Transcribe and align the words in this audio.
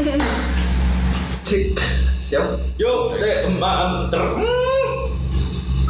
Cek. 0.00 1.76
Siap. 2.24 2.56
Yo, 2.80 3.12
teh 3.20 3.52
manter. 3.60 4.22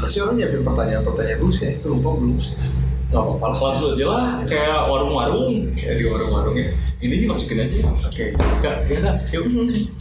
Harusnya 0.03 0.27
orang 0.27 0.35
nyiapin 0.35 0.67
pertanyaan-pertanyaan 0.67 1.39
dulu 1.39 1.53
sih. 1.55 1.71
ya. 1.71 1.73
Itu 1.79 1.95
lupa 1.95 2.19
belum 2.19 2.43
sih. 2.43 2.59
Gak 3.15 3.23
apa-apa 3.23 3.47
lah. 3.47 3.59
Langsung 3.71 3.95
aja 3.95 4.07
lah, 4.11 4.27
kayak 4.51 4.81
warung-warung. 4.91 5.71
Kayak 5.79 5.95
di 6.03 6.05
warung-warung 6.11 6.57
ya. 6.59 6.75
Ini 6.99 7.15
dimasukin 7.23 7.63
aja. 7.63 7.79
Oke. 7.87 8.25
Enggak, 8.35 8.77
ya 8.91 8.97
enggak. 8.99 9.17
Yuk. 9.31 9.45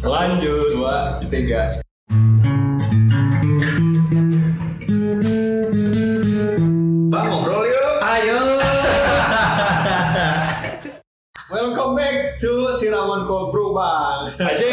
Lanjut. 0.02 0.70
Dua, 0.74 0.98
tiga. 1.30 1.62
Siraman 13.30 13.52
Kobro 13.54 13.66
bang. 13.78 14.20
Aja. 14.42 14.70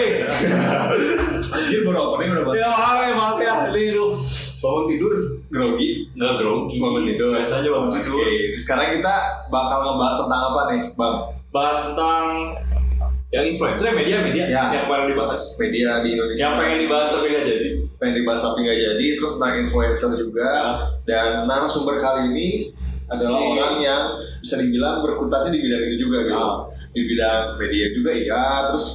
Anjir 1.53 1.81
baru 1.85 1.99
opening 2.09 2.33
udah 2.33 2.45
bahas 2.49 2.57
Ya 2.57 2.69
maaf 2.73 2.99
ya, 2.99 3.13
maaf 3.13 3.37
ya. 3.39 3.55
Ini 3.69 3.93
lu 3.93 4.17
bangun 4.57 4.85
tidur 4.89 5.13
grogi. 5.53 5.91
nggak 6.17 6.33
grogi. 6.41 6.77
Bangun 6.81 7.03
tidur. 7.05 7.33
Biasa 7.37 7.55
aja 7.61 7.69
bangun 7.69 7.91
tidur. 7.93 8.17
Oke, 8.17 8.29
sekarang 8.57 8.89
kita 8.91 9.15
bakal 9.53 9.79
ngebahas 9.85 10.17
tentang 10.25 10.41
apa 10.43 10.61
nih, 10.73 10.81
Bang? 10.97 11.17
Bahas 11.53 11.79
tentang 11.85 12.25
yang 13.29 13.45
influencer 13.45 13.93
ya, 13.93 13.95
media 13.95 14.17
media 14.25 14.45
Ya. 14.49 14.63
yang 14.73 14.87
paling 14.89 15.13
dibahas. 15.13 15.61
Media 15.61 16.01
di 16.01 16.17
Indonesia. 16.17 16.41
Yang 16.41 16.55
pengen 16.57 16.79
dibahas 16.81 17.09
tapi 17.13 17.27
nggak 17.29 17.45
jadi. 17.45 17.69
pengen 17.97 18.17
dibahas 18.21 18.41
tapi 18.45 18.59
nggak 18.61 18.77
jadi, 18.79 19.07
terus 19.17 19.31
tentang 19.37 19.53
influencer 19.57 20.11
juga. 20.17 20.53
Dan 21.05 21.45
narasumber 21.45 21.97
kali 21.97 22.33
ini 22.33 22.49
adalah 23.07 23.39
Si- 23.39 23.47
orang 23.49 23.75
yang 23.79 24.03
bisa 24.39 24.55
dibilang 24.57 24.99
berkutatnya 25.01 25.51
di 25.51 25.61
bidang 25.61 25.83
itu 25.85 25.97
juga 26.01 26.19
gitu. 26.23 26.37
Ah. 26.37 26.57
Di 26.89 27.05
bidang 27.05 27.41
media 27.55 27.87
juga 27.93 28.11
iya, 28.11 28.43
terus 28.67 28.87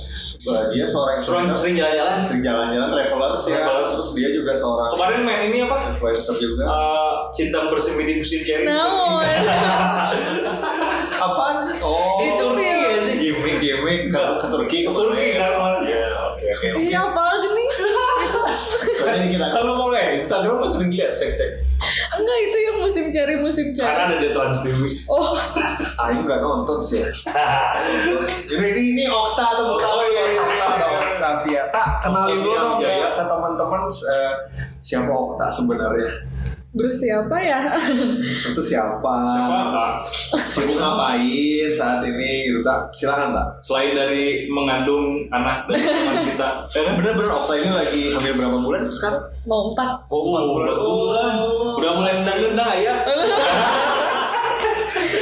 uh, 0.43 0.63
dia 0.67 0.83
seorang 0.83 1.17
Sering 1.17 1.45
influencer. 1.45 1.55
sering 1.55 1.75
jalan-jalan. 1.77 2.17
sering 2.25 2.41
jalan-jalan 2.41 2.89
travelers 2.89 3.43
ya, 3.45 3.57
Travelers. 3.61 3.91
terus 3.93 4.09
dia 4.11 4.29
juga 4.31 4.51
seorang 4.51 4.89
Kemarin 4.89 5.21
main 5.21 5.41
ini 5.47 5.57
apa? 5.61 5.77
influencer 5.87 6.33
juga. 6.35 6.63
Eh, 6.65 7.11
cinta 7.31 7.69
bersemi 7.69 8.01
di 8.03 8.13
musim 8.17 8.41
cherry. 8.41 8.65
Namun, 8.65 9.21
Apaan? 11.21 11.61
Oh, 11.79 12.17
Itu 12.19 12.45
aja 12.57 13.13
gaming 13.13 13.57
gaming 13.59 14.01
ke, 14.09 14.17
ke 14.35 14.47
Turki 14.49 14.77
ke 14.81 14.91
Turki 14.91 15.27
kan 15.31 15.53
kemarin. 15.53 15.81
Ya, 15.85 16.01
oke 16.27 16.45
oke. 16.49 16.67
oke. 16.71 16.81
iya 16.81 16.99
apa 17.03 17.21
lagi 17.21 17.47
nih? 17.51 17.67
Kalau 19.51 19.73
mau 19.75 19.89
lihat 19.89 20.15
Instagram 20.15 20.57
mas 20.57 20.73
sering 20.73 20.89
lihat 20.91 21.13
cek 21.13 21.37
cek. 21.37 21.51
Enggak 22.11 22.37
itu 22.43 22.57
yang 22.59 22.77
musim 22.83 23.05
cari 23.07 23.35
musim 23.39 23.65
Karena 23.71 24.03
cari. 24.03 24.11
ada 24.11 24.15
di 24.19 24.29
Trans 24.35 24.59
TV. 24.59 24.81
Oh, 25.07 25.31
Ayo 26.01 26.19
nggak 26.27 26.39
nonton 26.43 26.77
sih. 26.83 26.99
Jadi 28.51 28.65
ini 28.67 28.83
ini 28.99 29.03
Okta 29.07 29.55
tuh. 29.55 29.79
Oh 29.79 30.03
iya 30.03 30.23
iya 30.27 30.43
iya. 30.43 30.65
Ada 30.75 30.85
Octavia. 30.91 31.63
Tak 31.71 31.87
kenalin 32.03 32.39
dulu 32.43 32.51
dong 32.51 32.75
ke, 32.77 32.83
Wijaya. 32.83 33.07
ke 33.15 33.23
teman-teman 33.23 33.81
eh, 33.87 34.33
siapa 34.83 35.07
Okta 35.07 35.45
sebenarnya. 35.47 36.11
Bro 36.71 36.87
siapa 36.87 37.35
ya? 37.35 37.59
Itu 38.47 38.63
siapa? 38.63 39.13
Siapa? 39.27 39.75
Tak? 39.75 39.91
Sibuk 40.47 40.79
ngapain 40.79 41.67
saat 41.67 41.99
ini 42.01 42.47
gitu 42.47 42.63
tak? 42.63 42.87
Silakan 42.95 43.35
tak. 43.35 43.47
Selain 43.59 43.91
dari 43.91 44.47
mengandung 44.47 45.27
anak 45.27 45.67
dari 45.67 45.83
teman 45.83 46.15
kita, 46.31 46.49
ya 46.71 46.79
kan? 46.87 46.93
Bener-bener 46.95 47.31
Okta 47.33 47.53
ini 47.59 47.69
lagi 47.69 48.01
hamil 48.15 48.33
berapa 48.35 48.57
bulan 48.57 48.87
sekarang? 48.87 49.23
Mau 49.43 49.67
empat. 49.67 49.99
Oh, 50.07 50.31
empat 50.31 50.43
bulan. 50.47 50.73
bulan. 50.73 51.33
Udah 51.75 51.91
mulai 51.91 52.13
nendang-nendang 52.19 52.73
ya. 52.79 52.95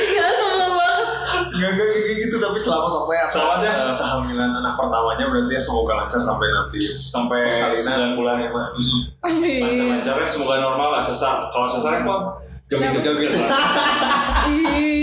Ya 0.09 0.25
sebel 0.29 0.69
banget. 0.69 1.05
Gak, 1.55 1.71
gak 1.73 1.89
selamat 2.59 2.91
Okta 2.91 3.13
ya. 3.15 3.25
Selamat 3.31 3.57
ya. 3.63 3.71
Eh, 3.71 3.95
kehamilan 3.95 4.51
anak 4.59 4.73
pertamanya 4.75 5.25
berarti 5.31 5.55
ya 5.55 5.61
semoga 5.63 5.93
lancar 5.95 6.19
sampai 6.19 6.47
nanti 6.51 6.79
Sampai. 6.83 7.47
9 7.47 8.19
bulan 8.19 8.35
ya, 8.43 8.49
Mak. 8.51 8.67
Amin. 9.31 9.61
Lancar-lancarnya 9.63 10.27
semoga 10.27 10.55
normal 10.59 10.99
lah 10.99 11.03
sesar. 11.03 11.47
Kalau 11.49 11.67
sesar 11.67 12.03
apa? 12.03 12.43
Joget-joget 12.67 13.31
lah. 13.33 13.49
Ih. 14.51 14.99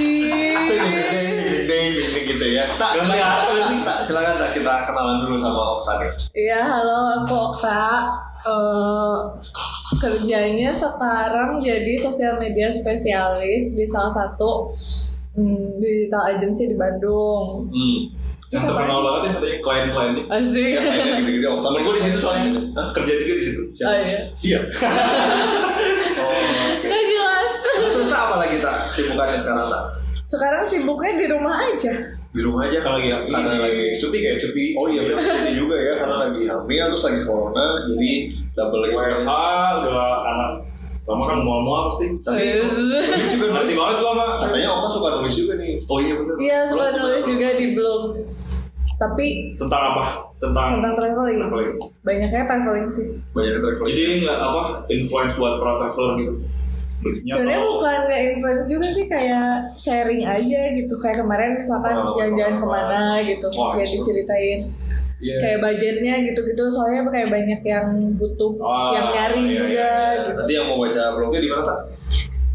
gitu 2.27 2.47
ya. 2.53 2.65
Tak, 2.75 2.91
silakan, 2.99 3.33
apa 3.49 3.53
tak, 3.87 3.99
silakan 4.03 4.35
tak 4.35 4.51
kita 4.53 4.75
kenalan 4.85 5.17
dulu 5.25 5.37
sama 5.39 5.61
Okta 5.79 5.93
nih. 6.03 6.13
Iya, 6.35 6.61
halo 6.63 7.23
aku 7.23 7.35
Okta. 7.35 7.87
Eh, 8.47 9.19
kerjanya 9.99 10.71
sekarang 10.71 11.59
jadi 11.59 11.99
sosial 11.99 12.39
media 12.39 12.71
spesialis 12.71 13.75
di 13.75 13.87
salah 13.87 14.15
satu 14.15 14.71
hmm, 15.37 15.79
digital 15.79 16.23
agency 16.33 16.65
di 16.73 16.77
Bandung. 16.77 17.69
Hmm. 17.69 17.99
Yang 18.47 18.63
terkenal 18.71 18.99
banget 19.03 19.21
ya 19.21 19.31
katanya 19.35 19.59
klien-kliennya. 19.59 20.25
Asik. 20.31 20.71
Ya, 20.71 20.81
kayaknya 20.81 21.15
gede-gede 21.19 21.49
Okta. 21.51 21.67
Temen 21.67 21.81
gue 21.83 21.95
di 21.99 22.03
situ 22.03 22.19
soalnya 22.19 22.51
Hah? 22.79 22.89
kerja 22.95 23.13
juga 23.19 23.35
di 23.35 23.45
situ. 23.45 23.63
Oh 23.83 23.95
iya. 23.95 24.21
Iya. 24.39 24.59
Oh, 26.17 26.31
oke. 26.31 26.87
Nggak 26.87 27.03
jelas. 27.11 27.51
Terus 27.75 27.91
terus 27.91 28.09
tak 28.09 28.21
apa 28.23 28.35
lagi 28.39 28.57
tak? 28.63 28.77
Sibukannya 28.87 29.39
sekarang 29.39 29.67
tak? 29.67 29.85
Sekarang 30.27 30.63
sibuknya 30.63 31.13
di 31.19 31.27
rumah 31.31 31.55
aja. 31.59 31.93
Di 32.37 32.41
rumah 32.45 32.69
aja 32.69 32.79
Kalau 32.85 33.01
lagi 33.01 33.09
karena 33.33 33.51
ini, 33.51 33.63
lagi 33.67 33.85
cuti 33.99 34.19
kayak 34.23 34.39
cuti. 34.39 34.65
Oh 34.79 34.87
iya 34.87 35.01
benar 35.11 35.23
cuti 35.27 35.53
juga 35.57 35.77
ya 35.81 35.93
karena 35.99 36.17
lagi 36.29 36.43
hamil 36.47 36.85
terus 36.93 37.05
lagi 37.09 37.21
corona 37.25 37.67
jadi 37.89 38.13
double 38.55 38.83
gitu. 38.87 38.95
WFH 38.95 39.31
udah 39.83 40.07
anak 40.23 40.51
lama 41.07 41.25
kan 41.25 41.39
mual-mual 41.39 41.87
pasti. 41.87 42.07
Tapi 42.19 42.43
nulis 42.67 43.07
juga 43.31 43.47
Ngerti 43.55 43.73
banget 43.73 43.97
gua 43.97 44.13
mah. 44.13 44.31
Katanya 44.37 44.69
Okta 44.73 44.89
suka 44.91 45.09
nulis 45.17 45.35
juga 45.35 45.53
nih. 45.57 45.73
Oh 45.87 45.99
iya 45.99 46.15
benar. 46.15 46.35
Iya, 46.37 46.59
suka 46.67 46.75
Blog, 46.83 46.95
nulis 47.01 47.15
blog. 47.17 47.31
juga 47.31 47.49
di 47.53 47.67
blog. 47.73 48.03
Tapi 48.97 49.27
Tentang 49.55 49.83
apa? 49.93 50.05
Tentang 50.37 50.67
tentang 50.75 50.95
traveling. 50.95 51.39
traveling. 51.39 51.73
Banyaknya 52.03 52.43
traveling 52.45 52.89
sih. 52.89 53.07
Banyak 53.31 53.55
traveling. 53.57 53.93
Jadi 53.93 54.03
nggak 54.21 54.39
apa 54.41 54.63
influence 54.89 55.35
buat 55.37 55.55
para 55.59 55.73
traveler 55.79 56.13
gitu. 56.17 56.35
Sebenarnya 57.23 57.61
bukan 57.63 57.99
nggak 58.09 58.23
influence 58.27 58.67
juga 58.67 58.89
sih 58.89 59.07
kayak 59.07 59.49
sharing 59.75 60.27
aja 60.27 60.61
gitu. 60.73 60.95
Kayak 60.97 61.23
kemarin 61.23 61.55
misalkan 61.55 61.93
Pengalaman- 61.93 62.17
jalan-jalan 62.19 62.55
ke 62.57 62.67
mana 62.67 63.01
gitu, 63.23 63.47
ya 63.53 63.85
diceritain. 63.87 64.61
Iya. 65.17 65.37
Kayak 65.41 65.59
budgetnya 65.61 66.15
gitu-gitu. 66.23 66.63
Soalnya 66.69 67.01
kayak 67.09 67.29
banyak 67.29 67.61
yang 67.63 67.87
butuh, 68.15 68.51
Ah, 68.61 68.91
yang 68.93 69.07
nyari 69.09 69.41
iya, 69.43 69.55
juga 69.55 69.67
iya, 69.67 69.89
iya. 69.89 70.15
gitu. 70.15 70.31
Nanti 70.35 70.53
yang 70.53 70.67
mau 70.67 70.79
baca 70.79 71.03
blognya 71.13 71.41
di 71.41 71.49
mana 71.49 71.63
tak? 71.65 71.79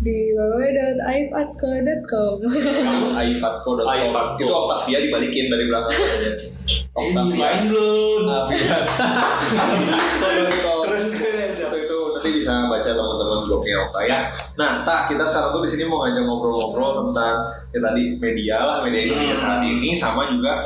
Di 0.02 0.18
www.aifatko.com. 0.34 2.36
Aifatco.com. 3.22 3.88
Aifatco. 3.88 4.40
Itu 4.40 4.52
Octavia 4.52 4.98
dibalikin 5.00 5.46
dari 5.48 5.64
belakang. 5.66 5.94
Octavia. 6.98 7.38
Main 7.38 7.62
belum. 7.70 8.22
Itu 11.62 11.78
itu 11.78 11.98
nanti 12.12 12.30
bisa 12.32 12.66
baca 12.66 12.90
teman-teman 12.90 13.38
blognya 13.42 13.76
Okta 13.80 14.00
ya. 14.04 14.20
Nah, 14.54 14.82
tak 14.82 15.08
kita 15.08 15.24
sekarang 15.24 15.50
tuh 15.54 15.62
di 15.62 15.70
sini 15.70 15.84
mau 15.86 16.02
ngajak 16.02 16.26
ngobrol-ngobrol 16.26 16.92
tentang 17.06 17.34
ya 17.70 17.80
tadi 17.80 18.02
media 18.18 18.56
lah 18.62 18.78
media 18.82 19.06
Indonesia 19.06 19.30
Hmm. 19.32 19.44
saat 19.48 19.62
ini 19.64 19.94
sama 19.94 20.28
juga 20.28 20.66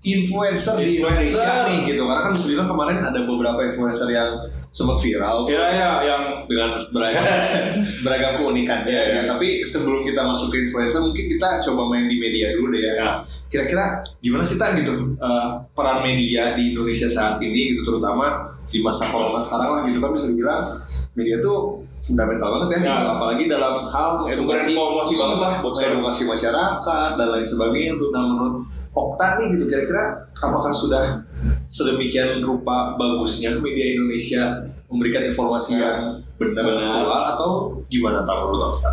influencer 0.00 0.74
di. 0.80 1.00
Indonesia 1.00 1.68
nih 1.68 1.78
gitu. 1.92 2.02
Karena 2.08 2.22
kan 2.24 2.32
bisa 2.32 2.46
bilang 2.56 2.68
kemarin 2.68 2.98
ada 3.04 3.20
beberapa 3.24 3.60
influencer 3.68 4.08
yang 4.08 4.30
sempat 4.70 5.02
viral 5.02 5.50
Ya 5.50 5.66
ya 5.66 5.90
yang 6.06 6.22
dengan 6.46 6.78
beragam 6.94 7.26
beragam 8.06 8.32
keunikannya. 8.38 8.86
Iya, 8.86 9.02
iya. 9.02 9.20
ya. 9.20 9.22
Tapi 9.26 9.66
sebelum 9.66 10.06
kita 10.06 10.22
masuk 10.22 10.54
ke 10.54 10.62
influencer, 10.62 11.02
mungkin 11.02 11.26
kita 11.26 11.58
coba 11.68 11.90
main 11.90 12.06
di 12.06 12.16
media 12.22 12.54
dulu 12.54 12.70
deh 12.70 12.78
ya. 12.80 12.92
Ya. 12.96 13.08
Kira-kira 13.50 13.98
gimana 14.22 14.46
sih 14.46 14.54
tak 14.56 14.78
gitu 14.78 14.94
eh, 15.18 15.48
peran 15.74 16.06
media 16.06 16.54
di 16.54 16.70
Indonesia 16.72 17.10
saat 17.10 17.42
ini 17.42 17.74
gitu 17.74 17.82
terutama 17.82 18.46
di 18.70 18.78
masa 18.78 19.10
corona 19.10 19.42
sekarang 19.42 19.74
lah 19.74 19.82
gitu 19.82 19.98
kan 19.98 20.14
bisa 20.14 20.30
dibilang 20.30 20.62
media 21.18 21.42
tuh 21.42 21.82
fundamental 21.98 22.54
banget 22.54 22.78
ya, 22.78 22.78
Ya. 22.78 22.94
gitu. 23.02 23.08
apalagi 23.18 23.44
dalam 23.50 23.74
hal 23.90 24.10
Sumber 24.30 24.54
informasi 24.54 25.12
banget 25.18 25.38
lah 25.42 25.52
buat 25.58 25.74
edukasi 25.74 26.22
masyarakat 26.30 27.10
dan 27.18 27.28
lain 27.34 27.42
sebagainya 27.44 27.98
tuh. 27.98 28.14
Nah 28.14 28.22
menurut 28.30 28.62
Okta 28.90 29.38
nih 29.38 29.54
gitu 29.54 29.64
kira-kira 29.64 30.02
apakah 30.34 30.68
sudah 30.68 31.22
sedemikian 31.64 32.40
rupa 32.40 32.94
bagusnya 32.94 33.54
media 33.56 33.94
Indonesia 33.94 34.42
memberikan 34.86 35.22
informasi 35.22 35.70
Ya. 35.72 35.86
yang 35.86 35.98
benar 36.36 36.64
Benar. 36.66 36.90
aktual 36.98 37.22
atau 37.30 37.50
gimana 37.86 38.26
menurut 38.26 38.58
Okta? 38.68 38.90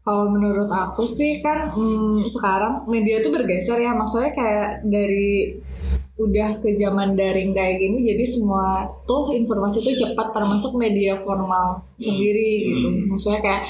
Kalau 0.00 0.28
menurut 0.28 0.68
aku 0.68 1.02
sih 1.02 1.40
kan 1.40 1.60
hmm, 1.60 2.20
sekarang 2.20 2.84
media 2.86 3.20
tuh 3.20 3.32
bergeser 3.32 3.76
ya 3.78 3.92
maksudnya 3.92 4.30
kayak 4.30 4.68
dari 4.84 5.60
udah 6.14 6.46
ke 6.56 6.78
zaman 6.78 7.12
daring 7.12 7.50
kayak 7.50 7.76
gini 7.76 8.06
jadi 8.06 8.22
semua 8.22 8.86
tuh 9.02 9.34
informasi 9.34 9.82
tuh 9.82 9.94
cepat 9.98 10.30
termasuk 10.30 10.72
media 10.74 11.18
formal 11.18 11.82
sendiri 11.96 12.70
gitu 12.70 12.86
Hmm. 12.86 13.04
maksudnya 13.10 13.40
kayak 13.40 13.62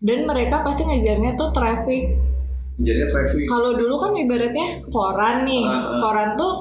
dan 0.00 0.24
mereka 0.24 0.60
pasti 0.60 0.82
ngejarnya 0.82 1.34
tuh 1.34 1.52
traffic 1.52 2.16
Jadinya 2.74 3.06
traffic 3.06 3.46
kalau 3.46 3.74
dulu 3.74 3.94
kan 3.96 4.12
ibaratnya 4.12 4.82
koran 4.90 5.46
nih 5.46 5.62
Ah, 5.62 5.72
ah. 5.72 5.98
koran 6.02 6.28
tuh 6.34 6.52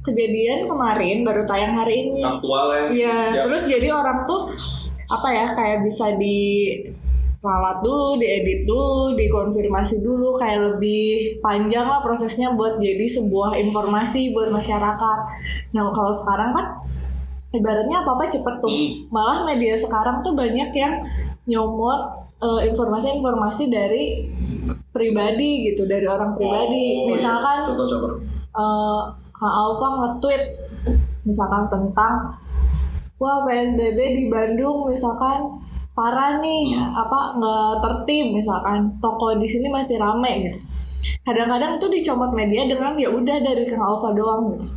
kejadian 0.00 0.64
kemarin 0.64 1.22
baru 1.22 1.44
tayang 1.44 1.76
hari 1.76 2.08
ini 2.08 2.24
aktual 2.24 2.66
ya. 2.72 2.82
Iya, 2.90 3.18
Ya. 3.36 3.42
terus 3.44 3.62
jadi 3.64 3.92
orang 3.92 4.24
tuh 4.24 4.48
apa 5.06 5.28
ya 5.28 5.46
kayak 5.52 5.78
bisa 5.84 6.16
di 6.16 6.72
ralat 7.40 7.80
dulu, 7.80 8.16
diedit 8.16 8.64
dulu, 8.64 9.16
dikonfirmasi 9.16 10.00
dulu, 10.00 10.36
kayak 10.36 10.76
lebih 10.76 11.40
panjang 11.40 11.84
lah 11.84 12.00
prosesnya 12.00 12.52
buat 12.52 12.76
jadi 12.76 13.06
sebuah 13.08 13.56
informasi 13.56 14.32
buat 14.32 14.50
masyarakat. 14.50 15.18
Nah 15.72 15.88
kalau 15.88 16.12
sekarang 16.12 16.52
kan 16.52 16.66
ibaratnya 17.50 18.02
apa 18.02 18.10
apa 18.12 18.24
cepet 18.28 18.54
tuh, 18.58 18.68
Hmm. 18.68 18.90
malah 19.08 19.44
media 19.44 19.72
sekarang 19.74 20.20
tuh 20.20 20.32
banyak 20.34 20.68
yang 20.70 21.00
nyomot 21.46 22.00
eh, 22.40 22.72
informasi-informasi 22.72 23.68
dari 23.68 24.04
pribadi 24.90 25.70
gitu, 25.70 25.86
dari 25.86 26.04
orang 26.04 26.34
pribadi. 26.34 26.86
Oh, 26.98 27.06
iya. 27.06 27.08
Misalkan 27.16 27.58
Coba-coba. 27.64 28.08
eh 28.50 29.00
Kak 29.30 29.54
Alfa 29.56 29.86
nge-tweet 29.96 30.42
misalkan 31.22 31.64
tentang 31.66 32.36
wah 33.16 33.44
PSBB 33.44 33.98
di 34.12 34.24
Bandung 34.28 34.84
misalkan 34.84 35.60
parah 35.92 36.40
nih 36.40 36.72
apa 36.76 37.36
nggak 37.36 37.72
tertib 37.80 38.32
misalkan 38.32 38.88
toko 38.98 39.36
di 39.36 39.44
sini 39.44 39.68
masih 39.68 39.96
rame 39.96 40.32
gitu 40.44 40.58
kadang-kadang 41.20 41.76
tuh 41.76 41.88
dicomot 41.88 42.32
media 42.32 42.64
dengan 42.64 42.96
ya 42.96 43.08
udah 43.08 43.36
dari 43.38 43.64
Kang 43.64 43.80
Alfa 43.80 44.12
doang 44.12 44.56
gitu 44.56 44.68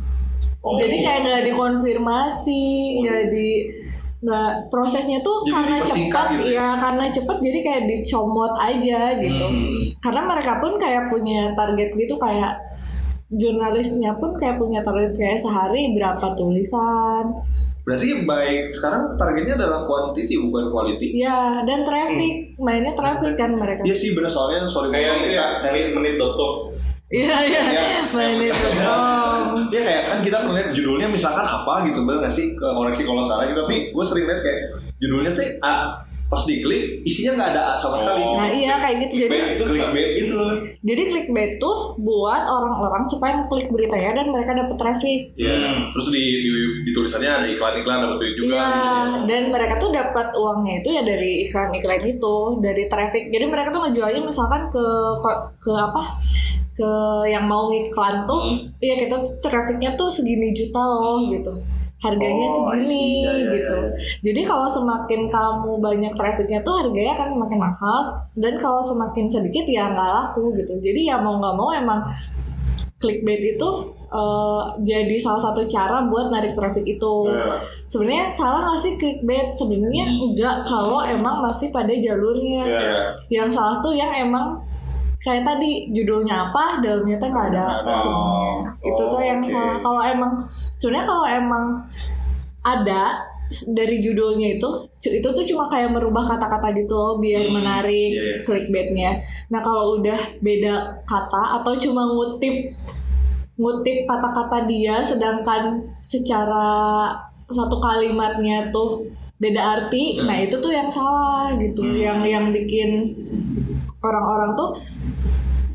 Oh. 0.60 0.80
jadi 0.80 0.96
kayak 0.96 1.20
nggak 1.24 1.42
dikonfirmasi 1.44 2.64
nggak 3.04 3.22
di 3.28 3.48
nggak 4.24 4.50
prosesnya 4.66 5.20
tuh 5.20 5.42
Jadi 5.42 5.52
karena 5.52 5.76
cepat 5.78 6.26
gitu 6.32 6.48
ya? 6.48 6.56
ya 6.56 6.68
karena 6.78 7.04
cepat 7.06 7.36
jadi 7.38 7.58
kayak 7.60 7.82
dicomot 7.86 8.52
aja 8.56 9.00
gitu 9.14 9.44
Hmm. 9.44 9.68
karena 10.00 10.20
mereka 10.24 10.52
pun 10.58 10.72
kayak 10.74 11.06
punya 11.06 11.52
target 11.52 11.92
gitu 11.92 12.16
kayak 12.16 12.56
jurnalisnya 13.26 14.14
pun 14.14 14.32
kayak 14.32 14.56
punya 14.56 14.80
target 14.80 15.12
kayak 15.12 15.36
sehari 15.36 15.92
berapa 15.92 16.26
tulisan 16.32 17.36
Berarti 17.84 18.24
baik 18.24 18.72
sekarang 18.72 19.12
targetnya 19.12 19.60
adalah 19.60 19.84
quantity 19.84 20.40
bukan 20.40 20.72
quality. 20.72 21.12
ya 21.14 21.60
dan 21.62 21.84
traffic 21.84 22.56
mainnya 22.56 22.96
traffic 22.96 23.36
kan 23.36 23.52
mereka 23.52 23.84
Iya 23.84 23.92
sih 23.92 24.16
benar 24.16 24.30
soalnya 24.30 24.64
sorry 24.64 24.88
Kayak 24.88 25.20
ya. 25.22 25.36
ya, 25.36 25.46
menit 25.62 25.92
menit.com. 25.92 26.72
iya 27.14 27.36
iya 27.46 27.60
Iya. 27.70 27.84
mainnya 28.10 28.50
dong 28.50 29.70
Dia 29.70 29.80
kayak 29.82 30.02
kan 30.06 30.18
kita 30.20 30.38
ngeliat 30.42 30.68
judulnya 30.70 31.08
misalkan 31.08 31.46
apa 31.46 31.86
gitu 31.86 32.02
bener 32.02 32.22
gak 32.22 32.34
sih 32.34 32.54
ke 32.54 32.66
koreksi 32.74 33.02
kalau 33.02 33.22
salah 33.22 33.46
gitu 33.46 33.58
tapi 33.58 33.90
gue 33.90 34.04
sering 34.04 34.26
liat 34.26 34.40
kayak 34.42 34.58
judulnya 34.98 35.30
tuh 35.30 35.46
ah, 35.60 35.98
pas 36.24 36.40
diklik 36.42 37.04
isinya 37.04 37.36
nggak 37.36 37.50
ada 37.54 37.64
sama 37.76 37.94
sekali. 37.94 38.18
Oh. 38.18 38.34
nah 38.34 38.48
iya 38.48 38.74
kayak 38.74 39.06
gitu 39.06 39.28
jadi 39.28 39.54
itu 39.54 39.62
clickbait 39.62 40.08
gitu 40.18 40.34
loh. 40.34 40.56
jadi 40.80 41.02
clickbait 41.06 41.52
tuh 41.60 41.94
buat 42.00 42.42
orang-orang 42.42 43.04
supaya 43.04 43.38
ngeklik 43.38 43.68
beritanya 43.68 44.18
dan 44.18 44.26
mereka 44.32 44.50
dapat 44.56 44.74
traffic 44.74 45.20
Iya. 45.36 45.54
Hmm. 45.54 45.92
Terus 45.94 46.06
di, 46.10 46.24
di, 46.42 46.50
di 46.82 46.90
tulisannya 46.90 47.30
ada 47.30 47.46
iklan-iklan 47.46 48.02
dapat 48.02 48.16
duit 48.18 48.34
juga. 48.34 48.50
Iya, 48.50 48.66
gitu. 48.66 49.18
dan 49.30 49.42
mereka 49.52 49.74
tuh 49.76 49.90
dapat 49.92 50.26
uangnya 50.34 50.74
itu 50.82 50.88
ya 50.90 51.02
dari 51.04 51.32
iklan-iklan 51.46 52.02
itu, 52.02 52.36
dari 52.58 52.82
traffic. 52.88 53.24
Jadi 53.30 53.44
mereka 53.46 53.68
tuh 53.70 53.80
ngejualnya 53.86 54.22
misalkan 54.24 54.66
ke 54.68 54.84
ke 55.60 55.70
apa? 55.70 56.02
Ke 56.74 56.92
yang 57.24 57.46
mau 57.46 57.70
ngiklan 57.70 58.26
tuh, 58.26 58.42
Hmm. 58.42 58.58
iya 58.78 58.94
kita 58.94 59.14
tuh 59.16 59.30
trafficnya 59.40 59.94
tuh 59.94 60.10
segini 60.10 60.50
juta 60.50 60.78
loh 60.78 61.22
gitu. 61.24 61.54
Harganya 61.96 62.44
Oh, 62.44 62.68
see. 62.76 62.84
segini 62.84 63.24
Ya, 63.24 63.32
ya, 63.32 63.44
gitu. 63.48 63.76
ya, 63.80 63.88
ya. 63.88 63.98
Jadi 64.20 64.40
kalau 64.42 64.66
semakin 64.66 65.20
kamu 65.24 65.72
banyak 65.80 66.12
trafficnya 66.12 66.60
tuh 66.60 66.74
harganya 66.76 67.16
akan 67.16 67.28
semakin 67.32 67.58
mahal 67.58 67.98
dan 68.34 68.54
kalau 68.58 68.82
semakin 68.82 69.24
sedikit 69.24 69.64
ya 69.64 69.88
nggak 69.88 70.10
laku 70.12 70.52
gitu. 70.52 70.76
Jadi 70.78 71.08
ya 71.08 71.16
mau 71.16 71.40
nggak 71.40 71.54
mau 71.54 71.72
emang 71.72 72.04
clickbait 72.98 73.56
itu 73.56 73.70
eh, 74.14 74.62
jadi 74.86 75.16
salah 75.18 75.42
satu 75.42 75.66
cara 75.66 76.06
buat 76.06 76.30
narik 76.30 76.54
traffic 76.54 76.86
itu. 76.86 77.14
Iya. 77.26 77.54
Sebenarnya 77.84 78.24
salah 78.30 78.60
nggak 78.62 78.78
sih 78.78 78.92
clickbait? 78.94 79.50
Sebenarnya 79.50 80.04
enggak 80.06 80.56
kalau 80.64 81.02
emang 81.02 81.40
masih 81.40 81.70
pada 81.70 81.90
jalurnya. 81.90 82.62
Iya. 82.62 82.94
Yang 83.32 83.48
salah 83.56 83.82
tuh 83.82 83.90
yang 83.90 84.12
emang 84.14 84.60
kayak 85.24 85.42
tadi 85.42 85.88
judulnya 85.88 86.52
apa, 86.52 86.84
dalamnya 86.84 87.16
tuh 87.16 87.28
nggak 87.32 87.46
ada. 87.56 87.66
Ada. 87.80 87.94
sebenarnya. 87.96 88.60
Itu 88.84 89.02
tuh 89.08 89.22
yang 89.24 89.40
salah. 89.40 89.76
Kalau 89.80 90.02
emang 90.04 90.32
sebenarnya 90.76 91.06
kalau 91.08 91.24
emang 91.24 91.64
ada 92.60 93.02
dari 93.72 94.00
judulnya 94.00 94.56
itu, 94.56 94.68
itu 95.04 95.28
tuh 95.28 95.44
cuma 95.44 95.68
kayak 95.68 95.92
merubah 95.92 96.24
kata-kata 96.26 96.72
gitu 96.74 96.92
loh 96.92 97.16
biar 97.16 97.48
Hmm, 97.48 97.56
menarik 97.56 98.10
iya, 98.12 98.22
iya. 98.24 98.36
clickbaitnya. 98.42 99.10
Nah 99.48 99.60
kalau 99.60 99.96
udah 99.96 100.16
beda 100.40 100.74
kata 101.04 101.60
atau 101.60 101.72
cuma 101.76 102.04
ngutip 102.04 102.72
ngutip 103.54 104.04
kata-kata 104.04 104.66
dia 104.66 104.98
sedangkan 104.98 105.78
secara 106.02 107.06
satu 107.46 107.78
kalimatnya 107.78 108.72
tuh 108.74 109.06
beda 109.38 109.60
arti 109.60 110.18
Hmm. 110.18 110.26
nah 110.26 110.36
itu 110.40 110.56
tuh 110.58 110.72
yang 110.72 110.90
salah 110.90 111.52
gitu 111.54 111.84
Hmm. 111.84 111.94
yang 111.94 112.18
yang 112.24 112.46
bikin 112.50 113.14
orang-orang 114.04 114.52
tuh 114.52 114.70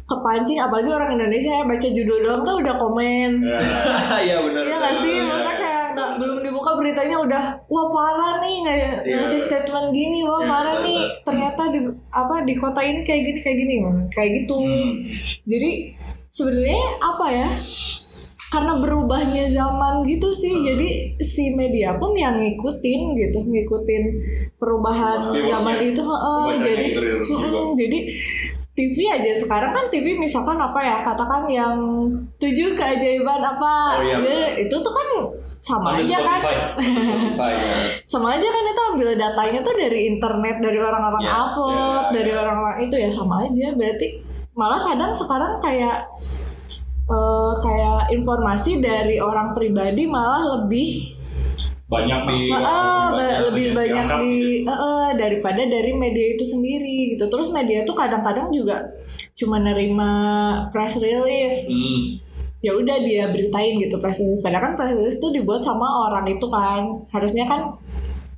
kepancing 0.05 0.57
apalagi 0.57 0.89
orang 0.89 1.13
Indonesia 1.15 1.51
ya 1.51 1.63
baca 1.63 1.87
judul 1.87 2.17
doang 2.19 2.41
tuh 2.41 2.55
udah 2.57 2.75
komen 2.75 3.29
Iya. 4.19 4.37
Benar. 4.41 4.63
Iya 4.63 4.75
gak 4.79 4.95
sih? 4.99 5.15
Masa 5.19 5.37
benar. 5.39 5.55
kayak 5.55 5.85
nggak- 5.91 6.13
belum 6.17 6.37
dibuka 6.41 6.71
beritanya 6.73 7.17
udah 7.19 7.43
wah 7.63 7.87
parah 7.89 8.33
nih 8.39 8.55
nggak 8.59 8.77
Iya. 9.03 9.15
ngasih 9.15 9.39
statement 9.39 9.87
gini 9.91 10.21
wah 10.21 10.39
Iya, 10.39 10.47
parah 10.47 10.75
nih 10.81 10.99
ternyata 11.21 11.61
di 11.67 11.79
apa 12.09 12.35
di 12.41 12.53
kota 12.55 12.81
ini 12.81 13.01
kayak 13.03 13.21
gini 13.23 13.39
kayak 13.39 13.57
gini 13.59 13.75
kayak 14.09 14.29
gitu. 14.35 14.55
Hmm. 14.57 14.89
Jadi 15.45 15.69
sebenarnya 16.27 16.81
apa 16.99 17.25
ya? 17.27 17.47
Karena 18.49 18.73
berubahnya 18.75 19.45
zaman 19.47 20.01
gitu 20.03 20.29
sih, 20.31 20.49
Hmm. 20.51 20.65
jadi 20.65 20.89
si 21.19 21.53
media 21.53 21.93
pun 21.95 22.11
yang 22.11 22.35
ngikutin 22.35 23.01
gitu, 23.13 23.39
ngikutin 23.39 24.03
perubahan 24.55 25.29
zaman 25.29 25.77
itu. 25.79 26.01
heeh. 26.01 26.41
Pembacanya 26.49 26.65
jadi, 26.65 26.87
mm-mm, 27.21 27.67
jadi 27.75 27.99
TV 28.71 28.95
aja 29.05 29.31
sekarang 29.35 29.69
kan 29.69 29.85
TV 29.87 30.15
misalkan 30.15 30.55
apa 30.55 30.79
ya 30.79 31.03
katakan 31.03 31.43
yang 31.45 31.75
tujuh 32.37 32.73
keajaiban 32.73 33.37
apa 33.37 33.73
Oh, 33.93 34.01
iya, 34.01 34.17
ya, 34.17 34.41
itu 34.57 34.71
tuh 34.71 34.87
kan 34.89 35.07
sama 35.59 35.93
Ada 35.93 36.01
aja 36.01 36.17
kan 36.17 36.39
Spotify. 36.39 36.55
Spotify, 36.79 37.51
ya. 37.53 37.73
sama 38.11 38.27
aja 38.33 38.47
kan 38.47 38.63
itu 38.63 38.81
ambil 38.89 39.09
datanya 39.13 39.59
tuh 39.59 39.75
dari 39.75 39.99
internet 40.09 40.55
dari 40.57 40.79
orang-orang 40.79 41.19
Ya, 41.19 41.35
upload 41.35 41.75
ya, 41.75 42.13
dari 42.15 42.31
ya. 42.31 42.39
orang-orang 42.39 42.79
itu 42.81 42.95
ya 42.95 43.09
sama 43.11 43.35
aja 43.43 43.67
berarti 43.75 44.07
malah 44.55 44.79
kadang 44.79 45.11
sekarang 45.11 45.59
kayak 45.59 46.07
eh, 47.09 47.53
kayak 47.59 48.01
informasi 48.13 48.77
dari 48.79 49.17
orang 49.17 49.57
pribadi 49.57 50.05
malah 50.05 50.61
lebih 50.61 51.17
Banyak 51.89 52.21
di 52.29 52.53
ba- 52.53 52.61
banyak, 53.17 53.37
lebih 53.49 53.67
banyak 53.73 54.05
di 54.21 54.33
eh, 54.61 54.69
eh, 54.69 55.09
daripada 55.17 55.57
dari 55.65 55.89
media 55.97 56.37
itu 56.37 56.45
sendiri 56.45 57.17
gitu. 57.17 57.25
Terus 57.33 57.49
media 57.49 57.81
tuh 57.81 57.97
kadang-kadang 57.97 58.45
juga 58.53 58.85
cuma 59.33 59.57
nerima 59.57 60.11
press 60.69 61.01
release. 61.01 61.65
Hmm. 61.65 62.21
ya 62.59 62.75
udah 62.75 62.99
dia 62.99 63.31
beritain 63.31 63.79
gitu 63.79 63.97
press 64.03 64.19
release. 64.19 64.43
Padahal 64.43 64.69
kan 64.69 64.73
press 64.75 64.91
release 64.91 65.17
tuh 65.17 65.31
dibuat 65.31 65.63
sama 65.65 66.11
orang 66.11 66.27
itu 66.29 66.45
kan. 66.45 67.07
Harusnya 67.09 67.47
kan 67.47 67.73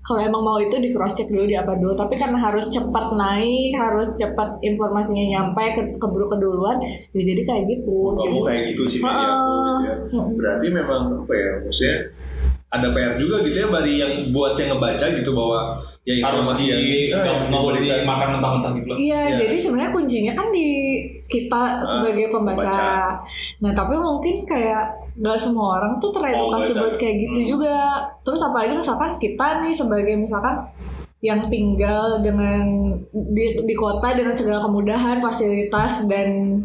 kalau 0.01 0.17
emang 0.19 0.41
mau 0.41 0.57
itu 0.57 0.73
di 0.75 0.89
cross 0.89 1.13
check 1.13 1.29
dulu 1.29 1.45
di 1.45 1.53
apa 1.53 1.73
dulu 1.73 1.93
tapi 1.93 2.15
karena 2.15 2.33
harus 2.33 2.65
cepat 2.67 3.13
naik 3.13 3.69
harus 3.71 4.09
cepat 4.13 4.57
informasinya 4.59 5.21
nyampe 5.29 5.61
ke 5.71 5.81
keburu 5.95 6.25
keduluan 6.27 6.81
ya 7.11 7.21
jadi 7.21 7.37
kayak 7.39 7.63
gitu 7.67 8.09
Kamu 8.11 8.17
Jadi- 8.19 8.41
kayak 8.43 8.63
gitu 8.71 8.83
sih 8.87 8.99
media 8.99 9.29
Heeh. 9.29 9.77
gitu 9.77 10.17
ya. 10.17 10.23
Berarti 10.33 10.65
memang 10.67 11.01
apa 11.17 11.33
ya 11.33 11.51
maksudnya 11.61 11.97
ada 12.71 12.87
PR 12.89 13.13
juga 13.15 13.35
gitu 13.43 13.57
ya 13.57 13.67
bari 13.67 13.93
yang 13.99 14.13
buat 14.31 14.55
yang 14.55 14.73
ngebaca 14.73 15.05
gitu 15.11 15.31
bahwa 15.31 15.59
ya 16.01 16.13
harus 16.17 16.39
informasi 16.41 16.63
di 16.63 16.71
yang 17.11 17.19
nggak 17.19 17.35
eh, 17.35 17.47
nggak 17.51 17.61
boleh 17.61 17.79
dimakan 17.79 18.27
mentah-mentah 18.39 18.71
gitu 18.73 18.87
loh. 18.87 18.97
Iya, 18.97 19.21
Iya. 19.21 19.37
jadi 19.37 19.55
sebenarnya 19.59 19.91
kuncinya 19.91 20.33
kan 20.33 20.47
di 20.49 20.67
kita 21.27 21.61
sebagai 21.83 22.31
pembaca. 22.31 22.63
pembaca. 22.63 22.89
Nah, 23.59 23.71
tapi 23.75 23.93
mungkin 23.95 24.35
kayak 24.47 24.87
nggak 25.11 25.37
semua 25.37 25.79
orang 25.79 25.99
tuh 25.99 26.11
teredukasi 26.11 26.71
Oh, 26.71 26.87
buat 26.87 26.95
kayak 26.95 27.15
gitu 27.27 27.39
Hmm. 27.39 27.49
juga. 27.57 27.75
Terus 28.23 28.41
apalagi 28.41 28.73
misalkan 28.75 29.11
kita 29.17 29.59
nih 29.59 29.73
sebagai 29.75 30.15
misalkan 30.15 30.55
yang 31.21 31.51
tinggal 31.51 32.17
dengan 32.19 32.63
di, 33.13 33.45
di 33.61 33.75
kota 33.77 34.15
dengan 34.15 34.33
segala 34.33 34.63
kemudahan, 34.63 35.21
fasilitas 35.21 36.07
dan 36.09 36.57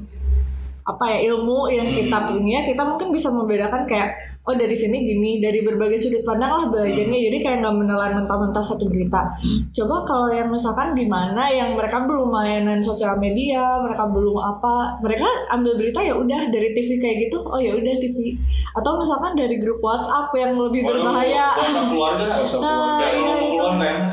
apa 0.86 1.04
ya 1.12 1.34
ilmu 1.34 1.66
yang 1.66 1.90
kita 1.90 2.14
Hmm. 2.14 2.28
punya, 2.30 2.62
kita 2.62 2.82
mungkin 2.86 3.10
bisa 3.10 3.28
membedakan 3.28 3.82
kayak 3.84 4.14
oh 4.46 4.54
dari 4.54 4.78
sini 4.78 5.02
gini, 5.02 5.42
dari 5.42 5.66
berbagai 5.66 5.98
sudut 5.98 6.22
pandang 6.22 6.54
lah 6.54 6.64
belajarnya. 6.70 7.18
Jadi 7.18 7.38
kayak 7.42 7.58
nggak 7.66 7.76
menelan 7.82 8.12
mentah-mentah 8.22 8.62
satu 8.62 8.86
berita. 8.86 9.26
Coba 9.74 10.06
kalau 10.06 10.30
yang 10.30 10.46
misalkan 10.46 10.94
di 10.94 11.10
mana 11.10 11.50
yang 11.50 11.74
mereka 11.74 12.06
belum 12.06 12.30
mainan 12.30 12.78
sosial 12.78 13.18
media, 13.18 13.82
mereka 13.82 14.06
belum 14.06 14.38
apa, 14.38 15.02
mereka 15.02 15.26
ambil 15.50 15.74
berita 15.74 15.98
ya 15.98 16.14
udah 16.14 16.46
dari 16.46 16.70
TV 16.72 16.94
kayak 17.02 17.26
gitu, 17.26 17.42
oh 17.42 17.58
ya 17.58 17.74
udah 17.74 17.94
TV. 17.98 18.38
Atau 18.78 19.02
misalkan 19.02 19.34
dari 19.34 19.58
grup 19.58 19.82
WhatsApp 19.82 20.30
yang 20.38 20.54
lebih 20.54 20.86
Waduh, 20.86 20.94
berbahaya. 21.02 21.46
WhatsApp 21.58 21.86
keluarga 21.90 22.24
Nah, 22.26 22.38
keluarga. 22.46 23.02
Ya 23.02 23.10
iya, 23.18 23.34
itu. 23.34 23.54
keluar 23.58 23.74
enak. 23.82 24.10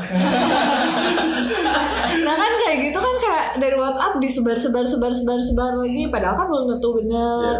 Nah 2.24 2.34
kan 2.34 2.52
kayak 2.56 2.76
gitu 2.88 2.98
kan 2.98 3.14
kayak 3.20 3.46
dari 3.60 3.76
WhatsApp 3.76 4.16
disebar 4.18 4.56
sebar 4.56 4.82
sebar 4.88 5.12
sebar 5.12 5.38
sebar 5.38 5.72
lagi, 5.78 6.08
padahal 6.10 6.34
kan 6.34 6.46
belum 6.50 6.64
tentu 6.74 6.88
bener. 6.96 7.54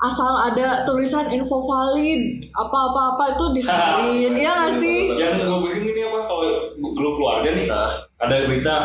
Asal 0.00 0.32
ada 0.32 0.80
tulisan 0.88 1.28
info 1.28 1.60
valid 1.60 2.40
apa 2.56 2.78
apa 2.88 3.00
apa 3.12 3.24
itu 3.36 3.44
disebarin, 3.52 4.32
iya 4.40 4.50
nggak 4.56 4.72
sih? 4.80 5.12
Yang 5.12 5.44
gue 5.44 5.58
bikin 5.60 5.84
ini 5.92 6.00
apa 6.08 6.18
kalau 6.24 6.48
grup 6.96 7.14
keluarga 7.20 7.48
nih 7.52 7.68
ada 8.16 8.34
berita 8.48 8.76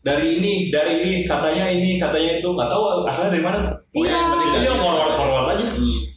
dari 0.00 0.38
ini 0.40 0.72
dari 0.72 1.02
ini 1.02 1.12
katanya 1.28 1.66
ini 1.68 1.98
katanya 2.00 2.40
itu 2.40 2.48
nggak 2.48 2.70
tahu 2.70 2.82
asalnya 3.04 3.30
dari 3.36 3.44
mana 3.44 3.58
Iya. 3.90 4.16
aja 4.54 4.72
forward 4.78 5.12
forward 5.18 5.46
aja 5.58 5.66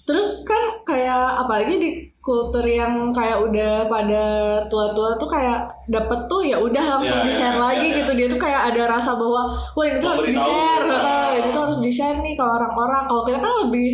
Terus 0.06 0.42
kan 0.42 0.64
kayak 0.86 1.42
apalagi 1.42 1.76
di 1.82 1.90
kultur 2.20 2.62
yang 2.62 3.10
kayak 3.10 3.42
udah 3.42 3.90
pada 3.90 4.24
tua-tua 4.70 5.18
tuh 5.18 5.30
kayak 5.30 5.70
dapet 5.90 6.20
tuh 6.30 6.42
ya 6.46 6.58
udah 6.62 6.98
langsung 6.98 7.22
Ya, 7.22 7.26
di 7.26 7.32
share 7.34 7.58
ya, 7.58 7.62
lagi 7.62 7.88
ya, 7.90 7.94
ya. 7.94 7.98
gitu 8.04 8.12
dia 8.14 8.28
tuh 8.30 8.40
kayak 8.42 8.62
ada 8.74 8.84
rasa 8.86 9.18
bahwa 9.18 9.50
wah 9.74 9.86
ini 9.86 9.98
tuh 9.98 10.10
harus 10.14 10.26
di 10.30 10.38
share, 10.38 10.86
ini 11.34 11.50
tuh 11.50 11.62
harus 11.66 11.80
di 11.82 11.92
share 11.94 12.20
nih 12.22 12.34
ke 12.38 12.44
orang-orang. 12.44 13.04
Kalau 13.10 13.22
kita 13.26 13.38
kan 13.42 13.54
lebih 13.70 13.90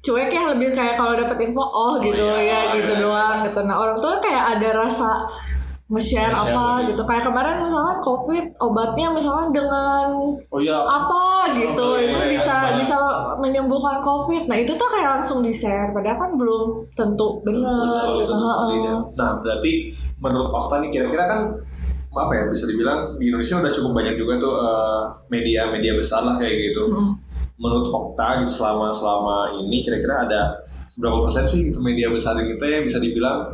cuek 0.00 0.32
ya 0.32 0.42
lebih 0.56 0.72
kayak 0.72 0.96
kalau 0.96 1.12
dapet 1.12 1.36
info 1.44 1.60
oh 1.60 2.00
gitu 2.00 2.24
iya, 2.24 2.72
ya 2.72 2.80
gitu 2.80 2.92
iya. 2.96 3.02
doang 3.04 3.36
gitu. 3.44 3.60
Nah 3.68 3.76
orang 3.76 3.96
tua 4.00 4.16
kayak 4.16 4.56
ada 4.56 4.68
rasa 4.80 5.28
nge-share 5.90 6.30
Nge-share 6.30 6.54
apa 6.54 6.86
gitu. 6.86 6.88
gitu 6.94 7.02
kayak 7.02 7.24
kemarin 7.26 7.56
misalkan 7.66 7.98
covid 7.98 8.44
obatnya 8.62 9.10
misalkan 9.10 9.50
dengan 9.50 10.06
Oh 10.46 10.62
iya. 10.62 10.78
apa 10.86 11.50
gitu 11.58 11.82
Oh, 11.82 11.98
iya, 11.98 12.06
itu 12.14 12.18
iya, 12.22 12.30
bisa 12.30 12.54
iya. 12.70 12.78
bisa 12.78 12.94
menyembuhkan 13.42 13.98
covid 13.98 14.46
nah 14.46 14.54
itu 14.54 14.70
tuh 14.78 14.86
kayak 14.86 15.18
langsung 15.18 15.42
di 15.42 15.50
share 15.50 15.90
padahal 15.90 16.14
kan 16.14 16.30
belum 16.38 16.86
tentu 16.94 17.42
benar 17.42 18.06
gitu. 18.22 18.30
Dan. 18.30 19.02
Nah, 19.18 19.30
berarti 19.42 19.90
menurut 20.22 20.54
Okta 20.54 20.78
nih 20.78 20.90
kira-kira 20.94 21.26
kan 21.26 21.40
apa 22.10 22.32
ya 22.34 22.42
bisa 22.50 22.66
dibilang 22.70 23.18
di 23.18 23.30
Indonesia 23.30 23.58
udah 23.58 23.72
cukup 23.74 23.92
banyak 23.94 24.14
juga 24.14 24.38
tuh 24.38 24.54
eh, 24.62 25.02
media-media 25.26 25.98
besar 25.98 26.22
lah 26.22 26.38
kayak 26.38 26.70
gitu. 26.70 26.86
Mm-mm. 26.86 27.18
Menurut 27.60 27.92
Okta 27.92 28.40
gitu 28.40 28.52
selama 28.64 28.88
selama 28.88 29.52
ini 29.60 29.84
kira-kira 29.84 30.24
ada 30.24 30.64
seberapa 30.88 31.22
persen 31.22 31.44
sih 31.44 31.70
gitu 31.70 31.78
media 31.78 32.10
besar 32.10 32.34
teh 32.40 32.68
yang 32.72 32.82
bisa 32.82 32.98
dibilang 32.98 33.46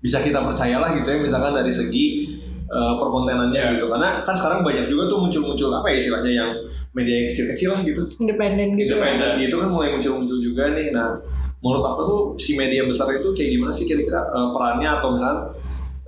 bisa 0.00 0.18
kita 0.24 0.40
percayalah 0.42 0.96
gitu 0.96 1.06
ya 1.06 1.20
misalkan 1.20 1.52
dari 1.52 1.70
segi 1.70 2.26
eh, 2.66 2.94
perkontenannya 2.98 3.78
gitu 3.78 3.86
karena 3.92 4.24
kan 4.24 4.34
sekarang 4.34 4.64
banyak 4.64 4.88
juga 4.88 5.12
tuh 5.12 5.22
muncul-muncul 5.22 5.70
apa 5.76 5.86
ya 5.92 5.96
istilahnya 6.00 6.32
yang 6.32 6.50
media 6.90 7.14
yang 7.22 7.28
kecil-kecil 7.30 7.68
lah 7.78 7.80
gitu 7.86 8.02
independen 8.18 8.74
gitu 8.74 8.96
ya. 8.96 8.98
independen 8.98 9.30
gitu 9.38 9.54
kan 9.62 9.68
mulai 9.70 9.88
muncul-muncul 9.94 10.38
juga 10.42 10.74
nih. 10.74 10.90
Nah, 10.90 11.14
menurut 11.62 11.84
aku 11.86 12.00
tuh 12.02 12.20
si 12.40 12.58
media 12.58 12.82
besar 12.88 13.06
itu 13.14 13.30
kayak 13.30 13.50
gimana 13.54 13.70
sih 13.70 13.86
kira-kira 13.86 14.20
eh, 14.26 14.48
perannya 14.50 14.90
atau 14.90 15.08
misalnya 15.14 15.40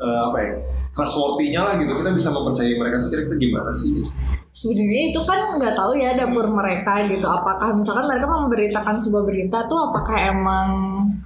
eh, 0.03 0.21
apa 0.33 0.39
ya 0.43 0.53
trustworthy-nya 0.93 1.61
lah 1.63 1.75
gitu 1.79 1.93
kita 1.95 2.11
bisa 2.13 2.29
mempercayai 2.35 2.75
mereka 2.77 3.01
tuh 3.01 3.09
kira-kira 3.13 3.37
gimana 3.39 3.71
sih? 3.71 4.03
Sebenarnya 4.53 5.03
itu 5.09 5.21
kan 5.25 5.41
nggak 5.57 5.73
tahu 5.73 5.97
ya 5.97 6.13
dapur 6.13 6.45
mereka 6.45 7.09
gitu. 7.09 7.25
Apakah 7.25 7.73
misalkan 7.73 8.05
mereka 8.05 8.27
memberitakan 8.29 8.97
sebuah 9.01 9.25
berita 9.25 9.59
tuh 9.65 9.81
apakah 9.89 10.17
emang 10.29 10.69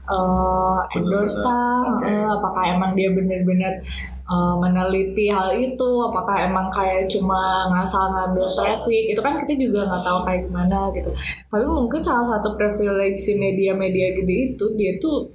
eh, 0.06 0.78
endorse 0.95 1.42
kah 1.42 1.83
Oke. 1.90 2.06
Eh, 2.06 2.23
apakah 2.30 2.62
emang 2.71 2.95
dia 2.95 3.11
benar-benar 3.11 3.83
eh, 4.30 4.54
meneliti 4.62 5.26
hal 5.26 5.59
itu? 5.59 5.90
Apakah 6.06 6.47
emang 6.47 6.71
kayak 6.71 7.11
cuma 7.11 7.66
ngasal 7.75 8.14
ngambil 8.14 8.47
traffic? 8.47 9.11
Itu 9.11 9.21
kan 9.21 9.35
kita 9.42 9.59
juga 9.59 9.90
nggak 9.90 10.02
tahu 10.06 10.18
kayak 10.23 10.40
gimana 10.47 10.78
gitu. 10.95 11.11
Tapi 11.50 11.66
mungkin 11.66 12.00
salah 12.06 12.38
satu 12.38 12.54
privilege 12.54 13.18
si 13.18 13.35
media-media 13.35 14.14
gede 14.14 14.54
itu 14.54 14.64
dia 14.78 14.95
tuh 15.02 15.26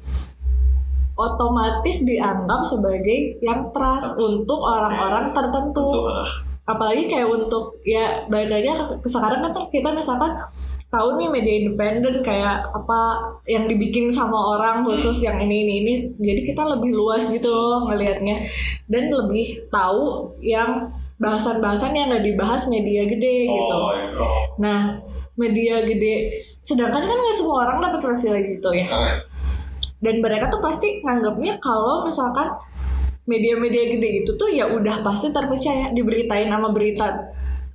otomatis 1.19 2.01
dianggap 2.07 2.63
sebagai 2.63 3.36
yang 3.43 3.67
trust 3.75 4.15
Trust. 4.15 4.17
untuk 4.17 4.63
orang-orang 4.63 5.36
tertentu. 5.36 5.86
Tentu, 5.91 6.07
ah. 6.07 6.50
Apalagi 6.75 7.08
kayak 7.08 7.28
untuk 7.28 7.78
ya 7.84 8.24
balik 8.32 8.50
lagi 8.50 8.68
ke, 8.72 8.86
ke 9.04 9.10
sekarang 9.10 9.44
kan 9.44 9.51
kita 9.68 9.90
misalkan 9.92 10.32
tahu 10.92 11.16
nih 11.16 11.32
media 11.32 11.54
independen 11.63 12.20
kayak 12.20 12.68
apa 12.75 13.32
yang 13.48 13.63
dibikin 13.63 14.12
sama 14.12 14.60
orang 14.60 14.84
khusus 14.84 15.24
yang 15.24 15.40
ini 15.40 15.63
ini 15.63 15.74
ini 15.88 15.94
jadi 16.20 16.42
kita 16.51 16.63
lebih 16.68 16.92
luas 16.92 17.32
gitu 17.32 17.88
ngelihatnya. 17.88 18.44
Dan 18.92 19.08
lebih 19.08 19.72
tahu 19.72 20.36
yang 20.44 20.92
bahasan-bahasan 21.16 21.96
yang 21.96 22.12
nggak 22.12 22.25
dibahas 22.28 22.68
media 22.68 23.08
gede 23.08 23.48
gitu. 23.48 23.78
Oh, 23.78 23.94
oh. 23.96 24.44
nah 24.60 25.00
media 25.40 25.86
gede 25.86 26.44
sedangkan 26.62 27.08
kan 27.08 27.18
nggak 27.18 27.38
semua 27.40 27.66
orang 27.66 27.78
dapat 27.80 28.00
privilege 28.04 28.60
itu 28.60 28.70
ya. 28.75 28.88
Dan 30.01 30.18
mereka 30.20 30.50
tuh 30.50 30.60
pasti 30.60 31.00
nganggapnya 31.06 31.62
kalau 31.62 32.04
misalkan 32.04 32.51
media-media 33.31 33.95
gede 33.95 34.09
itu 34.21 34.31
tuh 34.35 34.51
ya 34.51 34.67
udah 34.67 35.00
pasti 35.00 35.31
terpercaya 35.31 35.95
diberitain 35.95 36.51
sama 36.51 36.67
berita 36.69 37.31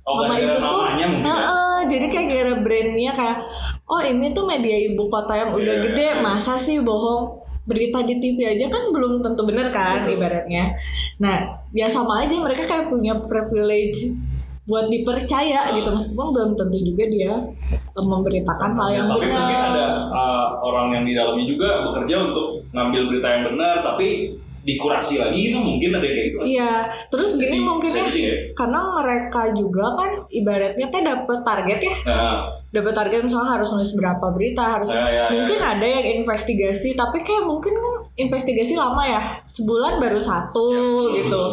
Oh, 0.07 0.23
sama 0.23 0.39
itu 0.39 0.55
tuh 0.55 0.87
ya? 0.95 1.03
Heeh, 1.03 1.77
jadi 1.91 2.05
kayak 2.07 2.27
gara 2.31 2.53
brandnya 2.63 3.11
kayak 3.11 3.37
oh 3.83 3.99
ini 3.99 4.31
tuh 4.31 4.47
media 4.47 4.77
ibu 4.87 5.09
kota 5.11 5.35
yang 5.35 5.51
udah 5.51 5.75
Iya. 5.79 5.83
gede 5.83 6.07
masa 6.21 6.55
sih 6.55 6.79
bohong 6.79 7.43
berita 7.67 7.99
di 7.99 8.15
TV 8.15 8.47
aja 8.47 8.71
kan 8.71 8.95
belum 8.95 9.19
tentu 9.19 9.43
benar 9.43 9.67
kan 9.67 9.99
Betul. 9.99 10.15
ibaratnya 10.15 10.71
nah 11.19 11.35
ya 11.75 11.83
sama 11.83 12.23
aja 12.23 12.39
mereka 12.39 12.63
kayak 12.63 12.87
punya 12.87 13.19
privilege 13.19 14.15
buat 14.63 14.87
dipercaya 14.87 15.75
gitu 15.75 15.91
meskipun 15.91 16.31
belum 16.31 16.51
tentu 16.55 16.79
juga 16.79 17.03
dia 17.07 17.33
eh, 17.71 18.03
memberitakan 18.07 18.71
hal 18.71 18.87
yang 18.91 19.05
tapi 19.07 19.27
mungkin 19.27 19.31
benar 19.35 19.71
ada 19.71 19.85
uh, 20.07 20.47
orang 20.59 20.87
yang 20.95 21.03
di 21.03 21.13
dalamnya 21.15 21.43
juga 21.43 21.69
bekerja 21.87 22.15
untuk 22.31 22.63
ngambil 22.71 23.01
berita 23.11 23.27
yang 23.27 23.43
benar 23.51 23.75
tapi 23.83 24.39
dikurasi 24.67 25.23
lagi 25.23 25.47
itu 25.47 25.55
mungkin 25.55 25.95
ada 25.95 26.03
yang 26.03 26.15
kayak 26.19 26.27
gitu 26.27 26.37
Iya, 26.43 26.71
terus 27.07 27.39
gini 27.39 27.63
mungkin 27.63 27.87
ya, 27.87 28.03
ya? 28.03 28.35
karena 28.51 28.79
mereka 28.91 29.47
juga 29.55 29.95
kan 29.95 30.09
ibaratnya 30.27 30.85
teh 30.91 31.01
dapat 31.07 31.39
target 31.47 31.79
ya, 31.79 31.95
Nah, 32.03 32.51
dapat 32.67 32.91
target 32.91 33.23
misalnya 33.23 33.55
harus 33.55 33.71
nulis 33.71 33.95
berapa 33.95 34.27
berita, 34.35 34.75
harus 34.75 34.91
Ya, 34.91 35.07
ya, 35.07 35.07
ya. 35.07 35.25
mungkin 35.31 35.59
ada 35.63 35.87
yang 35.87 36.05
investigasi, 36.19 36.99
tapi 36.99 37.23
kayak 37.23 37.47
mungkin 37.47 37.79
kan 37.79 37.95
investigasi 38.19 38.75
lama 38.75 39.07
ya, 39.07 39.23
sebulan 39.47 40.03
baru 40.03 40.19
satu 40.19 40.67
gitu, 41.15 41.43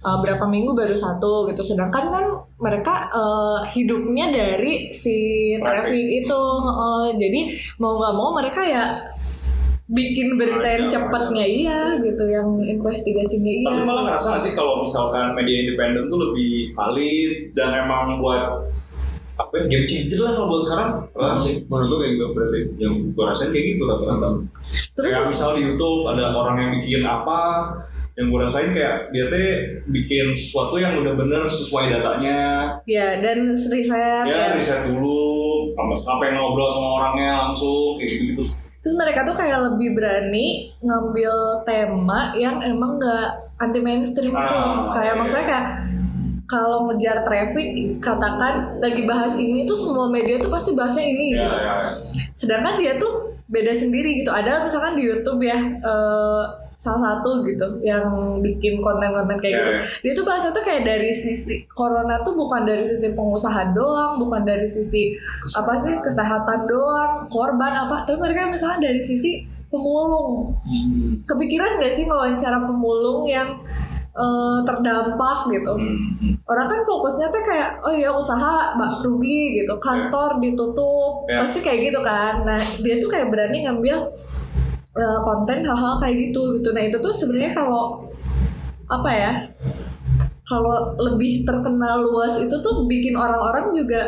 Uh, 0.00 0.16
berapa 0.24 0.48
minggu 0.48 0.72
baru 0.72 0.96
satu 0.96 1.44
gitu, 1.52 1.60
sedangkan 1.60 2.08
kan 2.08 2.24
mereka 2.56 3.12
uh, 3.12 3.60
hidupnya 3.68 4.32
dari 4.32 4.88
si 4.96 5.12
Traffic. 5.60 5.92
traffic. 5.92 6.24
itu, 6.24 6.40
uh, 6.64 7.04
jadi 7.12 7.40
mau 7.76 8.00
nggak 8.00 8.14
mau 8.16 8.32
mereka 8.32 8.64
ya 8.64 8.80
bikin 9.90 10.38
berita 10.38 10.68
yang 10.70 10.86
cepatnya 10.86 11.44
iya 11.44 11.78
gitu, 11.98 12.24
yang 12.30 12.46
investigasinya 12.62 13.50
iya. 13.50 13.66
tapi 13.66 13.82
malah 13.82 14.02
ngerasa 14.06 14.26
nggak 14.30 14.42
sih 14.46 14.52
kalau 14.54 14.86
misalkan 14.86 15.34
media 15.34 15.66
independen 15.66 16.06
tuh 16.06 16.18
lebih 16.30 16.70
valid 16.78 17.50
dan 17.58 17.74
emang 17.74 18.22
buat 18.22 18.70
apa 19.40 19.52
ya 19.56 19.64
game 19.66 19.86
changer 19.88 20.20
lah 20.22 20.32
kalau 20.36 20.46
buat 20.52 20.62
sekarang? 20.62 20.90
Lah 21.16 21.32
sih? 21.32 21.64
Menurut 21.64 21.86
gue 21.88 21.98
kayak 22.04 22.12
gitu 22.12 22.24
berarti 22.36 22.58
yang 22.76 22.94
gue 23.10 23.24
rasain 23.24 23.48
kayak 23.48 23.66
gitu 23.72 23.82
rata-rata 23.88 24.28
Terus 24.92 25.10
kayak 25.16 25.28
misal 25.32 25.48
di 25.56 25.60
YouTube 25.64 26.04
ada 26.12 26.24
orang 26.36 26.56
yang 26.60 26.70
bikin 26.76 27.02
apa 27.08 27.40
yang 28.20 28.28
gue 28.28 28.40
rasain 28.44 28.68
kayak 28.68 29.08
dia 29.16 29.32
teh 29.32 29.80
bikin 29.88 30.36
sesuatu 30.36 30.76
yang 30.76 31.00
udah 31.00 31.16
bener 31.16 31.48
sesuai 31.48 31.88
datanya. 31.88 32.68
Ya, 32.84 33.16
dan 33.16 33.48
riset 33.48 34.28
ya 34.28 34.28
ya. 34.28 34.46
riset 34.52 34.92
dulu 34.92 35.72
sampai 35.96 36.36
ngobrol 36.36 36.68
sama 36.68 36.88
orangnya 37.00 37.48
langsung 37.48 37.96
kayak 37.96 38.12
gitu 38.12 38.22
gitu 38.36 38.69
Terus 38.80 38.96
mereka 38.96 39.28
tuh 39.28 39.36
kayak 39.36 39.60
lebih 39.60 39.92
berani 39.92 40.72
ngambil 40.80 41.64
tema 41.68 42.32
yang 42.32 42.64
emang 42.64 42.96
nggak 42.96 43.28
anti 43.60 43.80
mainstream 43.84 44.32
gitu. 44.32 44.56
Ah, 44.56 44.88
kayak 44.88 45.14
iya. 45.14 45.18
maksudnya 45.20 45.46
kayak 45.46 45.66
kalau 46.50 46.88
ngejar 46.90 47.22
traffic 47.22 47.68
katakan 48.02 48.80
lagi 48.82 49.06
bahas 49.06 49.38
ini 49.38 49.68
tuh 49.68 49.78
semua 49.78 50.10
media 50.10 50.40
tuh 50.40 50.50
pasti 50.50 50.74
bahasnya 50.74 51.06
ini 51.06 51.26
ya, 51.36 51.46
gitu. 51.46 51.56
ya, 51.60 51.74
ya. 51.78 51.92
Sedangkan 52.34 52.74
dia 52.80 52.98
tuh 52.98 53.36
beda 53.46 53.70
sendiri 53.76 54.24
gitu. 54.24 54.32
Ada 54.32 54.64
misalkan 54.66 54.96
di 54.96 55.06
YouTube 55.06 55.44
ya 55.44 55.60
eh, 55.60 56.44
salah 56.80 57.20
satu 57.20 57.44
gitu 57.44 57.76
yang 57.84 58.08
bikin 58.40 58.80
konten-konten 58.80 59.36
kayak 59.36 59.52
Ya, 59.52 59.60
gitu. 59.60 59.72
ya. 59.76 59.80
Dia 60.00 60.12
tuh 60.16 60.24
bahasnya 60.24 60.48
tuh 60.48 60.64
kayak 60.64 60.82
dari 60.88 61.12
sisi 61.12 61.60
corona 61.68 62.24
tuh 62.24 62.32
bukan 62.32 62.64
dari 62.64 62.80
sisi 62.88 63.12
pengusaha 63.12 63.76
doang, 63.76 64.16
bukan 64.16 64.48
dari 64.48 64.64
sisi 64.64 65.12
apa 65.52 65.76
sih 65.76 66.00
kesehatan 66.00 66.64
doang, 66.64 67.28
korban 67.28 67.84
apa. 67.84 68.08
Tapi 68.08 68.16
mereka 68.16 68.48
misalnya 68.48 68.88
dari 68.88 69.02
sisi 69.04 69.44
pemulung. 69.68 70.56
Hmm. 70.64 71.20
Kepikiran 71.22 71.78
gak 71.78 71.92
sih 71.92 72.08
wawancara 72.08 72.64
pemulung 72.64 73.28
yang 73.28 73.60
eh, 74.10 74.58
terdampak 74.64 75.38
gitu? 75.52 75.76
Hmm. 75.76 76.32
Orang 76.42 76.66
kan 76.66 76.80
fokusnya 76.82 77.28
tuh 77.28 77.44
kayak 77.44 77.78
oh 77.78 77.92
ya 77.92 78.10
usaha 78.10 78.74
mbak 78.74 79.04
rugi 79.04 79.60
gitu, 79.60 79.76
kantor 79.78 80.40
ditutup, 80.40 81.28
Ya. 81.28 81.44
pasti 81.44 81.60
kayak 81.60 81.92
gitu 81.92 82.00
kan. 82.00 82.42
Nah 82.42 82.58
dia 82.80 82.96
tuh 82.96 83.06
kayak 83.06 83.28
berani 83.28 83.68
ngambil 83.68 84.10
eh, 84.96 85.18
konten 85.22 85.58
hal-hal 85.62 85.94
kayak 86.00 86.16
gitu 86.30 86.58
gitu. 86.58 86.68
Nah 86.74 86.82
itu 86.86 86.96
tuh 86.98 87.12
sebenarnya 87.14 87.52
kalau 87.54 88.08
apa 88.90 89.10
ya? 89.10 89.32
Kalau 90.46 90.98
lebih 90.98 91.46
terkenal 91.46 92.02
luas 92.02 92.34
itu 92.42 92.58
tuh 92.58 92.82
bikin 92.90 93.14
orang-orang 93.14 93.70
juga 93.70 94.02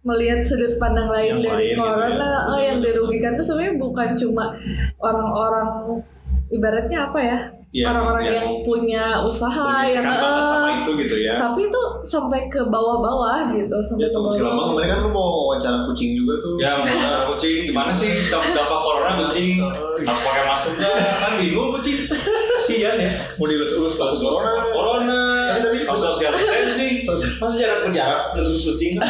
melihat 0.00 0.40
sudut 0.48 0.72
pandang 0.80 1.12
lain 1.12 1.36
Yang 1.36 1.44
dari 1.44 1.52
lain 1.52 1.76
gitu 1.76 1.84
ya. 2.24 2.40
oh, 2.48 2.60
yang 2.60 2.78
dirugikan 2.80 3.36
tuh 3.36 3.44
sebenarnya 3.44 3.76
bukan 3.76 4.08
cuma 4.16 4.56
orang-orang 4.96 6.00
ibaratnya 6.48 7.12
apa 7.12 7.20
ya 7.20 7.38
Yang- 7.70 7.94
orang-orang 7.94 8.22
yang, 8.26 8.34
yang 8.34 8.48
punya 8.66 9.04
usaha 9.22 9.78
yang 9.86 10.02
Kan 10.02 10.18
sama 10.42 10.66
eh, 10.66 10.74
itu 10.82 10.90
gitu 11.06 11.16
ya. 11.22 11.38
tapi 11.38 11.70
itu 11.70 11.82
sampai 12.02 12.50
ke 12.50 12.58
bawah-bawah 12.66 13.46
gitu 13.54 13.78
sampai 13.78 14.02
Ya 14.02 14.08
ke 14.10 14.12
tunggu 14.12 14.34
si 14.34 14.42
lama. 14.42 14.74
kemarin 14.74 14.88
kan 14.90 14.98
lu 15.06 15.10
mau 15.10 15.46
wawancara 15.46 15.86
kucing 15.86 16.18
juga 16.18 16.34
tuh. 16.42 16.58
Ya, 16.58 16.82
mau 16.82 17.30
kucing. 17.30 17.70
Gimana 17.70 17.94
sih? 17.94 18.10
Dampak 18.26 18.52
dampak 18.52 18.76
corona 18.76 19.10
kucing? 19.22 19.62
Harus 19.62 20.02
pakai 20.02 20.42
masker? 20.44 20.74
Kan 20.82 21.32
bingung 21.38 21.70
kucing. 21.70 21.96
kasihan 22.58 22.98
ya. 22.98 23.10
Mau 23.38 23.46
dilus-lus 23.46 23.94
lah 23.96 24.10
corona. 24.12 24.52
Corona. 24.74 25.20
Tapi- 25.54 25.62
tapi- 25.62 25.86
harus 25.86 26.02
social 26.02 26.34
distancing. 26.38 26.94
Masa 27.38 27.54
jarak 27.54 27.78
berjarak 27.86 28.20
terus 28.34 28.66
kan 28.66 28.98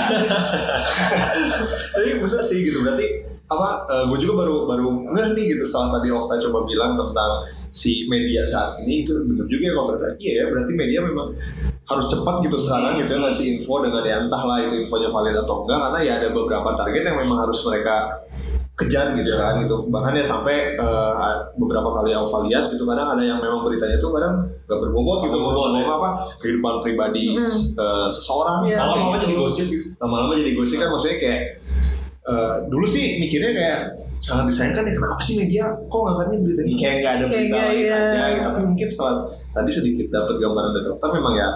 tapi 1.96 2.08
bener 2.18 2.40
sih 2.40 2.58
gitu. 2.62 2.78
Berarti 2.84 3.06
apa 3.50 3.68
gue 4.06 4.18
juga 4.20 4.46
baru 4.46 4.56
baru 4.64 4.86
ngeh 5.10 5.28
nih 5.34 5.44
gitu 5.52 5.66
setelah 5.66 5.98
tadi 5.98 6.08
Okta 6.08 6.38
coba 6.38 6.58
bilang 6.64 6.94
tentang 6.94 7.32
si 7.68 8.06
media 8.06 8.42
saat 8.42 8.78
ini 8.78 9.02
itu 9.02 9.10
bener 9.20 9.46
juga 9.46 9.64
ya 9.66 9.72
kalau 9.74 9.86
berarti 9.90 10.06
iya 10.18 10.32
ya 10.38 10.44
berarti 10.48 10.72
media 10.72 10.98
memang 11.02 11.28
harus 11.84 12.06
cepat 12.06 12.34
gitu 12.42 12.56
sekarang 12.56 12.98
gitu 12.98 13.10
ya 13.10 13.18
ngasih 13.20 13.46
info 13.58 13.74
dengan 13.78 14.02
ya 14.02 14.16
entahlah 14.22 14.58
itu 14.60 14.74
infonya 14.80 15.10
valid 15.10 15.34
atau 15.36 15.66
enggak 15.66 15.78
karena 15.80 15.98
ya 16.00 16.12
ada 16.18 16.28
beberapa 16.30 16.70
target 16.72 17.02
yang 17.04 17.18
memang 17.18 17.38
harus 17.40 17.58
mereka 17.66 17.94
kejar 18.74 19.12
gitu 19.12 19.36
kan 19.36 19.60
gitu 19.60 19.76
bahkan 19.86 20.14
ya 20.14 20.24
sampai 20.24 20.72
eh, 20.72 21.34
beberapa 21.52 21.90
kali 21.92 22.10
Alfa 22.10 22.40
lihat 22.42 22.70
gitu 22.70 22.86
kadang 22.86 23.12
ada 23.12 23.20
yang 23.20 23.36
memang 23.36 23.60
beritanya 23.60 23.98
tuh 23.98 24.08
kadang 24.10 24.40
nggak 24.64 24.78
berbobot 24.80 25.26
gitu 25.26 25.36
ngomong 25.36 25.84
apa 25.84 26.08
kehidupan 26.38 26.80
pribadi 26.80 27.34
Mm. 27.34 27.50
eh, 27.76 28.08
seseorang 28.08 28.64
Iya. 28.64 28.78
lama-lama 28.80 29.14
gitu. 29.14 29.22
jadi 29.26 29.34
gosip 29.36 29.66
gitu 29.68 29.86
lama-lama 29.98 30.32
jadi 30.34 30.52
gosip 30.54 30.76
kan 30.78 30.88
maksudnya 30.88 31.18
kayak 31.18 31.42
eh, 32.22 32.54
dulu 32.66 32.84
sih 32.84 33.18
mikirnya 33.18 33.52
kayak 33.52 33.80
sangat 34.18 34.44
disayangkan 34.46 34.84
ya 34.84 34.92
kenapa 34.92 35.20
sih 35.20 35.34
media 35.36 35.64
kok 35.82 36.00
ngangkatnya 36.00 36.38
berita 36.40 36.60
ini 36.62 36.74
kayak 36.74 36.94
nggak 36.98 37.12
ada 37.12 37.24
Kayak 37.24 37.32
berita 37.32 37.50
nggak, 37.50 37.66
lain 37.66 37.80
iya. 37.80 37.96
aja 37.96 38.22
gitu. 38.28 38.42
tapi 38.44 38.60
mungkin 38.66 38.88
setelah 38.88 39.14
tadi 39.50 39.70
sedikit 39.70 40.06
dapat 40.08 40.34
gambaran 40.36 40.70
dari 40.70 40.84
dokter 40.86 41.08
memang 41.10 41.34
ya 41.34 41.48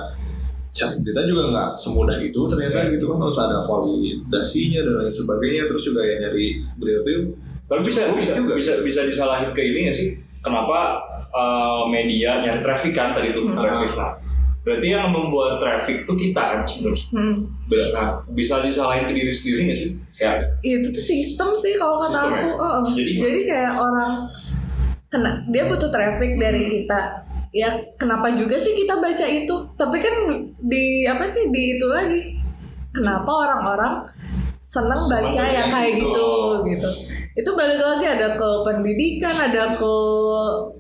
cari 0.71 0.97
berita 0.99 1.21
juga 1.23 1.43
nggak 1.47 1.69
semudah 1.77 2.17
itu 2.19 2.41
ternyata 2.45 2.79
gitu 2.91 3.05
kan 3.07 3.19
harus 3.21 3.39
ada 3.39 3.59
validasinya 3.61 4.81
dan 4.83 4.95
lain 4.99 5.13
sebagainya 5.13 5.63
terus 5.65 5.83
juga 5.85 6.01
ya 6.03 6.15
nyari 6.19 6.47
berita 6.75 7.07
itu 7.07 7.31
tapi 7.65 7.81
bisa 7.81 8.01
bisa 8.11 8.33
juga. 8.37 8.53
bisa 8.55 8.73
bisa 8.81 9.01
disalahin 9.05 9.51
ke 9.51 9.63
ini 9.63 9.87
nggak 9.87 9.95
sih 9.95 10.09
kenapa 10.41 10.99
uh, 11.31 11.87
media 11.87 12.41
nyari 12.41 12.59
traffic 12.59 12.91
kan 12.91 13.13
tadi 13.13 13.31
itu 13.31 13.41
Hmm. 13.41 13.55
traffic 13.55 13.95
nah 13.95 14.13
berarti 14.61 14.87
yang 14.89 15.09
membuat 15.09 15.61
traffic 15.61 16.03
itu 16.03 16.13
kita 16.19 16.43
kan 16.43 16.59
sebenarnya 16.65 17.05
Hmm. 17.13 17.37
Nah, 17.67 18.21
bisa 18.29 18.61
disalahin 18.61 19.09
ke 19.09 19.13
diri 19.17 19.33
sendiri 19.33 19.71
nggak 19.71 19.79
sih? 19.79 19.91
Kayak 20.15 20.61
itu 20.61 20.89
tuh 20.93 21.05
sistem 21.05 21.49
sih 21.57 21.75
kalau 21.75 21.99
kata 21.99 22.13
ya? 22.13 22.39
aku 22.39 22.49
Oh, 22.55 22.71
oh. 22.79 22.83
Jadi- 22.87 23.17
jadi, 23.19 23.41
kayak 23.49 23.73
orang 23.75 24.13
kena 25.09 25.31
dia 25.49 25.65
butuh 25.67 25.91
traffic 25.91 26.37
dari 26.37 26.63
kita. 26.69 27.01
Ya 27.55 27.71
kenapa 27.97 28.35
juga 28.35 28.59
sih 28.59 28.75
kita 28.75 28.99
baca 28.99 29.27
itu? 29.27 29.55
Tapi 29.79 29.97
kan 30.03 30.15
di 30.59 31.07
apa 31.07 31.23
sih 31.25 31.49
di 31.49 31.79
itu 31.79 31.87
lagi. 31.87 32.21
Kenapa 32.91 33.27
orang-orang 33.27 34.07
seneng 34.65 34.99
baca 34.99 35.43
yang 35.47 35.69
kayak 35.71 35.93
gitu. 35.99 36.09
gitu 36.09 36.29
gitu 36.69 36.91
itu 37.35 37.51
balik 37.53 37.77
lagi 37.77 38.07
ada 38.07 38.39
ke 38.39 38.49
pendidikan 38.63 39.35
ada 39.35 39.75
ke 39.75 39.95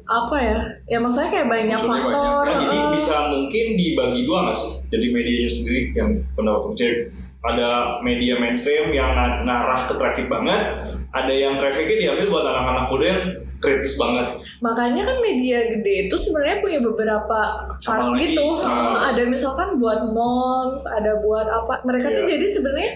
apa 0.04 0.36
ya 0.38 0.58
ya 0.86 0.98
maksudnya 1.02 1.30
kayak 1.30 1.48
banyak 1.50 1.74
Unsurnya 1.74 1.98
faktor 2.06 2.42
Nah, 2.44 2.56
jadi 2.62 2.78
eh. 2.78 2.86
bisa 2.94 3.16
mungkin 3.26 3.66
dibagi 3.74 4.20
dua 4.22 4.38
nggak 4.46 4.56
sih? 4.56 4.70
Jadi 4.86 5.06
medianya 5.10 5.50
sendiri 5.50 5.80
yang 5.92 6.10
pendapat 6.32 6.70
saya 6.72 6.92
ada 7.44 7.68
media 8.00 8.38
mainstream 8.38 8.88
yang 8.88 9.12
nga- 9.12 9.42
ngarah 9.42 9.84
ke 9.84 9.94
traffic 9.94 10.32
banget, 10.32 10.64
ada 11.10 11.28
yang 11.28 11.60
trafficnya 11.60 12.08
diambil 12.08 12.32
buat 12.32 12.44
anak-anak 12.46 12.86
muda 12.88 13.04
yang 13.04 13.22
kritis 13.60 13.96
banget. 13.96 14.26
Makanya 14.60 15.02
kan 15.04 15.16
media 15.20 15.60
gede 15.68 16.08
itu 16.08 16.16
sebenarnya 16.16 16.60
punya 16.60 16.78
beberapa 16.80 17.40
part 17.68 18.16
gitu. 18.16 18.64
Ah. 18.64 19.12
Ada 19.12 19.28
misalkan 19.28 19.76
buat 19.76 20.00
moms, 20.06 20.84
ada 20.86 21.20
buat 21.20 21.44
apa. 21.44 21.84
Mereka 21.84 22.12
tuh 22.12 22.24
Iya. 22.24 22.38
jadi 22.38 22.46
sebenarnya 22.48 22.90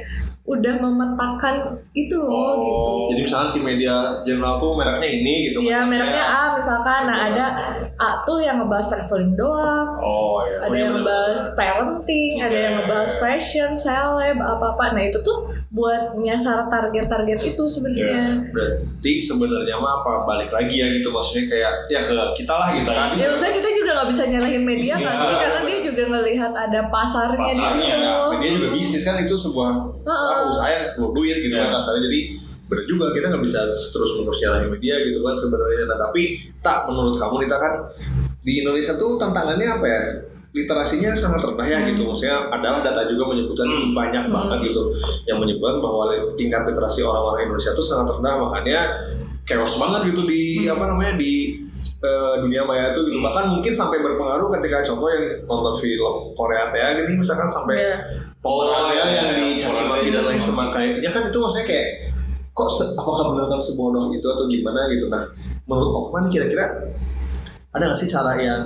udah 0.49 0.75
memetakan 0.78 1.55
itu 1.93 2.17
loh 2.17 2.33
Oh. 2.33 2.52
gitu. 2.57 2.81
jadi 3.11 3.21
misalnya 3.23 3.49
si 3.49 3.61
media 3.61 3.95
general 4.23 4.57
tuh 4.57 4.73
mereknya 4.73 5.05
ini 5.12 5.35
gitu 5.47 5.61
Iya 5.61 5.85
mereknya 5.85 6.25
A 6.25 6.43
misalkan, 6.50 7.05
nah 7.05 7.28
ada 7.28 7.47
A 7.95 8.23
tuh 8.23 8.38
yang 8.38 8.57
ngebahas 8.59 8.88
traveling 8.88 9.35
doang, 9.35 9.88
Oh 9.99 10.40
ya. 10.40 10.57
ada 10.62 10.73
iya, 10.73 10.83
yang 10.83 10.93
ngebahas 10.97 11.43
parenting, 11.52 12.35
ada 12.38 12.57
yang 12.57 12.75
ngebahas 12.78 13.12
fashion, 13.14 13.71
seleb, 13.75 14.38
apa-apa. 14.38 14.95
Nah 14.95 15.05
itu 15.05 15.19
tuh 15.21 15.38
buat 15.69 16.17
nyasar 16.17 16.64
target-target 16.67 17.37
itu 17.45 17.64
sebenarnya. 17.67 18.40
berarti 18.49 19.12
sebenarnya 19.21 19.76
mah 19.76 20.00
apa 20.00 20.25
balik 20.25 20.49
lagi 20.49 20.75
ya 20.75 20.88
gitu 20.90 21.11
maksudnya 21.11 21.45
kayak 21.47 21.73
ya 21.87 22.00
ke 22.00 22.14
kita 22.35 22.55
lah 22.55 22.73
gitu 22.73 22.88
kan 22.88 23.09
Ya 23.14 23.28
maksudnya 23.28 23.52
kita 23.55 23.71
juga 23.75 23.90
nggak 23.94 24.09
bisa 24.09 24.22
nyalahin 24.27 24.64
media 24.64 24.94
Iya. 24.94 25.05
nggak 25.05 25.16
sih 25.18 25.37
karena 25.38 25.59
dia 25.62 25.79
juga 25.83 26.03
ngelihat 26.09 26.53
ada 26.55 26.81
pasarnya, 26.88 27.37
Pasarnya, 27.42 27.77
di 27.77 27.92
situ. 27.92 27.99
Nah, 28.01 28.31
media 28.31 28.51
juga 28.55 28.68
bisnis 28.70 29.03
kan 29.03 29.16
itu 29.18 29.35
sebuah 29.37 29.70
Heeh. 30.01 30.31
apa, 30.31 30.38
usaha 30.44 30.68
yang 30.68 30.85
perlu 30.92 31.11
duit 31.12 31.37
gitu 31.40 31.55
Iya. 31.55 31.66
kan 31.66 31.77
kasarnya 31.77 32.03
jadi 32.07 32.20
benar 32.68 32.85
juga 32.85 33.05
kita 33.11 33.27
nggak 33.27 33.42
bisa 33.42 33.61
terus 33.64 34.11
menerus 34.14 34.38
nyalahin 34.38 34.68
media 34.68 34.94
gitu 35.01 35.18
kan 35.20 35.33
sebenarnya 35.33 35.85
nah, 35.85 35.98
tapi 35.98 36.22
tak 36.61 36.85
menurut 36.87 37.16
kamu 37.16 37.35
Nita 37.42 37.57
kan 37.57 37.72
di 38.38 38.53
Indonesia 38.61 38.92
tuh 38.94 39.16
tantangannya 39.16 39.68
apa 39.70 39.87
ya 39.87 40.01
literasinya 40.51 41.12
sangat 41.12 41.44
rendah 41.44 41.64
ya 41.64 41.79
gitu 41.85 42.03
maksudnya 42.03 42.48
adalah 42.48 42.81
data 42.81 43.05
juga 43.07 43.29
menyebutkan 43.29 43.64
Hmm. 43.64 43.92
banyak 43.92 44.24
Hmm. 44.27 44.35
banget 44.35 44.59
gitu 44.66 44.83
yang 45.24 45.38
menyebutkan 45.38 45.77
bahwa 45.79 46.09
tingkat 46.35 46.64
literasi 46.64 47.01
orang-orang 47.03 47.46
Indonesia 47.46 47.72
tuh 47.72 47.85
sangat 47.85 48.09
rendah 48.11 48.35
makanya 48.38 48.81
chaos 49.44 49.77
banget 49.77 50.12
gitu 50.12 50.24
di 50.24 50.64
Hmm. 50.64 50.77
apa 50.77 50.85
namanya 50.88 51.14
di 51.16 51.33
eh, 51.81 52.35
dunia 52.38 52.62
maya 52.62 52.93
itu 52.93 53.01
gitu 53.03 53.19
bahkan 53.19 53.49
mungkin 53.49 53.73
sampai 53.73 53.99
berpengaruh 53.99 54.49
ketika 54.55 54.83
contoh 54.85 55.09
yang 55.09 55.25
nonton 55.45 55.75
film 55.77 56.14
Korea 56.33 56.71
teh 56.71 56.81
gini 56.97 57.12
misalkan 57.17 57.47
sampai 57.47 57.75
Iya. 57.77 57.97
pemerannya 58.38 58.79
Oh, 58.79 58.93
iya, 58.93 59.05
yang 59.11 59.31
iya. 59.35 59.57
dicaci 59.57 59.83
maki 59.85 60.09
dan 60.09 60.25
lain 60.25 60.38
sebagainya 60.38 61.11
kan 61.11 61.23
itu 61.27 61.38
maksudnya 61.38 61.67
kayak 61.67 61.88
kok 62.51 62.69
se- 62.69 62.95
apakah 62.95 63.25
benar 63.33 63.47
kan 63.49 63.61
sebodoh 63.61 64.11
itu 64.11 64.25
atau 64.25 64.47
gimana 64.47 64.87
gitu 64.88 65.07
nah 65.07 65.23
menurut 65.64 65.91
Okman 65.97 66.27
kira-kira 66.27 66.67
ada 67.69 67.85
nggak 67.85 67.97
sih 67.97 68.07
cara 68.07 68.35
yang 68.35 68.64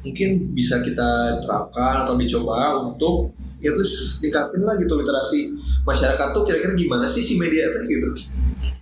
mungkin 0.00 0.28
bisa 0.52 0.78
kita 0.78 1.08
terapkan 1.38 2.04
atau 2.04 2.14
dicoba 2.14 2.76
untuk 2.78 3.32
ya 3.66 3.70
terus 3.74 4.22
tingkatin 4.22 4.62
lah 4.62 4.78
gitu 4.78 4.94
literasi 4.94 5.50
masyarakat 5.82 6.28
tuh 6.30 6.42
kira-kira 6.46 6.72
gimana 6.78 7.04
sih 7.10 7.22
si 7.22 7.34
media 7.34 7.66
itu 7.66 7.98
gitu 7.98 8.08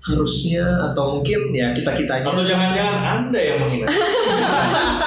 harusnya 0.05 0.93
atau 0.93 1.17
mungkin 1.17 1.49
ya 1.57 1.73
kita 1.73 1.97
kitanya 1.97 2.29
Atau 2.29 2.45
jangan-jangan 2.45 3.01
anda 3.01 3.41
yang 3.41 3.65
menghina? 3.65 3.89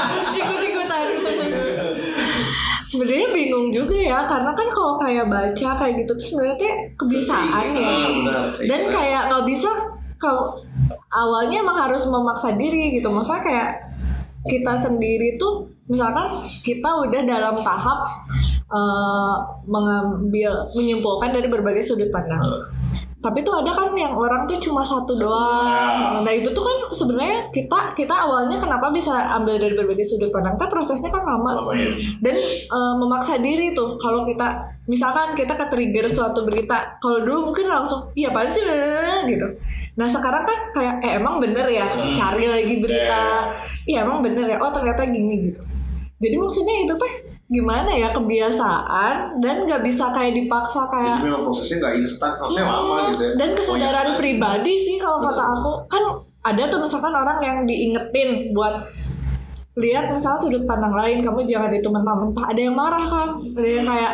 sebenarnya 2.97 3.29
bingung 3.29 3.69
juga 3.69 3.93
ya 3.93 4.25
karena 4.25 4.51
kan 4.57 4.67
kalau 4.73 4.97
kayak 4.97 5.29
baca 5.29 5.69
kayak 5.77 5.93
gitu 6.01 6.11
tuh 6.17 6.25
sebenarnya 6.33 6.73
kebiasaan 6.97 7.65
ya 7.77 7.93
benar. 8.09 8.43
Kayak 8.57 8.67
dan 8.73 8.81
gitu. 8.81 8.89
kayak 8.89 9.21
nggak 9.29 9.45
bisa 9.45 9.69
kalau 10.17 10.45
awalnya 11.13 11.61
emang 11.61 11.77
harus 11.77 12.09
memaksa 12.09 12.57
diri 12.57 12.97
gitu 12.97 13.13
maksudnya 13.13 13.43
kayak 13.45 13.69
kita 14.49 14.73
sendiri 14.81 15.37
tuh 15.37 15.69
misalkan 15.85 16.41
kita 16.65 16.89
udah 16.89 17.21
dalam 17.21 17.53
tahap 17.53 18.01
eh, 18.67 19.35
mengambil 19.67 20.51
menyimpulkan 20.75 21.31
dari 21.31 21.47
berbagai 21.47 21.83
sudut 21.83 22.11
pandang. 22.11 22.43
Tapi 23.17 23.41
tuh 23.41 23.59
ada 23.59 23.73
kan 23.73 23.91
yang 23.97 24.13
orang 24.13 24.45
tuh 24.45 24.61
cuma 24.61 24.85
satu 24.85 25.17
doang. 25.17 26.21
Nah. 26.21 26.31
Itu 26.31 26.53
tuh 26.53 26.61
kan 26.61 26.77
sebenarnya 26.93 27.49
kita 27.49 27.91
kita 27.97 28.13
awalnya 28.13 28.61
kenapa 28.61 28.93
bisa 28.93 29.33
ambil 29.35 29.57
dari 29.57 29.73
berbagai 29.73 30.05
sudut 30.05 30.29
pandang? 30.29 30.53
Kan 30.55 30.69
prosesnya 30.69 31.09
kan 31.09 31.25
lama. 31.25 31.65
Lama 31.65 31.73
ya. 31.73 31.91
dan 32.21 32.35
eh, 32.37 32.93
memaksa 32.95 33.41
diri 33.41 33.73
tuh 33.73 33.97
kalau 33.97 34.21
kita 34.21 34.69
misalkan 34.87 35.33
kita 35.33 35.59
ke 35.59 35.65
trigger 35.67 36.05
suatu 36.07 36.45
berita 36.47 36.95
kalau 37.03 37.25
dulu 37.25 37.51
mungkin 37.51 37.67
langsung 37.67 38.07
iya 38.15 38.31
pasti 38.31 38.61
sih? 38.61 38.63
blablabla," 38.63 39.27
gitu. 39.27 39.47
Nah 39.97 40.07
sekarang 40.07 40.43
kan 40.45 40.59
kayak 40.71 40.95
eh 41.01 41.11
emang 41.17 41.41
bener 41.41 41.65
ya? 41.67 41.89
Hmm. 41.89 42.13
cari 42.13 42.45
lagi 42.45 42.75
berita. 42.79 43.49
Iya 43.89 44.05
emang 44.05 44.21
bener 44.21 44.45
ya? 44.45 44.57
Oh 44.61 44.69
ternyata 44.69 45.03
gini 45.09 45.51
gitu. 45.51 45.65
Jadi 46.21 46.35
maksudnya 46.37 46.85
itu 46.85 46.93
teh 46.93 47.13
gimana 47.47 47.87
ya 47.89 48.11
kebiasaan 48.11 49.39
dan 49.39 49.63
nggak 49.63 49.79
bisa 49.79 50.11
kayak 50.11 50.35
dipaksa 50.35 50.83
kayak 50.85 51.15
jadi 51.17 51.25
memang 51.25 51.43
prosesnya 51.45 51.77
nggak 51.79 51.93
instan 51.97 52.31
lama 52.35 52.51
Hmm, 52.97 53.07
gitu 53.09 53.23
ya. 53.23 53.31
dan 53.35 53.49
kesadaran 53.53 54.05
Oh, 54.05 54.11
iya. 54.11 54.19
pribadi 54.19 54.73
sih 54.75 54.95
kalau 54.97 55.19
kata 55.21 55.43
aku. 55.53 55.71
Kan 55.87 56.03
ada 56.43 56.63
tuh 56.65 56.79
misalkan 56.79 57.13
orang 57.13 57.39
yang 57.39 57.57
diingetin 57.63 58.29
buat 58.51 58.75
lihat 59.75 60.09
misalnya 60.09 60.39
sudut 60.39 60.63
pandang 60.63 60.91
lain 60.91 61.19
kamu 61.19 61.45
jangan 61.45 61.69
itu 61.69 61.85
mentah-mentah 61.85 62.45
ada 62.45 62.59
yang 62.59 62.73
marah 62.73 63.05
kan 63.05 63.29
ada 63.53 63.67
yang 63.69 63.85
kayak 63.85 64.13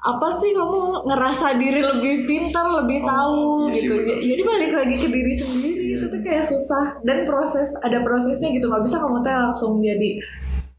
apa 0.00 0.28
sih 0.32 0.50
kamu 0.50 0.80
ngerasa 1.04 1.46
diri 1.54 1.78
lebih 1.80 2.14
pintar 2.20 2.66
lebih 2.76 2.98
Oh, 3.00 3.06
tahu? 3.06 3.38
iya 3.68 3.76
gitu. 3.76 3.94
jadi 4.18 4.42
balik 4.42 4.72
lagi 4.72 4.96
ke 4.96 5.08
diri 5.08 5.32
sendiri 5.32 5.84
itu 5.94 6.06
tuh 6.08 6.20
kayak 6.20 6.42
susah 6.42 6.98
dan 7.00 7.22
proses 7.22 7.70
ada 7.78 8.00
prosesnya 8.00 8.50
gitu. 8.50 8.66
Nggak 8.66 8.82
bisa 8.82 8.96
kamu 8.98 9.18
teh 9.20 9.30
langsung 9.32 9.78
jadi 9.78 10.18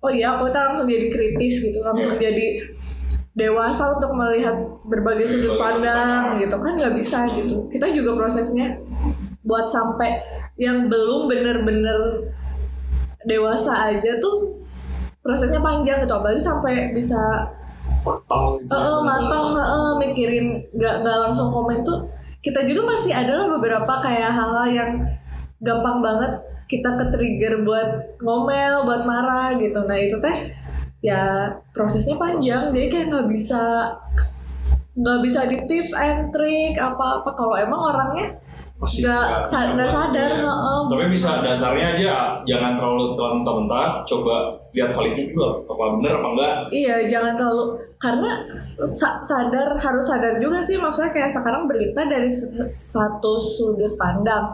oh 0.03 0.11
iya 0.11 0.35
aku 0.35 0.51
langsung 0.51 0.85
jadi 0.85 1.07
kritis 1.07 1.63
gitu 1.63 1.79
langsung 1.79 2.19
Iya. 2.19 2.29
jadi 2.29 2.47
dewasa 3.33 3.97
untuk 3.97 4.13
melihat 4.13 4.53
berbagai 4.85 5.25
sudut 5.25 5.57
pandang 5.57 6.37
gitu. 6.37 6.53
Kan 6.53 6.73
nggak 6.77 6.93
bisa 6.93 7.25
gitu. 7.33 7.65
Kita 7.69 7.89
juga 7.89 8.13
prosesnya 8.13 8.77
buat 9.41 9.65
sampai 9.67 10.21
yang 10.61 10.85
belum 10.85 11.25
bener-bener 11.25 12.29
dewasa 13.25 13.89
aja 13.89 14.21
tuh 14.21 14.61
prosesnya 15.25 15.57
panjang 15.63 16.05
gitu. 16.05 16.13
Apalagi 16.13 16.41
sampai 16.41 16.93
bisa 16.93 17.17
matang 18.05 18.61
eh, 18.69 19.01
matang 19.01 19.55
eh, 19.57 19.91
mikirin 19.97 20.61
nggak 20.77 20.95
nggak 21.01 21.17
langsung 21.29 21.49
komen 21.49 21.81
tuh. 21.81 22.05
Kita 22.43 22.61
juga 22.67 22.93
masih 22.93 23.15
adalah 23.15 23.49
beberapa 23.49 23.93
kayak 24.03 24.29
hal-hal 24.29 24.67
yang 24.69 24.91
gampang 25.63 26.03
banget 26.03 26.52
kita 26.73 26.89
ke 26.97 27.05
trigger 27.13 27.62
buat 27.62 28.17
ngomel 28.25 28.81
buat 28.89 29.05
marah 29.05 29.53
gitu 29.62 29.86
nah 29.86 29.97
itu 29.97 30.17
teh 30.17 30.38
ya 31.03 31.51
prosesnya 31.75 32.17
panjang 32.17 32.73
jadi 32.73 32.88
kayak 32.89 33.05
nggak 33.13 33.27
bisa 33.29 33.91
nggak 34.93 35.19
bisa 35.25 35.39
di 35.49 35.57
tips 35.65 35.93
and 35.93 36.29
trick 36.29 36.77
apa 36.77 37.21
apa 37.21 37.29
kalau 37.33 37.57
emang 37.57 37.81
orangnya 37.93 38.29
Masih 38.77 39.07
nggak 39.07 39.25
nggak 39.47 39.88
sadar 39.88 40.12
banget, 40.12 40.43
ya. 40.43 40.43
heeh. 40.43 40.79
Tapi 40.91 41.03
bisa 41.07 41.29
dasarnya 41.39 41.86
aja 41.95 42.13
jangan 42.43 42.75
terlalu 42.75 43.15
mentah-mentah, 43.15 44.03
coba 44.03 44.36
lihat 44.75 44.91
validnya 44.91 45.23
juga 45.31 45.47
apa 45.71 45.83
bener 45.95 46.13
apa 46.19 46.27
enggak. 46.36 46.53
Iya, 46.73 46.95
jangan 47.07 47.33
terlalu 47.39 47.65
karena 47.95 48.31
sa- 48.83 49.21
sadar 49.23 49.79
harus 49.79 50.03
sadar 50.03 50.36
juga 50.36 50.59
sih 50.59 50.75
maksudnya 50.75 51.15
kayak 51.15 51.31
sekarang 51.31 51.63
berita 51.63 52.03
dari 52.03 52.27
satu 52.67 53.39
sudut 53.39 53.95
pandang. 53.95 54.51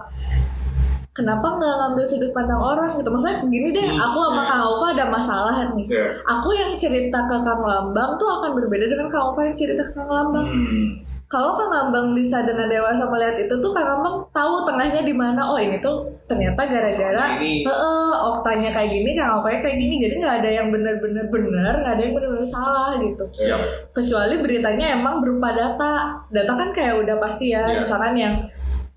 Kenapa 1.09 1.57
nggak 1.57 1.75
ngambil 1.83 2.05
sudut 2.05 2.31
pandang 2.31 2.61
orang 2.61 2.87
gitu? 2.95 3.09
Maksudnya 3.09 3.43
gini 3.49 3.69
deh, 3.75 3.87
aku 3.91 4.17
sama 4.29 4.43
Kang 4.45 4.63
Ova 4.63 4.85
ada 4.93 5.05
masalah 5.09 5.55
nih. 5.75 5.85
Ya. 5.89 6.05
Aku 6.23 6.53
yang 6.53 6.77
cerita 6.79 7.19
ke 7.27 7.35
Kang 7.43 7.59
Lambang 7.65 8.15
tuh 8.15 8.29
akan 8.39 8.55
berbeda 8.55 8.85
dengan 8.87 9.09
Kang 9.11 9.33
Ova 9.33 9.41
yang 9.43 9.57
cerita 9.57 9.81
ke 9.83 9.91
Kang 9.99 10.07
Lambang. 10.07 10.47
Hmm. 10.47 10.87
Kalau 11.29 11.53
Kang 11.53 11.69
Lambang 11.69 12.17
bisa 12.17 12.41
dengan 12.41 12.65
dewasa 12.65 13.05
melihat 13.09 13.35
itu 13.35 13.51
tuh 13.51 13.71
Kang 13.73 13.89
Lambang 13.89 14.21
tahu 14.31 14.63
tengahnya 14.63 15.01
di 15.03 15.11
mana. 15.11 15.43
Oh 15.43 15.57
ini 15.59 15.81
tuh 15.81 16.07
ternyata 16.29 16.61
gara-gara. 16.69 17.25
Heeh, 17.41 18.11
oktanya 18.29 18.69
kayak 18.69 18.89
gini, 18.93 19.11
Kang 19.17 19.41
Ova 19.41 19.49
kayak 19.49 19.75
gini. 19.75 19.99
Jadi 19.99 20.13
nggak 20.23 20.35
ada 20.45 20.49
yang 20.61 20.67
benar-benar 20.69 21.25
benar, 21.27 21.73
nggak 21.83 21.93
ada 21.99 22.03
yang 22.05 22.13
benar-benar 22.15 22.47
salah 22.47 22.95
gitu. 23.01 23.25
Ya. 23.43 23.57
Kecuali 23.91 24.39
beritanya 24.39 24.95
emang 24.95 25.19
berupa 25.19 25.51
data. 25.51 26.15
Data 26.31 26.53
kan 26.53 26.69
kayak 26.71 27.01
udah 27.01 27.17
pasti 27.19 27.51
ya, 27.51 27.65
Iya. 27.65 27.83
misalkan 27.83 28.13
yang 28.15 28.33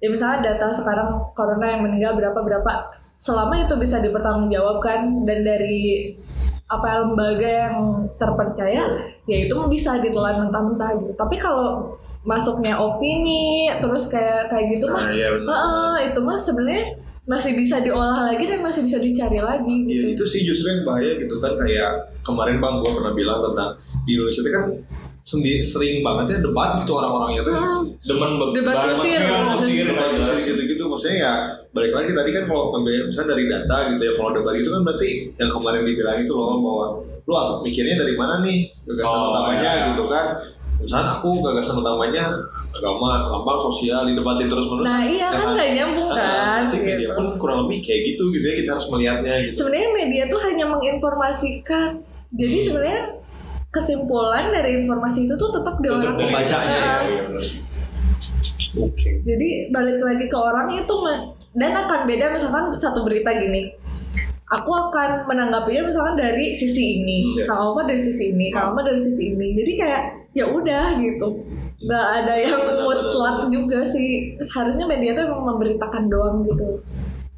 ya 0.03 0.09
misalnya 0.11 0.53
data 0.53 0.75
sekarang 0.75 1.31
corona 1.33 1.67
yang 1.79 1.87
meninggal 1.87 2.19
berapa 2.19 2.43
berapa. 2.43 2.91
Selama 3.15 3.55
itu 3.63 3.79
bisa 3.79 4.03
dipertanggungjawabkan 4.03 5.23
dan 5.29 5.39
dari 5.47 6.17
apa 6.67 7.05
lembaga 7.05 7.69
yang 7.69 7.77
terpercaya, 8.17 8.83
ya 9.29 9.37
itu 9.47 9.57
bisa 9.69 10.01
ditelan 10.01 10.49
mentah-mentah 10.49 10.97
gitu. 10.99 11.13
Tapi 11.15 11.37
kalau 11.39 11.95
masuknya 12.25 12.75
opini 12.75 13.69
terus 13.79 14.09
kayak 14.09 14.49
kayak 14.49 14.79
gitu 14.79 14.89
mah 14.91 15.07
benar. 15.11 15.43
Heeh, 15.43 15.95
itu 16.11 16.21
mah 16.25 16.39
sebenarnya 16.41 16.87
masih 17.23 17.55
bisa 17.55 17.79
diolah 17.79 18.35
lagi 18.35 18.51
dan 18.51 18.67
masih 18.67 18.83
bisa 18.83 18.99
dicari 18.99 19.39
lagi 19.39 19.79
Iya 19.87 20.11
gitu. 20.11 20.19
itu 20.19 20.25
sih 20.27 20.41
justru 20.43 20.75
yang 20.75 20.83
bahaya 20.83 21.15
gitu 21.15 21.39
kan 21.39 21.55
kayak 21.55 22.11
kemarin 22.27 22.59
bang 22.59 22.83
gua 22.83 22.91
pernah 22.99 23.15
bilang 23.15 23.39
tentang 23.47 23.71
di 24.03 24.19
Indonesia 24.19 24.43
itu 24.43 24.51
kan 24.51 24.65
sendi, 25.23 25.63
sering 25.63 26.03
banget 26.03 26.27
ya 26.29 26.39
debat 26.43 26.77
gitu 26.79 26.93
orang-orangnya 26.93 27.43
tuh 27.43 27.55
Hmm, 27.55 27.83
Demen 27.97 28.31
be- 28.37 28.53
Debat 28.53 28.75
kusir. 28.91 29.23
debat 29.23 29.55
kusir, 29.55 29.87
gitu-gitu 30.45 30.83
maksudnya 30.85 31.17
ya 31.17 31.33
balik 31.71 31.93
lagi 31.93 32.11
tadi 32.11 32.31
kan 32.33 32.45
kalau 32.45 32.75
misalnya 32.83 33.31
dari 33.31 33.45
data 33.47 33.77
gitu 33.89 34.03
ya 34.03 34.13
kalau 34.13 34.31
debat 34.33 34.51
itu 34.53 34.69
kan 34.69 34.83
berarti 34.83 35.09
yang 35.33 35.47
kemarin 35.49 35.83
dibilang 35.83 36.19
itu 36.19 36.33
loh 36.33 36.59
bahwa 36.59 36.87
lu 37.23 37.33
asal 37.33 37.63
mikirnya 37.63 37.97
dari 37.97 38.15
mana 38.15 38.43
nih 38.43 38.67
gagasan 38.85 39.15
Oh, 39.17 39.31
utamanya 39.31 39.63
iya. 39.73 39.87
gitu 39.89 40.05
kan 40.05 40.27
misalnya 40.77 41.15
aku 41.15 41.31
gagasan 41.41 41.79
utamanya 41.79 42.25
agama 42.73 43.31
lambang 43.31 43.63
sosial 43.65 44.03
didebatin 44.03 44.51
terus 44.51 44.67
menerus 44.67 44.85
Nah 44.85 45.01
iya 45.01 45.29
kan 45.31 45.55
nggak 45.55 45.71
nyambung 45.73 46.11
kan. 46.11 46.67
nanti 46.67 46.77
media 46.81 47.07
gitu. 47.07 47.15
pun 47.15 47.27
kurang 47.39 47.59
lebih 47.63 47.79
kayak 47.81 48.01
gitu 48.05 48.23
gitu 48.29 48.43
ya 48.43 48.55
kita 48.59 48.71
harus 48.75 48.87
melihatnya 48.89 49.35
gitu 49.41 49.55
Sebenarnya 49.57 49.89
media 49.95 50.23
tuh 50.27 50.41
hanya 50.43 50.67
menginformasikan. 50.67 51.89
Jadi 52.33 52.57
Hmm. 52.57 52.67
sebenarnya 52.67 53.03
kesimpulan 53.73 54.53
dari 54.53 54.85
informasi 54.85 55.25
itu 55.25 55.35
tuh 55.35 55.49
tetap 55.49 55.81
di 55.81 55.89
orang. 55.89 56.13
pembacanya 56.13 56.77
ya, 56.77 57.25
benar. 57.25 57.45
oke 58.77 59.09
Jadi 59.25 59.49
balik 59.73 59.99
lagi 59.99 60.27
ke 60.29 60.37
orang 60.37 60.69
itu 60.77 60.95
dan 61.57 61.73
akan 61.77 62.01
beda 62.05 62.33
misalkan 62.33 62.69
satu 62.73 63.05
berita 63.05 63.33
gini. 63.33 63.73
Aku 64.53 64.69
akan 64.69 65.25
menanggapinya 65.25 65.89
misalkan 65.89 66.13
dari 66.13 66.53
sisi 66.53 67.01
ini, 67.01 67.25
Hmm, 67.25 67.41
ya. 67.41 67.45
Kang 67.49 67.73
Ova 67.73 67.89
dari 67.89 67.97
sisi 67.97 68.37
ini, 68.37 68.53
Kang 68.53 68.77
Ova 68.77 68.85
dari 68.85 69.01
sisi 69.01 69.33
ini. 69.33 69.57
Jadi 69.57 69.73
kayak 69.81 70.03
ya 70.37 70.45
udah 70.45 71.01
gitu. 71.01 71.41
Nggak 71.81 72.07
ada 72.21 72.35
yang 72.37 72.61
mutlak 72.85 73.49
juga 73.49 73.81
sih. 73.81 74.37
Harusnya 74.53 74.85
media 74.85 75.17
tuh 75.17 75.25
emang 75.25 75.57
memberitakan 75.57 76.05
doang 76.13 76.45
gitu. 76.45 76.85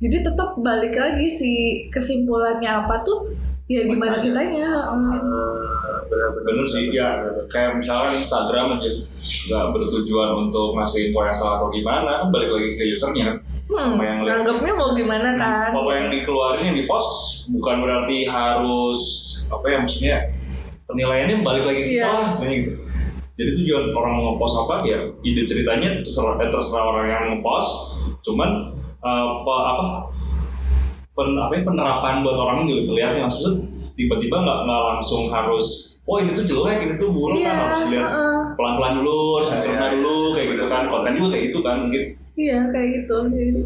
Jadi 0.02 0.26
tetap 0.26 0.58
balik 0.58 0.98
lagi 0.98 1.30
sih 1.30 1.86
kesimpulannya 1.86 2.66
apa 2.66 2.98
tuh 3.06 3.30
ya 3.70 3.86
gimana 3.86 4.18
kitanya. 4.18 4.74
heeh. 4.74 5.73
Benar-benar 6.06 6.44
Bener 6.44 6.66
sih, 6.66 6.84
ya 6.88 7.08
kayak 7.46 7.76
misalnya 7.76 8.14
Instagram 8.14 8.76
aja 8.76 8.90
nggak 9.22 9.64
bertujuan 9.72 10.30
untuk 10.38 10.74
ngasih 10.74 11.08
info 11.08 11.20
yang 11.20 11.32
salah 11.32 11.56
atau 11.56 11.68
gimana 11.68 12.20
kan 12.20 12.28
balik 12.28 12.50
lagi 12.50 12.74
ke 12.74 12.84
usernya 12.90 13.40
Hmm, 13.64 13.96
Sama 13.96 14.04
yang 14.04 14.20
lihat. 14.20 14.44
nganggapnya 14.44 14.72
mau 14.76 14.92
gimana 14.92 15.28
kan? 15.34 15.72
foto 15.72 15.88
yang 15.88 16.12
dikeluarin 16.12 16.64
yang 16.68 16.76
di 16.76 16.84
post 16.84 17.08
bukan 17.48 17.80
berarti 17.80 18.28
harus 18.28 19.00
apa 19.46 19.64
ya 19.64 19.76
maksudnya 19.80 20.16
penilaiannya 20.84 21.40
balik 21.40 21.64
lagi 21.64 21.80
ke 21.80 21.88
kita 21.90 21.96
Iya. 21.96 22.08
lah 22.12 22.28
sebenarnya 22.28 22.58
gitu 22.60 22.72
jadi 23.34 23.50
tujuan 23.56 23.84
orang 23.90 24.12
mau 24.14 24.24
ngepost 24.30 24.54
apa 24.60 24.74
ya 24.84 24.98
ide 25.22 25.42
ceritanya 25.42 25.96
terserah 25.96 26.36
eh, 26.38 26.50
terserah 26.52 26.84
orang 26.84 27.06
yang 27.08 27.24
ngepost 27.32 27.70
cuman 28.20 28.50
eh, 29.00 29.24
apa 29.32 29.54
apa 29.66 29.86
pen, 31.10 31.28
apa 31.34 31.52
ya, 31.54 31.62
penerapan 31.64 32.14
buat 32.20 32.36
orang 32.36 32.56
yang 32.62 32.84
ngeliatnya 32.84 33.20
langsung 33.24 33.64
tiba-tiba 33.94 34.36
nggak 34.36 34.58
nggak 34.60 34.82
langsung 34.92 35.32
harus 35.32 35.93
oh 36.04 36.16
ini 36.16 36.30
tuh 36.30 36.44
jelek 36.44 36.78
ini 36.80 36.94
tuh 36.94 37.08
buruk 37.08 37.34
Iya, 37.34 37.48
kan 37.48 37.56
harus 37.64 37.80
dilihat 37.82 38.04
heeh. 38.06 38.40
pelan-pelan 38.54 38.92
dulu 38.98 39.16
harus 39.34 39.48
Iya, 39.48 39.54
dicerna 39.56 39.80
iya, 39.80 39.92
dulu 39.94 40.16
iya. 40.20 40.32
kayak 40.34 40.46
gitu 40.50 40.64
kan 40.66 40.82
konten 40.86 41.12
juga 41.12 41.28
kayak 41.30 41.44
gitu 41.44 41.58
kan 41.60 41.76
mungkin 41.80 42.02
Iya 42.34 42.58
kayak 42.66 42.88
gitu. 42.94 43.16
Jadi, 43.30 43.60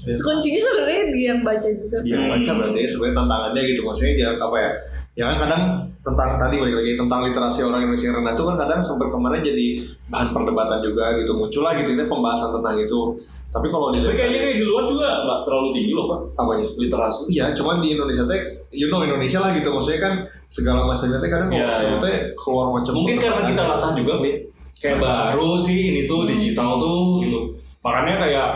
Iya. 0.00 0.16
kuncinya 0.16 0.60
sebenarnya 0.60 1.02
dia 1.10 1.24
yang 1.28 1.40
baca 1.40 1.68
juga. 1.70 1.96
dia 2.00 2.12
yang 2.14 2.26
baca 2.26 2.50
berarti 2.50 2.78
ya 2.78 2.88
sebenarnya 2.88 3.16
tantangannya 3.16 3.62
gitu 3.66 3.80
maksudnya 3.82 4.12
dia 4.14 4.28
apa 4.34 4.56
ya 4.58 4.70
ya 5.10 5.24
kan 5.26 5.36
kadang 5.38 5.62
tentang 6.00 6.30
tadi 6.38 6.54
balik 6.56 6.76
lagi 6.76 6.92
tentang 6.96 7.20
literasi 7.22 7.60
orang 7.60 7.80
Indonesia 7.82 8.06
yang 8.08 8.16
rendah 8.16 8.32
itu 8.32 8.44
kan 8.46 8.56
kadang 8.56 8.80
sempat 8.80 9.08
kemarin 9.10 9.40
jadi 9.42 9.66
bahan 10.06 10.28
perdebatan 10.30 10.78
juga 10.80 11.04
gitu 11.14 11.32
muncul 11.34 11.62
lah 11.62 11.72
gitu 11.74 11.90
ini 11.90 12.04
pembahasan 12.06 12.50
tentang 12.52 12.76
itu 12.78 13.00
tapi 13.46 13.66
kalau 13.66 13.90
tapi 13.90 14.00
dilihat 14.00 14.14
kayaknya 14.16 14.40
kayak 14.40 14.56
di 14.56 14.64
luar 14.64 14.84
juga 14.86 15.08
nggak 15.20 15.40
terlalu 15.44 15.68
tinggi 15.70 15.92
loh 15.92 16.06
Pak 16.06 16.20
apanya 16.38 16.66
literasi 16.72 17.20
Iya, 17.28 17.44
cuman 17.52 17.76
di 17.76 17.88
Indonesia 17.90 18.24
teh, 18.24 18.40
you 18.70 18.86
know 18.86 19.02
Indonesia 19.02 19.38
lah 19.38 19.50
gitu, 19.52 19.68
maksudnya 19.68 20.00
kan 20.00 20.14
segala 20.50 20.82
macamnya 20.82 21.22
teh 21.22 21.30
kadang 21.30 21.50
iya. 21.54 21.70
teh 22.02 22.16
keluar 22.34 22.74
macam 22.74 22.92
mungkin 22.98 23.22
karena 23.22 23.46
kita 23.46 23.62
latah 23.62 23.92
juga 23.94 24.18
nih 24.18 24.34
kayak 24.80 24.98
baru 24.98 25.54
sih 25.54 25.94
ini 25.94 26.00
tuh 26.10 26.26
digital 26.26 26.80
tuh 26.80 27.22
gitu. 27.22 27.38
Makanya 27.84 28.14
kayak 28.18 28.48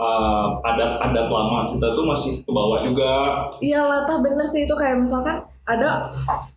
uh, 0.00 0.58
adat-adat 0.64 1.28
lama 1.28 1.70
kita 1.70 1.86
tuh 1.94 2.04
masih 2.08 2.32
ke 2.42 2.50
bawah 2.50 2.82
juga. 2.82 3.12
Iya 3.60 3.84
latah 3.84 4.18
bener 4.24 4.42
sih. 4.42 4.64
Itu 4.64 4.74
kayak 4.74 5.04
misalkan 5.04 5.38
ada 5.68 6.10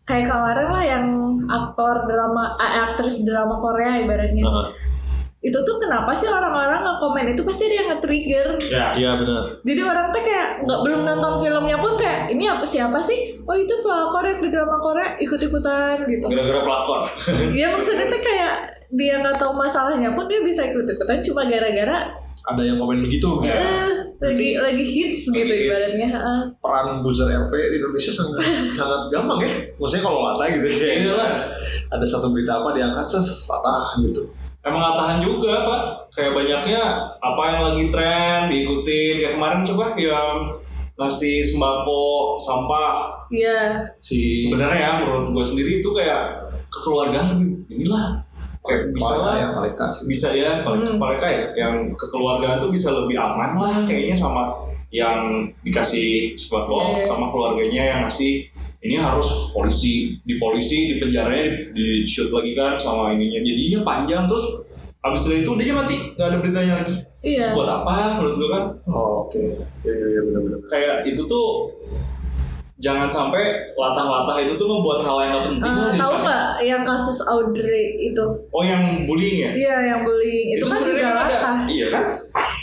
kayak 0.07 0.25
kemarin 0.25 0.67
lah 0.71 0.83
yang 0.85 1.05
aktor 1.45 2.07
drama 2.07 2.55
eh, 2.57 2.73
aktris 2.89 3.21
drama 3.21 3.61
Korea 3.61 3.99
ibaratnya. 4.01 4.41
Nah, 4.41 4.67
itu 5.39 5.55
tuh 5.55 5.75
kenapa 5.77 6.11
sih 6.11 6.27
orang-orang 6.27 6.83
nge-komen 6.83 7.31
itu 7.31 7.41
pasti 7.41 7.63
ada 7.63 7.75
yang 7.77 7.87
nge-trigger 7.89 8.47
ya 8.59 8.85
iya 8.91 9.11
benar. 9.15 9.43
jadi 9.63 9.81
orang 9.81 10.07
tuh 10.09 10.19
kayak 10.19 10.47
nggak 10.61 10.79
belum 10.83 11.01
nonton 11.01 11.33
filmnya 11.39 11.77
pun 11.77 11.91
kayak 11.95 12.27
ini 12.27 12.43
apa 12.43 12.61
siapa 12.61 12.99
sih 12.99 13.39
oh 13.41 13.55
itu 13.55 13.71
pelakor 13.79 14.19
yang 14.21 14.39
di 14.39 14.49
drama 14.49 14.75
Korea 14.77 15.15
ikut-ikutan 15.15 16.03
gitu 16.03 16.25
gara-gara 16.27 16.59
pelakor 16.59 16.99
Iya 17.55 17.67
maksudnya 17.71 18.05
tuh 18.05 18.19
kayak 18.19 18.53
dia 18.89 19.15
nggak 19.17 19.37
tahu 19.37 19.53
masalahnya 19.53 20.11
pun 20.11 20.27
dia 20.27 20.41
bisa 20.41 20.65
ikut-ikutan 20.65 21.23
cuma 21.23 21.45
gara-gara 21.45 22.11
Ada 22.41 22.63
yang 22.65 22.79
komen 22.79 23.03
begitu. 23.03 23.43
Iya. 23.43 23.51
eh, 23.51 23.91
lagi 24.17 24.49
lagi 24.57 24.81
hits 24.81 25.27
gitu 25.27 25.43
Lagi 25.43 25.69
hits. 25.69 25.93
ibaratnya. 25.93 26.09
Peran 26.57 26.87
buzzer 26.99 27.27
RP 27.27 27.51
di 27.53 27.75
Indonesia 27.77 28.09
sangat 28.09 28.39
sangat 28.79 29.01
gampang 29.07 29.43
ya. 29.43 29.51
Maksudnya 29.75 30.03
kalau 30.03 30.19
latah 30.23 30.47
gitu 30.49 30.65
kayak 30.65 30.95
Iya 31.03 31.27
ada 31.87 32.05
satu 32.07 32.31
berita 32.31 32.57
apa 32.57 32.71
diangkat 32.73 33.05
ses 33.05 33.45
latah 33.45 33.93
gitu. 34.01 34.23
Emang 34.59 34.79
nggak 34.81 34.97
tahan 34.97 35.19
juga 35.19 35.53
pak 35.63 35.81
kayak 36.11 36.31
banyaknya 36.33 36.81
apa 37.17 37.41
yang 37.47 37.61
lagi 37.63 37.83
tren 37.87 38.39
diikutin. 38.47 39.13
Kayak 39.19 39.33
kemarin 39.35 39.61
coba 39.63 39.85
yang 39.95 40.33
ngasih 40.95 41.39
sembako 41.41 42.35
sampah. 42.35 43.23
Iya. 43.31 43.87
Si 43.99 44.35
sebenarnya 44.35 44.79
ya 44.79 44.91
menurut 44.99 45.31
gue 45.31 45.45
sendiri 45.45 45.71
itu 45.79 45.89
kayak 45.91 46.43
kekeluargaan. 46.67 47.39
Inilah. 47.69 48.19
Kayak 48.59 48.91
bisa 48.91 49.07
Paleka 49.15 49.23
lah. 49.23 49.35
ya, 49.39 49.47
Paleka 49.55 49.85
bisa 50.03 50.27
ya 50.35 50.51
Hmm. 50.67 50.99
mereka 50.99 51.25
ya. 51.25 51.43
Yang 51.55 51.95
kekeluargaan 51.95 52.59
tuh 52.59 52.69
bisa 52.69 52.91
lebih 52.91 53.15
aman 53.15 53.55
lah 53.55 53.87
kayaknya 53.87 54.11
sama 54.13 54.51
yang 54.89 55.45
dikasih 55.61 56.33
sembako 56.33 56.97
Iya. 56.97 57.05
sama 57.05 57.29
keluarganya 57.29 57.83
yang 57.85 57.99
ngasih 58.03 58.48
ini 58.79 58.95
harus 58.95 59.51
polisi 59.51 60.15
di 60.23 60.39
polisi 60.39 60.91
di 60.91 60.95
penjaranya 60.97 61.43
di, 61.45 61.53
di 61.75 61.85
shoot 62.03 62.31
lagi 62.31 62.55
kan 62.55 62.75
sama 62.75 63.11
ininya 63.11 63.43
jadinya 63.43 63.79
panjang 63.83 64.23
terus 64.23 64.65
abis 64.99 65.21
dari 65.27 65.39
itu 65.43 65.51
dia 65.55 65.71
mati 65.71 65.95
nggak 66.15 66.27
ada 66.27 66.37
beritanya 66.39 66.73
lagi 66.83 66.95
Iya. 67.19 67.43
terus 67.43 67.51
buat 67.51 67.67
apa 67.67 68.15
menurut 68.15 68.35
gue 68.39 68.47
kan 68.47 68.63
Oh, 68.87 69.27
oke. 69.27 69.43
Iya 69.83 69.91
iya 69.91 70.07
iya 70.07 70.21
benar 70.23 70.39
benar. 70.39 70.59
kayak 70.71 70.95
itu 71.03 71.19
tuh 71.23 71.47
jangan 72.79 73.11
sampai 73.11 73.75
latah-latah 73.75 74.39
itu 74.39 74.55
tuh 74.55 74.67
membuat 74.67 75.03
hal 75.03 75.19
yang 75.19 75.31
gak 75.35 75.45
penting 75.51 75.71
di 75.75 75.99
tahu 75.99 76.13
depan. 76.15 76.23
nggak 76.23 76.47
yang 76.63 76.81
kasus 76.87 77.19
Audrey 77.27 77.85
itu? 78.07 78.25
Oh 78.55 78.63
yang 78.63 79.03
bullying 79.03 79.37
ya? 79.43 79.51
Iya, 79.51 79.75
yang 79.93 79.99
bullying 80.07 80.55
itu, 80.55 80.63
kan 80.63 80.79
juga 80.87 81.07
ada. 81.11 81.19
latah. 81.27 81.57
Iya 81.67 81.87
kan? 81.91 82.03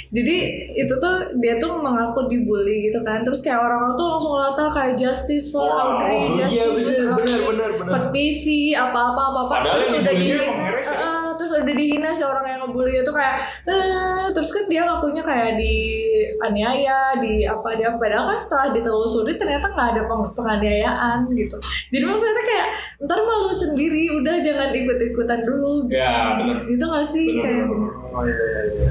Jadi 0.07 0.37
itu 0.72 0.94
tuh 0.96 1.16
dia 1.44 1.61
tuh 1.61 1.76
mengaku 1.76 2.33
dibully 2.33 2.88
gitu 2.88 3.05
kan. 3.05 3.20
Terus 3.20 3.44
kayak 3.44 3.61
orang-orang 3.61 3.92
tuh 4.00 4.07
langsung 4.09 4.35
latah 4.40 4.68
kayak 4.72 4.94
justice 4.96 5.52
for 5.52 5.68
Wow, 5.68 6.00
Audrey, 6.00 6.16
iya, 6.40 6.46
justice 6.48 7.12
bener, 7.12 7.12
for 7.12 7.16
bener, 7.20 7.40
bener, 7.44 7.70
bener. 7.85 7.92
Petisi 8.09 8.72
apa-apa 8.72 9.20
apa-apa. 9.20 9.52
Padahal 9.52 9.81
yang 9.85 10.00
udah 10.00 10.14
ngebully 10.16 10.48
dihina. 11.58 11.64
ya? 11.64 11.64
Udah 11.64 11.74
dihina 11.74 12.10
si 12.10 12.22
orang 12.22 12.46
yang 12.46 12.60
ngebully 12.62 12.92
itu 12.96 13.08
kayak 13.08 13.36
eh, 13.64 14.24
terus 14.30 14.48
kan 14.50 14.64
dia 14.66 14.82
ngakunya 14.82 15.22
kayak 15.22 15.50
di 15.54 15.74
aniaya 16.38 16.98
di 17.16 17.42
apa 17.42 17.68
dia 17.72 17.88
padahal 17.92 18.28
kan 18.28 18.38
setelah 18.38 18.66
ditelusuri 18.70 19.34
ternyata 19.34 19.66
nggak 19.66 19.88
ada 19.90 20.02
peng- 20.04 20.32
penganiayaan 20.32 21.18
gitu 21.32 21.56
jadi 21.88 22.04
maksudnya 22.04 22.42
kayak 22.42 22.66
ntar 23.00 23.18
malu 23.18 23.48
sendiri 23.48 24.12
udah 24.12 24.34
jangan 24.38 24.68
ikut-ikutan 24.70 25.40
dulu 25.42 25.88
Ya 25.88 26.36
benar. 26.36 26.60
gitu 26.62 26.84
gak 26.84 27.04
sih 27.04 27.26
Bener, 27.26 27.42
kayak 27.42 27.64
bener. 27.66 27.90
Oh 28.10 28.22
iya 28.22 28.36
iya 28.36 28.62
iya. 28.74 28.90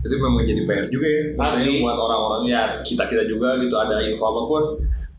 Itu 0.00 0.16
memang 0.16 0.42
jadi 0.42 0.64
PR 0.64 0.86
juga 0.88 1.06
ya. 1.06 1.22
Maksudnya 1.36 1.72
buat 1.78 1.96
orang-orang 1.98 2.42
ya 2.46 2.62
kita 2.80 3.04
kita 3.04 3.24
juga 3.24 3.56
gitu 3.58 3.74
ada 3.74 4.00
info 4.00 4.24
apa 4.26 4.40
pun 4.42 4.62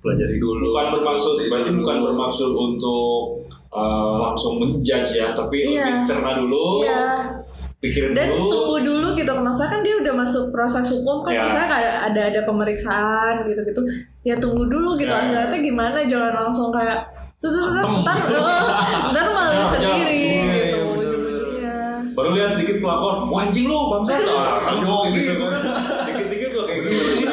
pelajari 0.01 0.37
dulu. 0.37 0.65
Bukan 0.67 0.87
bermaksud, 0.91 1.33
berarti 1.45 1.69
bukan 1.71 1.97
bermaksud 2.01 2.49
untuk 2.51 3.45
uh, 3.71 4.15
langsung 4.21 4.57
menjudge 4.57 5.15
ya, 5.15 5.31
tapi 5.31 5.63
Iya. 5.65 5.83
lebih 5.85 6.03
cerna 6.03 6.31
dulu, 6.35 6.83
Iya. 6.83 7.03
pikirin 7.79 8.11
dan 8.11 8.27
dulu. 8.29 8.47
tunggu 8.47 8.75
dulu 8.81 9.07
gitu 9.11 9.31
maksudnya 9.33 9.69
kan 9.69 9.81
dia 9.81 9.95
udah 9.97 10.13
masuk 10.13 10.43
proses 10.49 10.87
hukum 10.87 11.19
kan 11.21 11.31
Ya. 11.31 11.41
maksudnya 11.41 11.67
kayak 11.67 11.95
ada 12.07 12.21
ada 12.29 12.41
pemeriksaan 12.43 13.43
gitu 13.43 13.61
gitu 13.61 13.81
ya 14.21 14.35
tunggu 14.37 14.63
dulu 14.65 14.95
gitu 14.95 15.09
Ya. 15.09 15.19
hasilnya 15.19 15.51
gimana 15.53 15.99
jangan 16.03 16.33
langsung 16.37 16.69
kayak 16.69 17.03
"Set, 17.35 17.49
set, 17.49 17.63
set, 17.63 17.83
ntar 17.83 18.17
ntar 19.09 19.25
malu 19.27 19.61
sendiri 19.71 19.81
jangan. 19.81 20.11
gitu 20.13 20.79
Iya, 21.01 21.33
iya, 21.57 21.75
Baru 22.11 22.29
lihat 22.31 22.53
dikit 22.53 22.77
pelakon, 22.79 23.27
wah 23.27 23.41
anjing 23.41 23.65
lu 23.65 23.77
bangsa, 23.89 24.13
ah, 24.19 24.75
Dong, 24.77 25.09
gitu 25.09 25.31
gitu 25.31 25.43
kan. 25.43 25.61
Dikit-dikit 26.05 26.49
udah 26.53 26.65
kayak 26.65 26.79
gitu 26.85 27.01
sih. 27.17 27.25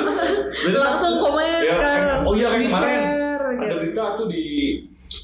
langsung 0.82 1.14
komen 1.18 1.60
kan 1.62 2.20
oh 2.20 2.34
iya 2.34 2.48
kayak 2.50 2.66
kemarin 2.66 3.00
ada 3.48 3.64
gitu. 3.64 3.74
berita 3.78 4.04
tuh 4.14 4.26
di 4.26 4.44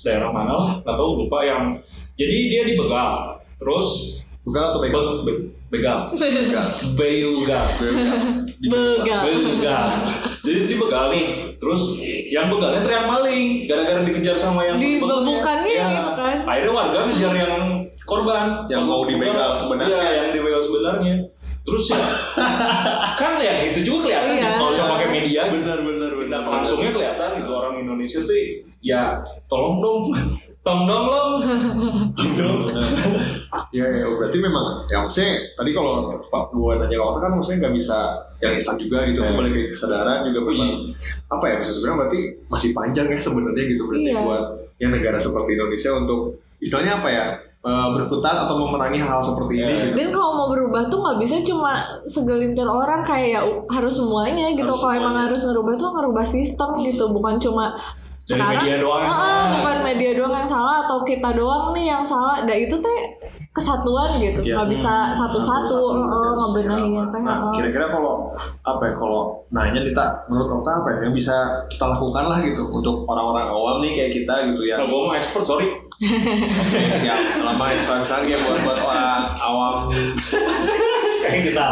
daerah 0.05 0.29
mana 0.29 0.53
lah, 0.53 0.71
nggak 0.79 0.95
tahu 0.95 1.11
lupa 1.19 1.39
yang 1.41 1.63
jadi 2.15 2.37
dia 2.47 2.63
dibegal, 2.65 3.11
terus 3.57 4.21
Bukan 4.45 4.61
atau 4.61 4.77
be, 4.77 4.93
pegang? 4.93 5.25
be- 5.25 5.49
begal, 5.73 6.05
begal, 7.01 7.65
Begal. 8.61 9.21
begal. 9.25 9.87
Jadi 10.45 10.59
dibegal 10.69 11.05
nih, 11.09 11.25
terus 11.57 11.97
yang 12.29 12.53
begalnya 12.53 12.85
teriak 12.85 13.09
maling, 13.09 13.65
gara-gara 13.65 14.05
dikejar 14.05 14.37
sama 14.37 14.61
yang 14.63 14.77
Dibebukannya 14.77 15.65
begalnya. 15.65 15.97
gitu 15.97 16.13
kan. 16.13 16.37
Akhirnya 16.45 16.73
warga 16.73 16.99
ngejar 17.09 17.33
yang 17.33 17.55
korban, 18.05 18.69
Yang 18.69 18.85
mau 18.85 19.09
dibegal 19.09 19.51
sebenarnya. 19.57 19.97
Iya, 19.97 20.13
yang 20.13 20.29
dibegal 20.37 20.61
sebenarnya. 20.61 21.15
Terus 21.65 21.85
ya, 21.89 22.05
kan 23.21 23.41
ya 23.41 23.53
gitu 23.65 23.81
juga 23.89 24.13
kelihatan 24.13 24.37
Iya. 24.37 24.45
ya, 24.45 24.51
kalau 24.61 24.69
usah 24.69 24.87
pakai 24.93 25.09
media. 25.09 25.41
Benar 25.49 25.79
benar 25.81 26.11
Tindak 26.35 26.51
langsungnya 26.51 26.91
kelihatan 26.91 27.29
gitu 27.39 27.51
orang 27.51 27.75
Indonesia 27.79 28.19
tuh 28.21 28.37
ya 28.85 29.17
tolong 29.49 29.81
dong 29.81 30.13
tong 30.61 30.85
dong 30.85 31.05
long 31.09 31.33
Ya, 33.75 33.83
ya, 33.91 34.07
berarti 34.07 34.39
memang 34.39 34.87
ya 34.87 35.03
maksudnya 35.03 35.35
tadi 35.59 35.75
kalau 35.75 36.15
Pak 36.23 36.55
Buan 36.55 36.79
nanya 36.79 36.95
kalau 36.95 37.19
kan 37.19 37.35
maksudnya 37.35 37.67
nggak 37.67 37.75
bisa 37.75 37.99
yang 38.39 38.55
instan 38.55 38.79
juga 38.79 39.03
gitu, 39.03 39.19
Ya. 39.19 39.35
kembali 39.35 39.51
ke 39.51 39.61
kesadaran 39.75 40.23
juga 40.23 40.47
memang 40.47 40.95
apa 41.27 41.45
ya 41.45 41.55
bisa 41.59 41.71
dibilang 41.75 41.97
berarti 41.99 42.21
masih 42.47 42.71
panjang 42.71 43.07
ya 43.09 43.19
sebenarnya 43.19 43.65
gitu 43.67 43.83
berarti 43.85 44.11
Iya. 44.11 44.21
buat 44.23 44.45
yang 44.79 44.91
negara 44.95 45.19
seperti 45.19 45.51
Indonesia 45.53 45.91
untuk 45.97 46.21
istilahnya 46.59 46.93
apa 47.03 47.09
ya 47.11 47.27
eh, 47.65 47.89
berkutat 47.97 48.37
atau 48.45 48.55
memerangi 48.55 49.01
hal 49.01 49.19
seperti 49.19 49.55
ini. 49.57 49.65
Ya. 49.67 49.85
Gitu. 49.91 49.97
Dan 49.97 50.09
kalau 50.13 50.31
mau 50.35 50.49
berubah 50.53 50.83
tuh 50.87 50.99
nggak 51.01 51.19
bisa 51.19 51.37
cuma 51.43 51.73
segelintir 52.05 52.69
orang 52.69 53.01
kayak 53.03 53.29
ya 53.33 53.41
harus 53.73 53.95
semuanya 53.97 54.53
gitu. 54.53 54.69
Harus 54.69 54.81
Kalau 54.81 54.95
emang 54.95 55.17
harus 55.19 55.41
ngerubah 55.41 55.75
tuh 55.75 55.91
ngerubah 55.97 56.25
sistem 56.25 56.71
gitu, 56.85 57.05
bukan 57.11 57.41
cuma 57.41 57.73
Dari 58.25 58.41
sekarang 58.41 58.57
media 58.59 58.77
doang 58.79 59.01
yang 59.01 59.11
Ah, 59.11 59.19
salah. 59.19 59.49
bukan 59.55 59.77
media 59.85 60.11
doang 60.13 60.33
yang 60.35 60.49
salah 60.49 60.77
atau 60.81 60.99
kita 61.03 61.29
doang 61.31 61.65
nih 61.71 61.85
yang 61.87 62.01
salah. 62.03 62.41
Nah 62.41 62.57
itu 62.57 62.73
teh 62.75 62.99
kesatuan 63.51 64.11
gitu, 64.17 64.41
Iya. 64.41 64.55
nggak 64.57 64.69
bisa 64.69 64.93
satu-satu 65.13 65.77
Satu-satu 65.79 66.11
harus 66.11 66.35
ngebenahinnya 66.35 67.05
teh. 67.07 67.21
Nah, 67.21 67.53
kira-kira 67.53 67.87
kalau 67.87 68.33
apa 68.61 68.83
ya 68.83 68.93
kalau 68.93 69.23
nanya 69.49 69.79
kita 69.79 70.05
menurut 70.27 70.51
Okta 70.57 70.83
apa 70.83 70.89
ya 70.91 71.07
yang 71.07 71.15
bisa 71.15 71.37
kita 71.69 71.87
lakukan 71.87 72.25
lah 72.25 72.41
gitu 72.41 72.65
untuk 72.67 73.05
orang-orang 73.05 73.47
awam 73.47 73.79
nih 73.79 73.93
kayak 73.95 74.13
kita 74.13 74.35
gitu 74.51 74.63
ya. 74.65 74.75
nah, 74.77 74.89
gue 74.89 75.01
mau 75.01 75.13
expert 75.13 75.45
sorry 75.45 75.69
siap. 76.91 77.19
Lama 77.41 77.65
ya 77.69 77.95
misalnya 77.95 78.25
kayak 78.27 78.41
buat 78.43 78.59
buat 78.65 78.79
orang 78.81 79.23
awam 79.39 79.75
kayak 81.21 81.41
kita 81.47 81.67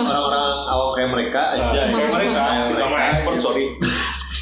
orang-orang 0.00 0.46
awam 0.66 0.88
kayak 0.90 1.10
mereka 1.10 1.40
aja 1.52 1.82
kayak 1.84 2.10
mereka 2.10 2.40
Kayak 2.40 2.64
kita 2.70 2.80
mau 2.80 2.96
mereka, 2.96 3.12
gitu. 3.12 3.42
sorry 3.42 3.64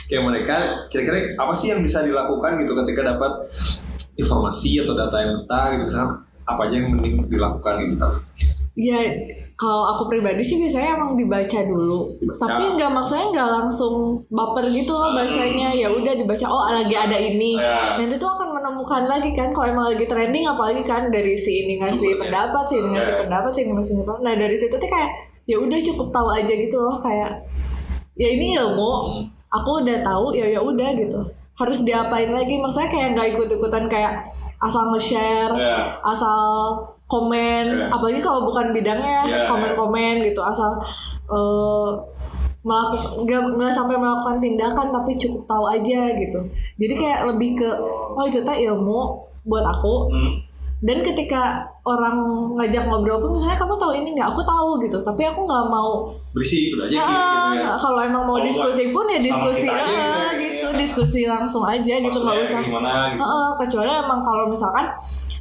kayak 0.09 0.25
mereka 0.25 0.57
kira-kira 0.89 1.37
apa 1.37 1.53
sih 1.53 1.71
yang 1.71 1.85
bisa 1.85 2.01
dilakukan 2.01 2.57
gitu 2.59 2.73
ketika 2.85 3.15
dapat 3.15 3.33
informasi 4.17 4.83
atau 4.83 4.97
data 4.97 5.17
yang 5.21 5.33
mentah 5.39 5.65
gitu 5.77 5.83
misalnya 5.87 6.11
apa 6.49 6.61
aja 6.65 6.75
yang 6.81 6.89
mending 6.97 7.15
dilakukan 7.29 7.75
gitu 7.85 8.09
Ya 8.79 8.95
kalau 9.59 9.91
aku 9.91 10.07
pribadi 10.07 10.39
sih 10.39 10.55
biasanya 10.63 10.95
emang 10.95 11.19
dibaca 11.19 11.67
dulu. 11.67 12.15
Dibaca. 12.15 12.47
Tapi 12.47 12.79
nggak 12.79 12.91
maksudnya 12.95 13.27
nggak 13.35 13.49
langsung 13.59 14.23
baper 14.31 14.71
gitu 14.71 14.95
loh 14.95 15.19
bacanya. 15.19 15.75
Ya 15.75 15.91
udah 15.91 16.15
dibaca 16.15 16.47
oh 16.47 16.71
lagi 16.71 16.95
ada 16.95 17.19
ini. 17.19 17.59
Ya. 17.59 17.99
Nanti 17.99 18.15
tuh 18.23 18.31
akan 18.31 18.55
menemukan 18.55 19.11
lagi 19.11 19.35
kan 19.35 19.51
kalau 19.51 19.67
emang 19.67 19.91
lagi 19.91 20.07
trending 20.07 20.47
apalagi 20.47 20.87
kan 20.87 21.11
dari 21.11 21.35
si 21.35 21.67
ini 21.67 21.83
ngasih 21.83 22.15
Sumbernya. 22.15 22.23
pendapat, 22.23 22.63
si 22.71 22.75
ini 22.79 22.89
ngasih 22.95 23.13
Ya. 23.13 23.19
pendapat, 23.27 23.51
si 23.51 23.61
ini 23.67 23.73
ngasih 23.75 23.95
pendapat. 23.99 24.21
Nah 24.23 24.35
dari 24.39 24.57
situ 24.63 24.75
tuh 24.79 24.91
kayak 24.95 25.11
ya 25.51 25.57
udah 25.59 25.79
cukup 25.83 26.09
tahu 26.15 26.29
aja 26.39 26.53
gitu 26.55 26.79
loh 26.79 26.97
kayak 27.03 27.31
ya 28.15 28.29
ini 28.31 28.55
ilmu. 28.63 28.93
Aku 29.49 29.81
udah 29.85 29.99
tahu 30.05 30.37
ya 30.37 30.47
ya 30.49 30.61
udah 30.61 30.93
gitu. 30.97 31.21
Harus 31.59 31.83
diapain 31.83 32.31
lagi? 32.31 32.61
Maksudnya 32.61 32.91
kayak 32.93 33.09
nggak 33.17 33.29
ikut-ikutan 33.35 33.85
kayak 33.89 34.23
asal 34.59 34.91
nge-share 34.91 35.55
ya 35.55 35.97
asal 36.03 36.41
komen. 37.09 37.67
Iya. 37.73 37.89
apalagi 37.89 38.21
kalau 38.21 38.45
bukan 38.45 38.71
bidangnya 38.75 39.25
Iya, 39.25 39.49
komen-komen 39.49 40.21
gitu. 40.27 40.41
Asal 40.45 40.77
eh 41.29 41.91
melakukan 42.59 43.25
nggak 43.25 43.43
nggak 43.57 43.73
sampai 43.73 43.97
melakukan 43.97 44.37
tindakan 44.45 44.93
tapi 44.93 45.17
cukup 45.17 45.43
tahu 45.49 45.65
aja 45.73 46.13
gitu. 46.13 46.41
Jadi 46.77 46.95
kayak 47.01 47.21
lebih 47.33 47.57
ke 47.65 47.69
oh 48.13 48.25
itu 48.29 48.45
teh 48.45 48.57
ilmu 48.69 49.25
buat 49.49 49.65
aku. 49.65 49.95
Hmm. 50.13 50.33
Dan 50.79 51.03
ketika 51.03 51.59
orang 51.83 52.15
ngajak 52.55 52.87
ngobrol 52.87 53.19
pun 53.19 53.31
misalnya 53.35 53.59
kamu 53.59 53.75
tahu 53.75 53.93
ini 53.93 54.15
nggak 54.15 54.31
aku 54.31 54.39
tahu 54.41 54.79
gitu 54.79 55.03
tapi 55.03 55.27
aku 55.27 55.43
nggak 55.43 55.67
mau 55.67 56.07
berisi 56.31 56.71
udah 56.71 56.87
aja 56.87 56.95
Ya, 56.95 57.03
gitu, 57.03 57.19
gitu 57.19 57.59
ya 57.59 57.71
kalau 57.75 58.01
emang 58.01 58.23
mau 58.23 58.39
Kalau 58.39 58.47
diskusi 58.47 58.85
pun 58.89 59.05
ya 59.05 59.19
diskusi 59.19 59.67
aja 59.67 59.83
ah, 59.83 59.91
gitu 59.91 59.99
ya. 59.99 60.39
gitu 60.39 60.69
diskusi 60.79 61.21
langsung 61.27 61.67
aja 61.67 61.95
gitu 61.99 62.19
nggak 62.23 62.37
usah 62.41 62.61
gimana 62.63 63.11
gitu 63.11 63.19
Heeh, 63.19 63.49
kecuali 63.59 63.91
emang 63.91 64.21
kalau 64.23 64.45
misalkan 64.47 64.87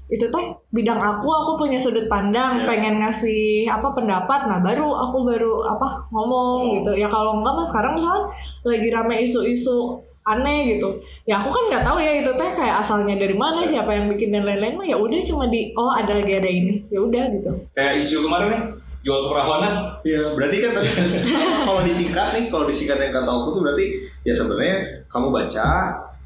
itu 0.08 0.26
teh 0.26 0.45
bidang 0.71 0.97
aku 0.97 1.28
aku 1.28 1.52
punya 1.54 1.78
sudut 1.78 2.08
pandang 2.08 2.58
Iya. 2.58 2.65
pengen 2.65 2.95
ngasih 2.97 3.67
apa 3.67 3.93
pendapat 3.93 4.47
nah 4.47 4.58
baru 4.58 4.89
aku 4.89 5.17
baru 5.21 5.54
apa 5.67 6.02
ngomong 6.10 6.58
Oh. 6.65 6.73
gitu 6.73 6.91
ya 6.95 7.06
kalau 7.06 7.38
enggak 7.38 7.54
mas 7.54 7.69
sekarang 7.69 7.93
misalkan 7.93 8.26
lagi 8.65 8.89
rame 8.89 9.15
isu-isu 9.21 10.02
aneh 10.28 10.76
gitu 10.76 10.90
ya 11.24 11.40
aku 11.40 11.50
kan 11.50 11.63
nggak 11.68 11.84
tahu 11.84 11.98
ya 11.98 12.12
itu 12.20 12.30
teh 12.30 12.52
kayak 12.52 12.84
asalnya 12.84 13.16
dari 13.16 13.32
mana 13.32 13.63
siapa 13.63 13.90
yang 13.90 14.06
bikin 14.08 14.30
dan 14.30 14.44
lain-lain 14.44 14.76
mah 14.76 14.84
ya 14.84 14.96
udah 14.96 15.20
cuma 15.24 15.48
di 15.48 15.72
oh 15.74 15.88
ada 15.90 16.12
lagi 16.13 16.34
ada 16.36 16.48
ini 16.48 16.84
ya 16.88 17.00
udah 17.00 17.24
gitu 17.32 17.52
kayak 17.72 17.96
isu 17.98 18.24
kemarin 18.24 18.48
nih 18.52 18.63
jual 19.00 19.20
keperawanan 19.24 19.74
Iya, 20.04 20.20
berarti 20.36 20.58
kan 20.60 20.72
tadi 20.76 20.90
kalau 21.68 21.82
disingkat 21.82 22.28
nih, 22.34 22.44
kalau 22.48 22.66
disingkat 22.66 22.98
yang 22.98 23.13
kata 23.13 23.28
aku 23.30 23.50
tuh 23.50 23.62
berarti 23.62 23.86
ya 24.22 24.34
sebenarnya 24.36 24.76
kamu 25.08 25.28
baca 25.32 25.68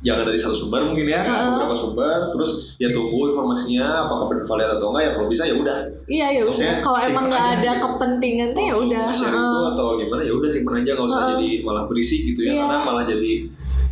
jangan 0.02 0.26
dari 0.26 0.34
satu 0.34 0.58
sumber 0.58 0.82
mungkin 0.82 1.06
ya, 1.06 1.22
Heeh. 1.22 1.46
beberapa 1.46 1.78
sumber, 1.78 2.34
terus 2.34 2.74
ya 2.78 2.90
tunggu 2.90 3.30
informasinya 3.30 3.86
apakah 4.02 4.34
bervalid 4.34 4.66
atau 4.66 4.90
enggak 4.90 5.04
ya 5.06 5.12
kalau 5.14 5.28
bisa 5.30 5.44
ya 5.46 5.54
udah. 5.54 5.78
iya 6.10 6.28
ya 6.34 6.42
udah 6.42 6.74
kalau 6.82 6.98
emang 7.00 7.26
nggak 7.30 7.46
ada 7.54 7.72
gitu. 7.72 7.84
kepentingan 7.86 8.50
teh 8.52 8.66
ya 8.66 8.76
udah 8.76 9.06
Share 9.14 9.30
itu 9.30 9.60
atau 9.70 9.86
gimana 9.96 10.22
ya 10.26 10.34
udah 10.34 10.50
simpan 10.50 10.74
aja 10.82 10.92
nggak 10.98 11.06
usah 11.06 11.24
jadi 11.38 11.50
malah 11.62 11.84
berisik 11.86 12.22
gitu 12.34 12.42
ya, 12.42 12.52
Iya. 12.52 12.62
karena 12.66 12.78
malah 12.82 13.06
jadi 13.06 13.32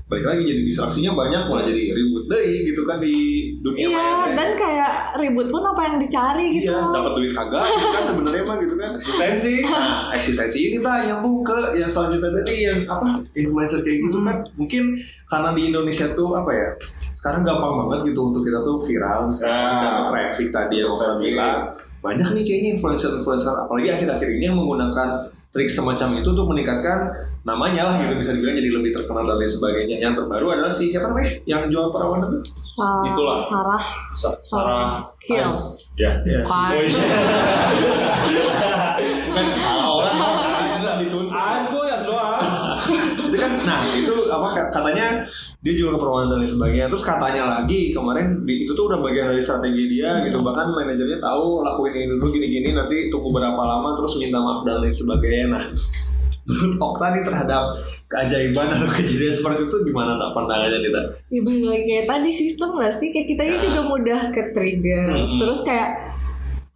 balik 0.09 0.25
lagi 0.25 0.41
jadi 0.41 0.61
distraksinya 0.63 1.13
banyak 1.13 1.43
malah 1.45 1.63
jadi 1.63 1.93
ribut 1.93 2.25
deh 2.25 2.41
gitu 2.65 2.81
kan 2.81 2.97
di 2.97 3.13
dunia 3.55 3.85
iya 3.85 4.01
maya 4.19 4.33
dan 4.33 4.49
kayak 4.53 4.93
ribut 5.15 5.47
pun 5.47 5.61
apa 5.63 5.81
yang 5.85 5.97
dicari 5.97 6.45
gitu 6.51 6.65
Iya, 6.67 6.81
dapat 6.89 7.11
duit 7.13 7.31
kagak 7.31 7.61
gitu 7.63 7.87
kan 7.87 8.03
sebenarnya 8.03 8.43
mah 8.43 8.57
gitu 8.57 8.75
kan 8.75 8.89
eksistensi. 8.91 9.53
Nah, 9.69 10.09
eksistensi 10.11 10.59
ini 10.65 10.77
tak 10.79 11.05
nyambung 11.05 11.41
ke 11.41 11.57
yang 11.75 11.85
selanjutnya 11.85 12.33
tadi 12.35 12.55
yang 12.63 12.79
apa 12.85 13.05
influencer 13.31 13.79
kayak 13.79 14.01
gitu 14.01 14.17
kan. 14.19 14.37
Mungkin 14.55 14.83
karena 15.23 15.49
di 15.53 15.61
Indonesia 15.69 16.05
tuh 16.11 16.33
apa 16.33 16.51
ya? 16.51 16.67
Sekarang 17.13 17.41
gampang 17.43 17.73
banget 17.79 18.09
gitu 18.09 18.19
untuk 18.25 18.41
kita 18.41 18.59
tuh 18.59 18.75
viral, 18.81 19.29
misalnya 19.29 19.61
Ah. 19.61 19.81
dapat 19.83 20.05
traffic 20.09 20.47
tadi 20.49 20.75
yang 20.79 20.89
Traffic. 20.91 21.29
bilang. 21.29 21.57
Banyak 21.99 22.29
nih 22.31 22.43
kayaknya 22.43 22.69
influencer-influencer 22.73 23.53
apalagi 23.53 23.89
akhir-akhir 23.91 24.29
ini 24.31 24.43
yang 24.45 24.57
menggunakan 24.57 25.09
trik 25.49 25.65
semacam 25.65 26.07
itu 26.15 26.27
untuk 26.29 26.45
meningkatkan 26.47 27.09
namanya 27.41 27.83
lah 27.83 27.93
gitu 27.97 28.13
bisa 28.15 28.31
dibilang 28.31 28.53
jadi 28.53 28.69
lebih 28.69 28.91
terkenal 28.91 29.23
dan 29.25 29.35
lain 29.35 29.49
sebagainya. 29.49 29.95
Yang 29.97 30.13
terbaru 30.21 30.45
adalah 30.51 30.69
si 30.69 30.87
siapa 30.87 31.07
namanya 31.07 31.27
yang 31.43 31.61
jual 31.67 31.89
perawan 31.89 32.21
itu? 32.23 32.37
Sa- 32.55 33.01
Itulah. 33.03 33.43
Sarah 33.43 33.81
Sa- 34.13 34.37
Sarah 34.39 35.01
Kiel. 35.19 35.47
Ya 35.95 36.11
Ya. 36.23 36.39
Kan. 36.43 36.69
Oh, 36.69 36.73
iya. 36.77 36.89
Kan 39.29 39.45
salah 39.55 39.87
orang 39.95 40.15
kan 40.15 40.97
dituntut. 40.99 41.31
Asgo 41.31 41.79
ya 41.83 41.95
doang. 42.01 42.39
itu 43.19 43.37
kan 43.37 43.51
nah 43.63 43.79
itu 43.87 44.15
apa 44.39 44.47
ka- 44.55 44.69
katanya 44.71 45.21
dia 45.59 45.73
jual 45.75 45.93
keperawanan 45.99 46.35
dan 46.35 46.37
lain 46.41 46.51
sebagainya. 46.55 46.87
Terus 46.87 47.03
katanya 47.03 47.43
lagi 47.45 47.91
kemarin 47.91 48.47
di, 48.47 48.63
itu 48.63 48.71
tuh 48.71 48.87
udah 48.87 49.03
bagian 49.03 49.29
dari 49.29 49.43
strategi 49.43 49.83
dia 49.91 50.23
gitu. 50.23 50.39
Bahkan 50.39 50.65
manajernya 50.71 51.19
tahu 51.19 51.61
lakuin 51.61 51.93
ini 51.93 52.05
dulu 52.15 52.31
gini-gini 52.31 52.69
nanti 52.73 53.11
tunggu 53.11 53.29
berapa 53.29 53.59
lama 53.59 53.99
terus 53.99 54.17
minta 54.17 54.39
maaf 54.39 54.63
dan 54.63 54.79
lain 54.79 54.95
sebagainya. 54.95 55.51
Nah 55.51 55.63
menurut 56.49 56.81
Okta 56.81 57.13
nih 57.13 57.21
terhadap 57.21 57.63
keajaiban 58.09 58.73
atau 58.73 58.89
kejadian 58.89 59.33
seperti 59.37 59.69
itu 59.69 59.77
gimana 59.85 60.17
tak 60.17 60.33
pandangannya 60.33 60.81
kita 60.81 61.01
Ya 61.29 61.39
balik 61.45 61.65
lagi 61.69 61.83
kayak 61.85 62.05
tadi 62.09 62.29
sistem 62.33 62.69
gak 62.73 62.89
sih? 62.89 63.13
Kayak 63.13 63.27
kita 63.29 63.41
ini 63.45 63.57
juga 63.61 63.81
mudah 63.85 64.21
ke 64.33 64.41
trigger. 64.49 65.13
Mm-mm. 65.13 65.37
Terus 65.37 65.61
kayak 65.61 65.89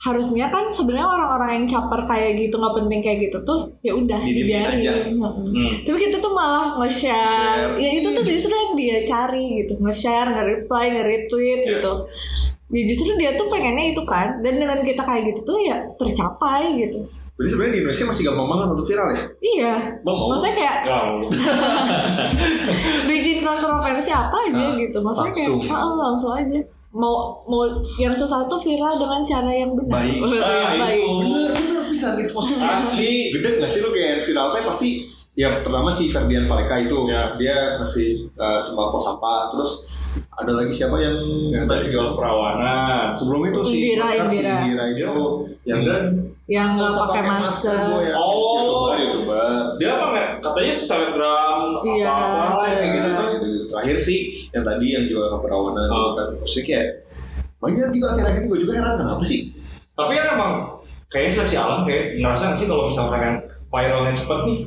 harusnya 0.04 0.48
kan 0.48 0.68
sebenarnya 0.68 1.08
orang-orang 1.08 1.50
yang 1.56 1.66
caper 1.66 2.04
kayak 2.04 2.36
gitu 2.36 2.56
nggak 2.56 2.76
penting 2.76 3.00
kayak 3.00 3.18
gitu 3.24 3.40
tuh 3.42 3.72
ya 3.80 3.92
udah 3.92 4.20
dibiarin. 4.20 4.78
aja. 4.78 4.92
Hmm. 5.08 5.80
Tapi 5.80 5.98
kita 5.98 6.20
tuh 6.20 6.30
malah 6.30 6.76
nge-share. 6.78 7.78
Ya 7.78 7.90
itu 7.90 8.06
tuh 8.12 8.22
justru 8.22 8.52
yang 8.52 8.74
dia 8.74 8.98
cari 9.02 9.64
gitu. 9.64 9.74
Nge-share, 9.78 10.28
nge-reply, 10.30 10.84
nge-retweet 10.92 11.60
Ya. 11.62 11.70
gitu. 11.74 11.92
Ya 12.68 12.82
justru 12.84 13.10
dia 13.16 13.32
tuh 13.34 13.48
pengennya 13.48 13.90
itu 13.90 14.02
kan. 14.04 14.38
Dan 14.40 14.58
dengan 14.58 14.78
kita 14.82 15.02
kayak 15.02 15.22
gitu 15.30 15.40
tuh 15.46 15.58
ya 15.58 15.78
tercapai 15.96 16.74
gitu. 16.78 17.02
berarti 17.34 17.50
sebenarnya 17.50 17.72
di 17.72 17.80
Indonesia 17.82 18.06
masih 18.06 18.24
gampang 18.24 18.46
banget 18.46 18.68
untuk 18.70 18.86
viral 18.86 19.08
ya 19.10 19.22
Iya. 19.42 19.74
Mau? 20.04 20.16
Maksudnya 20.30 20.54
kayak 20.54 20.76
bikin 23.10 23.38
kontroversi 23.42 24.12
apa 24.12 24.38
aja 24.44 24.64
Ah, 24.64 24.74
gitu. 24.78 24.98
Maksudnya 25.00 25.32
langsung. 25.34 25.60
kayak 25.60 25.74
ah, 25.74 25.96
langsung 25.98 26.32
aja. 26.34 26.60
Mau 26.94 27.14
mau 27.44 27.66
yang 27.98 28.14
susah 28.14 28.46
tuh 28.46 28.60
viral 28.60 28.94
dengan 28.94 29.22
cara 29.22 29.50
yang 29.52 29.74
benar. 29.74 29.98
Baik. 29.98 30.20
Ah, 30.38 30.78
Baik. 30.80 31.02
itu. 31.02 31.10
bener-bener 31.26 31.84
bisa 31.90 32.08
repost 32.14 32.54
Asli. 32.56 33.34
gede 33.34 33.50
gak 33.58 33.68
sih 33.68 33.80
lu 33.80 33.90
kayak 33.90 34.22
viral 34.22 34.48
teh 34.50 34.62
pasti 34.62 34.90
ya 35.34 35.60
pertama 35.60 35.90
si 35.90 36.06
Ferdian 36.06 36.46
Paleka 36.46 36.78
itu 36.80 36.94
Ya. 37.04 37.34
dia 37.34 37.58
ngasih 37.76 38.30
uh, 38.34 38.58
sembako 38.58 38.98
sampah 39.00 39.50
terus 39.50 39.90
ada 40.32 40.54
lagi 40.54 40.70
siapa 40.70 40.94
yang 40.96 41.18
Yang 41.50 41.66
tadi 41.68 41.86
jual 41.88 42.14
perawanan. 42.14 43.10
sebelum 43.12 43.42
itu 43.48 43.60
si 43.64 43.78
Indira, 43.90 44.06
Oscar, 44.06 44.30
si 44.30 44.38
Indira. 44.38 44.54
Indira 44.60 44.84
itu 44.88 45.14
yang 45.64 45.82
dan 45.82 46.04
Yang 46.46 46.68
nggak 46.76 46.92
pakai 47.00 47.22
masker. 47.24 47.78
gua 47.90 48.02
ya. 48.04 48.14
Oh. 48.14 48.94
youtuber 48.94 48.94
youtuber 48.96 49.50
dia 49.74 49.90
apa 49.92 50.06
nggak? 50.08 50.28
Katanya 50.40 50.70
selebgram 50.72 51.58
Iya, 51.82 52.06
apa-apa 52.06 52.56
lah, 52.56 52.70
kayak 52.72 52.90
gitu 52.94 53.10
kan. 53.10 53.30
Terakhir 53.84 54.00
sih 54.00 54.20
yang 54.50 54.64
tadi 54.64 54.88
yang 54.96 55.06
jual 55.12 55.28
keperawanan 55.28 55.88
Oh. 55.92 56.16
kan 56.16 56.28
maksudnya 56.40 56.64
kayak 56.64 56.88
banyak 57.60 57.88
juga 57.92 58.08
akhir-akhir 58.16 58.44
gue 58.48 58.60
juga 58.64 58.74
heran 58.80 58.96
kenapa 58.96 59.24
sih 59.24 59.52
Tapi 59.94 60.12
kan 60.16 60.26
emang 60.40 60.54
kayaknya 61.12 61.32
seleksi 61.36 61.56
alam 61.60 61.84
kayak 61.84 62.16
ngerasa 62.16 62.44
nggak 62.48 62.58
sih 62.58 62.68
kalau 62.72 62.84
misalkan 62.88 63.20
yang 63.20 63.38
viralnya 63.68 64.14
cepet 64.16 64.40
nih 64.48 64.60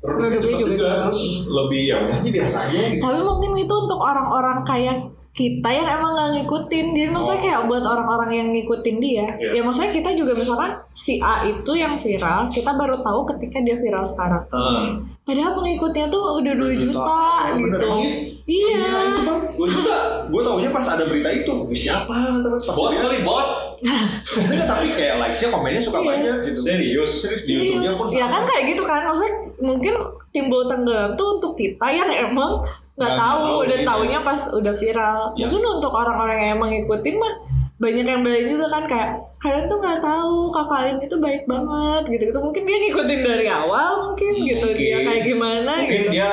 Produknya 0.00 0.40
cepet 0.40 0.56
juga 0.56 0.72
juga, 0.72 0.90
terus 1.04 1.20
lebih 1.44 1.82
ya 1.84 1.96
udah 2.00 2.16
aja 2.16 2.30
biasa 2.32 2.56
aja 2.64 2.78
gitu. 2.88 3.04
Tapi 3.04 3.20
mungkin 3.20 3.50
itu 3.60 3.74
untuk 3.76 4.00
orang-orang 4.00 4.64
kayak 4.64 4.96
kita 5.30 5.68
yang 5.68 5.86
emang 5.88 6.10
nggak 6.10 6.28
ngikutin 6.36 6.86
dia 6.90 7.06
maksudnya 7.06 7.38
Oh. 7.38 7.44
kayak 7.44 7.60
buat 7.64 7.84
orang-orang 7.84 8.30
yang 8.32 8.48
ngikutin 8.50 8.96
dia 8.98 9.26
Iya. 9.32 9.50
ya 9.52 9.60
maksudnya 9.62 9.92
kita 9.92 10.10
juga 10.12 10.34
misalkan 10.34 10.70
si 10.90 11.16
A 11.18 11.40
itu 11.42 11.72
yang 11.72 11.94
viral 11.94 12.50
kita 12.50 12.70
baru 12.70 12.98
tahu 12.98 13.20
ketika 13.28 13.58
dia 13.60 13.74
viral 13.74 14.02
sekarang 14.02 14.42
padahal 15.22 15.52
pengikutnya 15.54 16.06
tuh 16.08 16.24
udah 16.36 16.52
2 16.52 16.58
Dua 16.60 16.72
juta, 16.72 16.82
juta. 16.82 17.22
Iya, 17.46 17.54
gitu 17.54 17.62
bener, 17.62 17.80
iya 18.44 18.78
itu 19.06 19.20
bang 19.22 19.40
gue 19.48 19.68
juga 19.70 19.96
gue 20.26 20.40
taunya 20.40 20.70
pas 20.70 20.86
ada 20.88 21.04
berita 21.04 21.30
itu 21.30 21.52
siapa 21.72 22.14
terus 22.36 22.62
pas 22.64 22.74
Bot 22.74 22.90
kali 22.92 23.18
bot. 23.22 23.46
Enggak, 23.80 24.68
tapi 24.68 24.92
kayak 24.92 25.16
likes-nya 25.16 25.48
komennya 25.48 25.80
suka 25.80 25.98
Iya. 25.98 26.08
banyak 26.10 26.34
gitu. 26.42 26.60
Serius. 26.60 27.10
Serius 27.24 27.42
di 27.44 27.52
YouTube-nya 27.54 27.92
pun 27.94 28.06
ya 28.08 28.20
sama. 28.20 28.34
kan 28.34 28.42
kayak 28.44 28.64
gitu 28.68 28.82
kan 28.84 29.00
maksudnya 29.02 29.32
mungkin 29.58 29.94
timbul 30.28 30.62
tenggelam 30.64 31.10
tuh 31.14 31.40
untuk 31.40 31.52
kita 31.54 31.86
yang 31.88 32.10
emang 32.10 32.60
nggak 32.92 33.12
tahu 33.12 33.42
tahu 33.42 33.58
dan 33.64 33.80
taunya 33.82 34.18
pas 34.20 34.40
udah 34.50 34.74
viral 34.74 35.20
Ya. 35.32 35.44
mungkin 35.44 35.62
untuk 35.72 35.92
orang-orang 35.92 36.38
yang 36.38 36.50
emang 36.54 36.70
ngikutin 36.70 37.16
mah 37.16 37.34
banyak 37.76 38.04
yang 38.04 38.20
belain 38.20 38.44
juga 38.44 38.68
kan 38.68 38.84
kayak 38.84 39.08
kalian 39.38 39.64
tuh 39.64 39.78
nggak 39.78 39.98
tahu 39.98 40.36
kakak 40.50 40.80
ini 40.90 41.04
tuh 41.06 41.16
baik 41.16 41.42
banget 41.44 42.02
gitu 42.10 42.22
gitu 42.28 42.38
mungkin 42.38 42.62
dia 42.62 42.76
ngikutin 42.78 43.20
dari 43.22 43.46
awal 43.48 43.90
mungkin 44.02 44.32
gitu 44.44 44.66
dia 44.70 44.96
Mungkin. 44.96 45.06
kayak 45.06 45.22
gimana 45.24 45.72
Mungkin 45.78 46.00
gitu 46.02 46.12
dia 46.12 46.30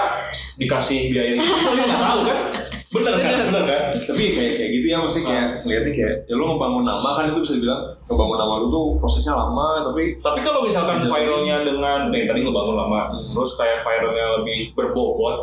dikasih 0.56 1.00
biaya 1.08 1.32
itu. 1.34 1.48
Dia 1.48 1.84
nggak 1.86 2.02
tahu 2.04 2.20
kan? 2.26 2.40
Bener 2.88 3.16
kan? 3.16 3.32
Bener 3.48 3.64
kan? 3.64 3.82
Tapi 4.02 4.24
kayak 4.28 4.52
kayak 4.56 4.72
gitu 4.74 4.86
ya 4.86 4.98
maksudnya 4.98 5.26
kayak 5.26 5.48
ngeliatnya 5.62 5.92
kayak 5.94 6.14
ya 6.26 6.34
lu 6.34 6.44
ngebangun 6.46 6.84
nama 6.84 7.10
kan 7.14 7.24
itu 7.28 7.40
bisa 7.40 7.54
dibilang 7.56 7.82
ngebangun 8.06 8.38
nama 8.38 8.54
lu 8.58 8.68
tuh 8.68 8.86
prosesnya 8.98 9.34
lama 9.34 9.68
tapi 9.84 10.04
Tapi 10.18 10.40
kalau 10.42 10.60
misalkan 10.62 11.00
viralnya 11.02 11.56
dengan 11.62 12.00
nih 12.10 12.24
tadi 12.24 12.40
ngebangun 12.42 12.76
lama, 12.76 13.02
Hmm. 13.08 13.28
terus 13.30 13.56
kayak 13.56 13.80
viralnya 13.80 14.26
lebih 14.36 14.72
berbobot, 14.74 15.36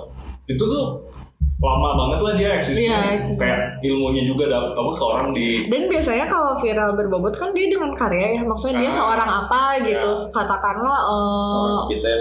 itu 0.46 0.60
tuh 0.60 0.86
lama 1.56 1.96
banget 1.96 2.18
lah 2.20 2.32
dia 2.34 2.48
eksisnya. 2.52 2.84
Iya, 2.84 2.98
eksisnya. 3.16 3.40
Kayak 3.40 3.60
ilmunya 3.82 4.22
juga 4.22 4.44
dapet 4.46 4.72
apa 4.74 4.90
ke 4.90 5.02
orang 5.02 5.28
di 5.30 5.48
dan 5.64 5.82
biasanya 5.86 6.26
kalau 6.26 6.52
viral 6.58 6.90
berbobot 6.92 7.32
kan 7.32 7.50
dia 7.50 7.66
dengan 7.66 7.88
karya 7.90 8.36
ya 8.36 8.42
maksudnya 8.42 8.76
dia 8.78 8.90
Ah. 8.90 8.96
seorang 8.98 9.30
apa 9.40 9.62
gitu 9.80 10.12
katakanlah 10.30 10.98
eh, 11.00 11.46
seorang 11.46 11.86
kita 11.88 12.12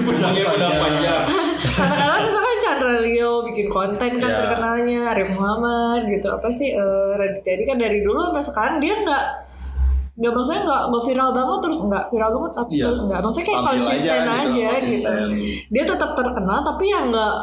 punya 0.00 0.44
benar 0.46 0.72
panjang. 0.74 1.22
katakanlah 1.66 2.18
misalkan 2.22 2.56
Chandra 2.60 2.92
Leo 2.98 3.32
bikin 3.44 3.66
konten 3.68 4.10
kan 4.14 4.30
Ya. 4.30 4.36
terkenalnya 4.38 5.00
Arif 5.10 5.30
Muhammad 5.34 6.06
gitu 6.06 6.28
apa 6.30 6.48
sih 6.48 6.72
eh 6.72 7.10
Raditya 7.14 7.54
Dika 7.56 7.68
kan 7.68 7.78
dari 7.78 8.00
dulu 8.00 8.30
sampai 8.30 8.42
sekarang 8.42 8.76
dia 8.78 8.94
nggak 8.96 9.24
nggak 10.14 10.30
maksudnya 10.30 10.62
nggak 10.62 10.82
nggak 10.88 11.04
viral 11.04 11.30
banget 11.32 11.58
terus 11.60 11.78
nggak 11.84 12.04
viral 12.06 12.30
banget 12.32 12.52
tapi 12.54 12.70
Iya. 12.72 12.84
terus 12.86 13.00
nggak 13.02 13.18
maksudnya 13.18 13.44
kayak 13.44 13.58
Tampil 13.58 13.74
konsisten 13.82 14.14
aja 14.14 14.22
aja, 14.22 14.46
gitu, 14.46 14.62
gitu, 14.62 15.10
konsisten. 15.10 15.28
dia 15.68 15.84
tetap 15.84 16.10
terkenal 16.14 16.58
tapi 16.62 16.84
yang 16.86 17.04
nggak 17.10 17.36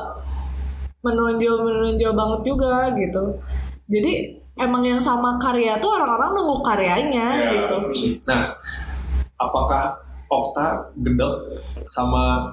menonjol 1.02 1.56
menonjol 1.62 2.14
banget 2.14 2.42
juga 2.46 2.74
gitu 2.94 3.24
jadi 3.88 4.14
emang 4.56 4.84
yang 4.86 5.02
sama 5.02 5.36
karya 5.36 5.76
tuh 5.78 5.90
orang-orang 5.92 6.30
nunggu 6.32 6.58
karyanya 6.62 7.28
Ya, 7.34 7.50
gitu. 7.58 7.78
Nah, 8.24 8.54
apakah 9.36 9.98
Okta 10.30 10.80
gedek 10.96 11.60
sama 11.86 12.48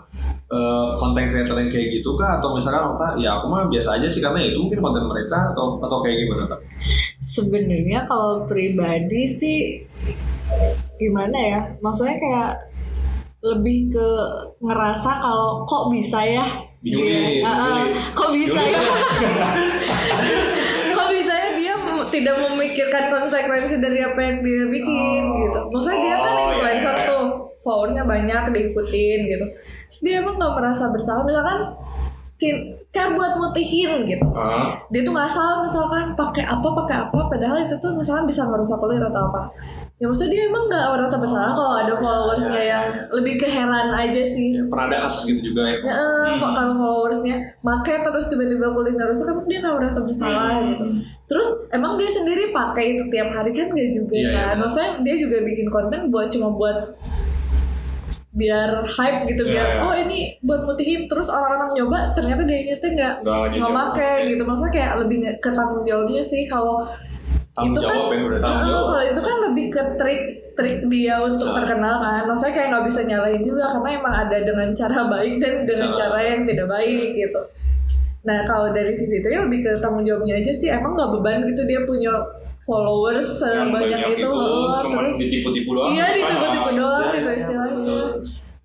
eh, 0.49 0.89
konten 0.97 1.31
creator 1.31 1.55
yang 1.55 1.71
kayak 1.71 1.95
gitu 1.95 2.17
kah 2.17 2.41
atau 2.41 2.51
misalkan 2.51 2.91
Okta 2.91 3.15
ya 3.17 3.39
aku 3.39 3.47
mah 3.47 3.71
biasa 3.71 3.95
aja 3.95 4.09
sih 4.09 4.19
karena 4.19 4.41
itu 4.43 4.59
mungkin 4.59 4.81
konten 4.81 5.05
mereka 5.05 5.55
atau 5.55 5.79
atau 5.79 6.03
kayak 6.03 6.17
gimana 6.19 6.43
kak? 6.49 6.59
sebenarnya 7.21 8.03
kalau 8.03 8.43
pribadi 8.47 9.23
sih 9.29 9.59
gimana 10.97 11.39
ya? 11.39 11.61
Maksudnya 11.79 12.17
kayak 12.17 12.51
lebih 13.41 13.89
ke 13.89 14.09
ngerasa 14.59 15.11
kalau 15.17 15.63
kok 15.63 15.89
bisa 15.89 16.19
ya? 16.21 16.45
Dijulid, 16.79 17.11
dia- 17.11 17.43
Ah, 17.43 17.51
ah, 17.51 17.67
dijulid. 17.83 17.95
kok 18.15 18.31
bisa 18.31 18.61
ya? 18.61 18.79
Kok 20.91 21.09
bisa 21.09 21.33
ya? 21.33 21.49
Dia 21.55 21.75
tidak 22.09 22.37
memikirkan 22.41 23.05
konsekuensi 23.09 23.79
dari 23.79 23.99
apa 24.01 24.19
yang 24.19 24.37
dia 24.41 24.63
bikin 24.65 25.23
gitu. 25.39 25.61
Maksudnya 25.69 25.99
dia 26.01 26.17
kan 26.17 26.27
Oh, 26.29 26.39
iya, 26.39 26.47
influencer 26.49 26.95
iya. 26.97 27.07
tuh. 27.07 27.25
Followersnya 27.59 28.05
banyak 28.05 28.43
diikutin 28.51 29.21
gitu. 29.29 29.47
Terus 29.89 30.01
dia 30.01 30.15
emang 30.19 30.35
nggak 30.37 30.55
merasa 30.55 30.89
bersalah. 30.89 31.23
Misalkan 31.23 31.59
skin 32.21 32.57
care 32.89 33.13
buat 33.13 33.37
mutihin 33.37 34.03
gitu. 34.05 34.27
Ah, 34.33 34.79
dia 34.89 35.01
tuh 35.01 35.13
nggak 35.13 35.29
salah 35.29 35.59
misalkan 35.61 36.15
pakai 36.15 36.45
apa 36.45 36.69
pakai 36.77 36.97
apa 37.01 37.19
padahal 37.27 37.59
itu 37.59 37.75
tuh 37.77 37.93
misalkan 37.93 38.25
bisa 38.25 38.43
merusak 38.45 38.77
kulit 38.77 39.01
atau 39.01 39.23
apa 39.25 39.43
ya 39.99 40.07
maksudnya 40.07 40.31
dia 40.33 40.43
emang 40.47 40.65
nggak 40.65 40.85
merasa 40.89 41.17
bersalah 41.17 41.53
kalau 41.53 41.75
ada 41.77 41.91
followersnya 41.93 42.55
ya, 42.57 42.71
yang 42.71 42.85
ya. 42.87 43.03
lebih 43.11 43.35
keheran 43.37 43.91
aja 43.91 44.23
sih 44.23 44.55
Ya, 44.55 44.63
pernah 44.65 44.87
ada 44.87 44.99
kasus 45.01 45.23
gitu 45.27 45.41
juga 45.45 45.63
ya? 45.65 45.77
Ya, 45.81 45.99
kok 46.35 46.51
kalau 46.53 46.75
followersnya 46.77 47.35
make 47.61 47.95
terus 48.01 48.25
tiba-tiba 48.27 48.71
kulitnya 48.71 49.05
rusak 49.05 49.27
emang 49.29 49.45
dia 49.45 49.59
nggak 49.59 49.75
merasa 49.77 49.99
bersalah 50.01 50.51
Hmm. 50.55 50.69
gitu 50.71 50.85
terus 51.27 51.49
emang 51.71 51.99
dia 51.99 52.09
sendiri 52.09 52.51
pakai 52.51 52.95
itu 52.95 53.05
tiap 53.09 53.29
hari 53.29 53.51
kan 53.51 53.69
gak 53.69 53.91
juga 53.91 54.15
Iya, 54.15 54.23
iya, 54.23 54.31
kan 54.31 54.47
benar. 54.49 54.61
maksudnya 54.61 54.91
dia 55.03 55.15
juga 55.19 55.37
bikin 55.43 55.67
konten 55.69 56.01
buat 56.09 56.27
cuma 56.27 56.49
buat 56.51 56.79
biar 58.31 58.71
hype 58.87 59.21
gitu 59.27 59.43
Iya, 59.43 59.51
biar 59.51 59.67
iya. 59.69 59.81
oh 59.83 59.95
ini 59.99 60.19
buat 60.41 60.63
mutihin 60.63 61.11
terus 61.11 61.27
orang-orang 61.27 61.75
nyoba 61.75 61.99
ternyata 62.15 62.43
dia 62.45 62.61
nggak 62.71 63.15
nggak 63.19 63.39
nggak 63.51 63.75
pakai 63.75 64.15
gitu 64.31 64.43
maksudnya 64.43 64.73
kayak 64.73 64.93
lebih 65.03 65.17
nge- 65.19 65.39
ke 65.39 65.51
tanggung 65.51 65.83
jawabnya 65.83 66.23
sih 66.23 66.47
kalau 66.47 66.87
Tanggung 67.59 67.75
itu 67.75 67.81
kan 67.81 67.91
jawab 67.91 68.09
ya 68.09 68.23
udah 68.25 68.39
Tanggung 68.41 68.71
jawab. 68.71 68.87
kalau 68.89 69.05
itu 69.05 69.21
kan 69.21 69.37
lebih 69.45 69.67
ke 69.69 69.83
trik 69.95 70.23
trik 70.55 70.79
dia 70.87 71.17
untuk 71.21 71.49
Nah. 71.49 71.57
terkenal 71.57 71.95
kan. 72.01 72.17
Maksudnya 72.25 72.53
kayak 72.53 72.69
nggak 72.69 72.85
bisa 72.87 73.01
nyalahin 73.05 73.43
juga 73.43 73.65
karena 73.69 73.89
emang 73.95 74.15
ada 74.17 74.39
dengan 74.41 74.69
cara 74.73 75.01
baik 75.07 75.35
dan 75.37 75.53
dengan 75.65 75.89
Cara- 75.89 75.99
cara 76.01 76.19
yang 76.25 76.43
tidak 76.45 76.67
baik 76.69 77.09
gitu. 77.13 77.41
Nah 78.21 78.39
kalau 78.45 78.69
dari 78.69 78.91
sisi 78.91 79.19
itu 79.19 79.29
ya 79.29 79.41
lebih 79.41 79.59
ke 79.61 79.79
tanggung 79.79 80.03
jawabnya 80.03 80.35
aja 80.37 80.51
sih. 80.51 80.69
Emang 80.69 80.95
nggak 80.95 81.11
beban 81.13 81.43
gitu 81.45 81.63
dia 81.65 81.81
punya 81.83 82.11
followers 82.61 83.41
yang 83.41 83.73
sebanyak 83.73 83.97
banyak 83.97 84.01
itu, 84.13 84.21
itu 84.21 84.29
oh, 84.29 84.77
cuma 84.79 85.01
terus 85.01 85.17
ditipu-tipu 85.17 85.71
doang 85.73 85.89
iya 85.89 86.05
kan, 86.05 86.13
ditipu-tipu 86.13 86.71
doang 86.77 87.01
Ya, 87.01 87.13
gitu 87.15 87.29
ya, 87.29 87.37
istilahnya 87.41 87.97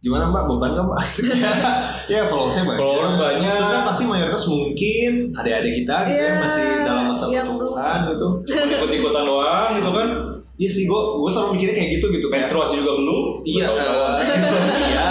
Gimana 0.04 0.28
mbak 0.28 0.44
beban 0.46 0.72
kan 0.76 0.84
mbak? 0.84 1.00
ya 2.12 2.28
followersnya 2.28 2.64
banyak. 2.68 2.76
Followers 2.78 3.16
banyak. 3.16 3.56
Terus 3.56 3.72
kan 3.72 3.84
pasti 3.88 4.04
mayoritas 4.04 4.44
mungkin 4.46 5.12
adik-adik 5.32 5.74
kita 5.80 5.96
gitu 6.04 6.12
Iya, 6.14 6.28
yang 6.28 6.38
masih 6.38 6.66
dalam 6.84 7.04
masa 7.08 7.24
pertumbuhan 7.26 8.00
gitu. 8.12 8.28
ikut-ikutan 8.52 9.24
doang 9.24 9.70
gitu 9.80 9.90
kan 9.90 10.08
Iya 10.54 10.70
sih 10.70 10.84
gue 10.86 11.02
gue 11.18 11.30
selalu 11.32 11.50
mikirnya 11.56 11.76
kayak 11.76 11.90
gitu 11.98 12.06
gitu. 12.12 12.26
Menstruasi 12.28 12.74
juga 12.78 12.94
belum 12.94 13.24
Iya, 13.42 13.66
eh, 13.74 14.20
iya. 14.86 15.10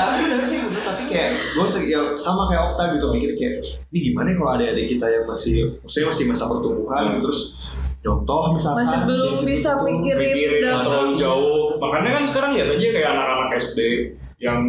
Tapi 0.83 1.03
kayak 1.09 1.31
gue 1.57 1.67
ya, 1.83 2.01
sama 2.15 2.47
kayak 2.47 2.63
Okta 2.69 2.83
gitu 2.93 3.07
mikir 3.09 3.31
kayak, 3.33 3.59
ini 3.89 3.99
gimana 4.05 4.29
ya 4.29 4.35
kalau 4.37 4.51
adik-adik 4.55 4.87
kita 4.93 5.07
yang 5.09 5.25
masih, 5.25 5.55
maksudnya 5.81 6.07
masih 6.13 6.25
masa 6.29 6.45
pertumbuhan, 6.47 7.03
Hmm. 7.09 7.21
terus 7.21 7.41
contoh 7.99 8.51
misalkan, 8.51 8.83
masih 8.83 8.99
belum 9.07 9.33
gitu. 9.39 9.47
bisa 9.47 9.71
mikirin 9.79 10.19
mikirin 10.27 10.61
dan 10.61 10.83
terlalu 10.83 11.13
jauh 11.15 11.79
makanya 11.79 12.11
kan 12.19 12.25
sekarang 12.27 12.51
lihat 12.53 12.69
aja 12.75 12.87
kayak 12.91 13.09
anak-anak 13.15 13.49
SD 13.55 13.79
yang 14.43 14.61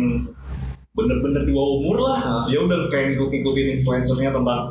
bener-bener 0.94 1.42
di 1.42 1.52
bawah 1.52 1.82
umur 1.82 1.98
lah 2.06 2.20
Hah. 2.22 2.44
dia 2.46 2.62
udah 2.62 2.86
kayak 2.88 3.12
ngikut-ngikutin 3.12 3.82
influencernya 3.82 4.30
tentang 4.30 4.62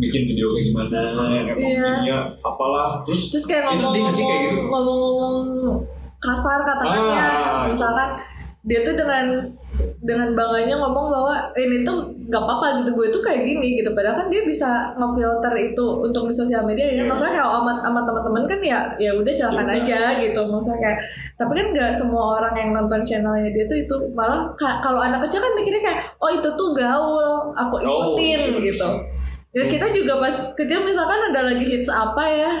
bikin 0.00 0.22
video 0.24 0.56
kayak 0.56 0.64
gimana 0.72 0.98
emang 1.12 1.28
Iya. 1.60 1.76
ininya 1.92 2.18
apalah 2.40 3.04
terus 3.04 3.28
terus 3.28 3.44
kayak 3.44 3.76
sih 4.08 4.24
kayak 4.24 4.40
gitu 4.48 4.64
ngomong-ngomong 4.64 5.36
kasar 6.18 6.64
kata-katanya 6.64 7.24
Ah. 7.28 7.68
misalkan 7.68 8.08
dia 8.64 8.80
tuh 8.80 8.96
dengan 8.96 9.24
dengan 10.00 10.30
bangganya 10.30 10.76
ngomong 10.76 11.06
bahwa 11.08 11.34
"Eh, 11.52 11.64
ini 11.64 11.82
tuh 11.82 11.98
nggak 12.24 12.38
apa-apa 12.38 12.66
gitu 12.78 12.92
gue 12.92 13.06
tuh 13.08 13.18
kayak 13.18 13.42
gini 13.42 13.76
gitu 13.76 13.90
padahal 13.90 14.14
kan 14.14 14.28
dia 14.28 14.42
bisa 14.42 14.68
ngefilter 14.94 15.50
itu 15.56 15.80
untuk 15.98 16.24
di 16.24 16.34
sosial 16.34 16.62
media 16.62 16.86
ya 16.86 16.94
Iya. 16.98 17.04
maksudnya 17.04 17.34
kalau 17.36 17.58
amat 17.58 17.82
amat 17.82 18.04
teman-teman 18.04 18.44
kan 18.44 18.60
ya 18.60 18.78
ya 18.96 19.10
udah 19.12 19.32
silakan 19.32 19.64
Ya 19.64 19.72
udah. 19.72 19.78
aja 19.80 20.00
gitu 20.20 20.40
maksudnya 20.44 20.78
kayak 20.78 20.98
tapi 21.34 21.52
kan 21.52 21.66
nggak 21.72 21.90
semua 21.90 22.22
orang 22.36 22.54
yang 22.54 22.70
nonton 22.72 23.00
channelnya 23.02 23.48
dia 23.48 23.64
tuh 23.64 23.78
itu 23.78 23.94
malah 24.12 24.46
ka- 24.54 24.78
kalau 24.78 25.00
anak 25.00 25.24
kecil 25.24 25.40
kan 25.40 25.52
mikirnya 25.52 25.82
kayak 25.82 25.98
oh 26.16 26.30
itu 26.30 26.48
tuh 26.48 26.68
gaul 26.72 27.28
aku 27.52 27.74
Oh, 27.78 28.14
ikutin 28.14 28.38
iya. 28.54 28.60
gitu 28.62 28.88
ya 29.50 29.64
kita 29.64 29.90
juga 29.90 30.20
pas 30.20 30.34
kecil 30.52 30.84
misalkan 30.84 31.18
ada 31.26 31.48
lagi 31.48 31.64
hits 31.64 31.88
apa 31.88 32.22
ya 32.22 32.52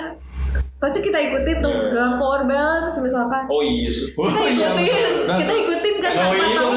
pasti 0.78 0.98
kita 1.00 1.18
ikutin 1.20 1.58
tuh 1.58 1.70
Iya. 1.70 1.90
Gang 1.90 2.14
Power 2.16 2.42
Balance 2.44 2.94
misalkan. 2.98 3.44
Oh 3.46 3.58
iya 3.58 3.86
sih 3.86 4.08
kita 4.08 4.40
ikutin 4.46 5.02
Nah, 5.26 5.36
kita 5.36 5.52
ikutin 5.56 5.94
kan 5.98 6.10
Oh, 6.10 6.22
tanpa 6.24 6.38
iya, 6.38 6.54
tahu. 6.54 6.72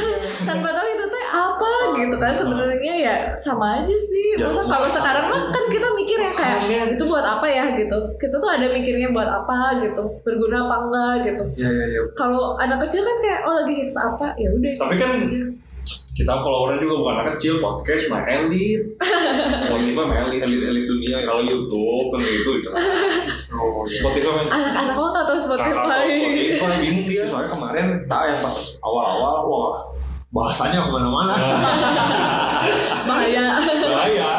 tanpa 0.48 0.68
tahu 0.70 0.86
itu 0.88 1.04
teh 1.06 1.24
apa 1.28 1.70
gitu 1.94 2.16
kan. 2.16 2.32
Sebenarnya 2.32 2.92
ya 2.96 3.14
sama 3.36 3.76
aja 3.76 3.92
sih. 3.92 4.26
Masa 4.34 4.62
kalau 4.64 4.88
sekarang 4.88 5.26
mah 5.28 5.42
kan 5.48 5.64
kita 5.68 5.88
mikir 5.92 6.18
ya 6.18 6.32
kayak 6.32 6.58
itu 6.90 7.04
buat 7.04 7.22
apa 7.22 7.44
ya? 7.44 7.64
gitu. 7.72 7.94
Kita 8.16 8.34
tuh 8.34 8.50
ada 8.50 8.66
mikirnya 8.66 9.12
buat 9.12 9.28
apa 9.28 9.80
gitu. 9.80 10.02
Berguna 10.20 10.64
apa 10.64 10.76
enggak 10.80 11.14
gitu. 11.28 11.44
Iya, 11.56 11.70
iya, 11.70 11.84
iya. 11.92 12.00
kalau 12.16 12.56
anak 12.56 12.80
kecil 12.82 13.00
kan 13.00 13.16
kayak 13.20 13.40
oh 13.44 13.54
lagi 13.54 13.74
hits 13.76 13.94
apa? 13.94 14.32
Ya 14.34 14.48
udah 14.48 14.72
tapi 14.74 14.94
kan 14.96 15.12
kita 16.12 16.28
followernya 16.36 16.76
juga 16.78 16.94
bukan 17.00 17.14
anak 17.18 17.28
kecil 17.34 17.56
podcast 17.58 18.12
my 18.12 18.20
elite 18.28 18.84
Spotify 19.64 20.04
my 20.04 20.18
elite 20.28 20.44
Elit-elit 20.44 20.84
dunia. 20.84 21.08
Ya. 21.08 21.18
kalau 21.24 21.40
YouTube 21.40 22.12
kan 22.12 22.20
gitu 22.20 22.50
gitu 22.60 22.68
Oh, 23.52 23.84
iya. 23.84 24.00
Spotify 24.00 24.48
anak-anak 24.48 24.96
lo 24.96 25.08
nggak 25.12 25.26
tahu 25.28 25.36
Kakak 25.36 25.36
tahu 25.36 25.38
Spotify 25.44 26.08
Spotify 26.56 26.76
bingung 26.80 27.04
dia. 27.04 27.22
Soalnya 27.28 27.48
kemarin 27.52 27.86
tak 28.08 28.20
yang 28.32 28.38
pas 28.40 28.56
awal-awal, 28.80 29.36
wah 29.44 29.76
bahasanya 30.32 30.80
ke 30.80 30.90
mana-mana. 30.90 31.34
bahaya. 33.08 33.44
Bahaya. 33.60 34.32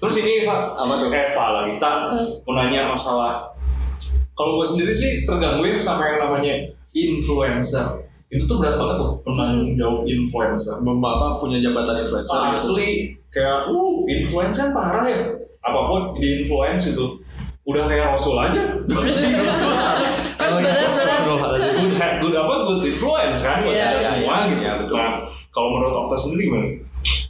Terus 0.00 0.14
ini 0.20 0.44
Eva 0.44 0.68
Apa 0.68 0.92
tuh? 1.00 1.08
Eva 1.08 1.44
lagi. 1.56 1.72
Tak 1.80 1.92
mau 2.44 2.52
nanya 2.60 2.92
masalah. 2.92 3.48
Kalau 4.36 4.60
gue 4.60 4.66
sendiri 4.68 4.92
sih 4.92 5.24
terganggu 5.24 5.64
ya 5.64 5.80
sama 5.80 6.04
yang 6.12 6.28
namanya 6.28 6.54
influencer. 6.92 8.04
Itu 8.30 8.46
tuh 8.46 8.62
berat 8.62 8.78
banget 8.78 8.96
loh 9.00 9.18
penanggung 9.24 9.74
jawab 9.80 10.00
influencer. 10.04 10.80
Bapak 10.84 11.40
punya 11.40 11.58
jabatan 11.60 12.04
influencer. 12.04 12.36
asli 12.52 13.16
kayak 13.32 13.68
uh 13.68 13.96
influence 14.08 14.60
kan 14.60 14.70
parah 14.76 15.08
ya. 15.08 15.20
Apa 15.60 15.80
pun 15.88 16.02
di 16.20 16.44
influence 16.44 16.92
itu 16.92 17.20
udah 17.70 17.84
kayak 17.86 18.06
rasul 18.12 18.34
aja. 18.36 18.62
Kan 18.82 20.50
Oh, 20.50 20.58
iya, 20.58 20.74
good 22.18 22.18
good 22.18 22.34
apa 22.34 22.54
good 22.66 22.82
influence 22.90 23.46
kan 23.46 23.62
buat 23.62 23.70
Iya, 23.70 23.86
kita 23.86 23.98
iya, 23.98 24.02
semua 24.02 24.34
iya, 24.34 24.48
gitu. 24.50 24.62
iya, 24.62 24.72
betul. 24.82 24.96
nah 24.98 25.12
kalau 25.54 25.68
menurut 25.78 25.94
Okta 25.94 26.16
sendiri 26.18 26.42
gimana? 26.50 26.66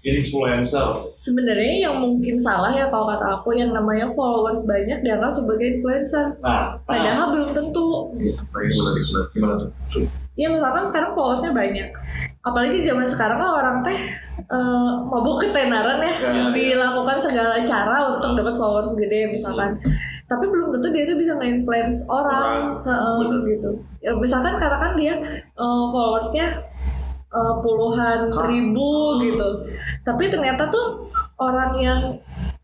Influencer. 0.01 0.87
Sebenarnya 1.13 1.75
yang 1.85 2.01
mungkin 2.01 2.41
salah 2.41 2.73
ya 2.73 2.89
kalau 2.89 3.05
kata 3.13 3.27
aku 3.37 3.53
yang 3.53 3.77
namanya 3.77 4.09
followers 4.09 4.65
banyak 4.65 5.05
dianggap 5.05 5.37
sebagai 5.37 5.77
influencer. 5.77 6.33
Nah 6.41 6.81
padahal 6.89 7.37
belum 7.37 7.51
tentu. 7.53 8.09
Gitu. 8.17 8.41
Nah, 8.41 9.25
gimana 9.37 9.55
tuh? 9.61 9.69
Ya 10.41 10.49
misalkan 10.49 10.89
sekarang 10.89 11.13
followersnya 11.13 11.53
banyak. 11.53 11.89
Apalagi 12.41 12.81
zaman 12.81 13.05
sekarang 13.05 13.37
kan 13.37 13.51
orang 13.53 13.77
teh 13.85 13.99
eh, 14.41 14.93
mabuk 15.05 15.45
ketenaran 15.45 16.01
ya. 16.01 16.13
Ya, 16.33 16.45
dilakukan 16.57 17.21
segala 17.21 17.61
cara 17.61 18.17
untuk 18.17 18.33
dapat 18.41 18.57
followers 18.57 18.97
gede 18.97 19.37
misalkan 19.37 19.77
tapi 20.31 20.47
belum 20.47 20.71
tentu 20.71 20.95
dia 20.95 21.03
tuh 21.11 21.19
bisa 21.19 21.35
nge-influence 21.43 22.07
orang, 22.07 22.79
Orang, 22.87 23.19
bener. 23.19 23.59
gitu. 23.59 23.71
Ya 23.99 24.15
misalkan 24.15 24.55
katakan 24.63 24.95
dia 24.95 25.19
eh, 25.59 25.85
followersnya 25.91 26.47
eh, 27.35 27.55
puluhan 27.59 28.31
ribu 28.47 29.19
gitu. 29.27 29.49
Tapi 30.07 30.31
ternyata 30.31 30.71
tuh 30.71 31.11
orang 31.43 31.75
yang 31.83 32.01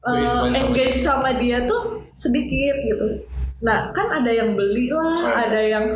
sama 0.06 0.54
engage 0.54 1.02
sama 1.02 1.34
dia 1.34 1.66
tuh 1.66 2.06
sedikit 2.14 2.78
gitu. 2.86 3.26
Nah 3.66 3.90
kan 3.90 4.22
ada 4.22 4.30
yang 4.30 4.54
beli 4.54 4.86
lah 4.94 5.18
ada 5.34 5.58
yang 5.58 5.90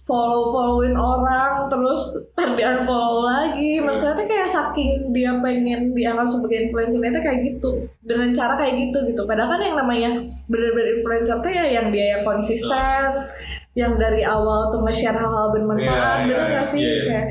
follow 0.00 0.48
followin 0.48 0.96
orang 0.96 1.68
terus 1.68 2.16
di 2.56 2.62
unfollow 2.64 3.28
lagi. 3.28 3.84
Maksudnya 3.84 4.16
tuh 4.16 4.26
kayak 4.26 4.48
saking 4.48 5.12
dia 5.12 5.36
pengen 5.44 5.92
dianggap 5.92 6.24
sebagai 6.24 6.68
influencer 6.68 7.04
itu 7.04 7.20
kayak 7.20 7.40
gitu. 7.44 7.70
Dengan 8.00 8.32
cara 8.32 8.56
kayak 8.56 8.74
gitu 8.80 8.98
gitu. 9.12 9.22
Padahal 9.28 9.54
kan 9.54 9.60
yang 9.60 9.76
namanya 9.76 10.10
bener-bener 10.48 10.98
influencer 10.98 11.36
tuh 11.44 11.52
ya 11.52 11.64
yang 11.68 11.92
dia 11.92 12.16
yang 12.18 12.22
konsisten 12.24 13.06
yang 13.78 13.94
dari 14.00 14.26
awal 14.26 14.72
tuh 14.72 14.82
nge-share 14.82 15.14
hal-hal 15.14 15.46
Iya, 15.46 15.54
bermanfaat 15.54 16.18
bener 16.26 16.42
iya, 16.42 16.56
gak 16.58 16.66
sih? 16.66 16.80
Iya. 16.82 17.04
kayak 17.06 17.26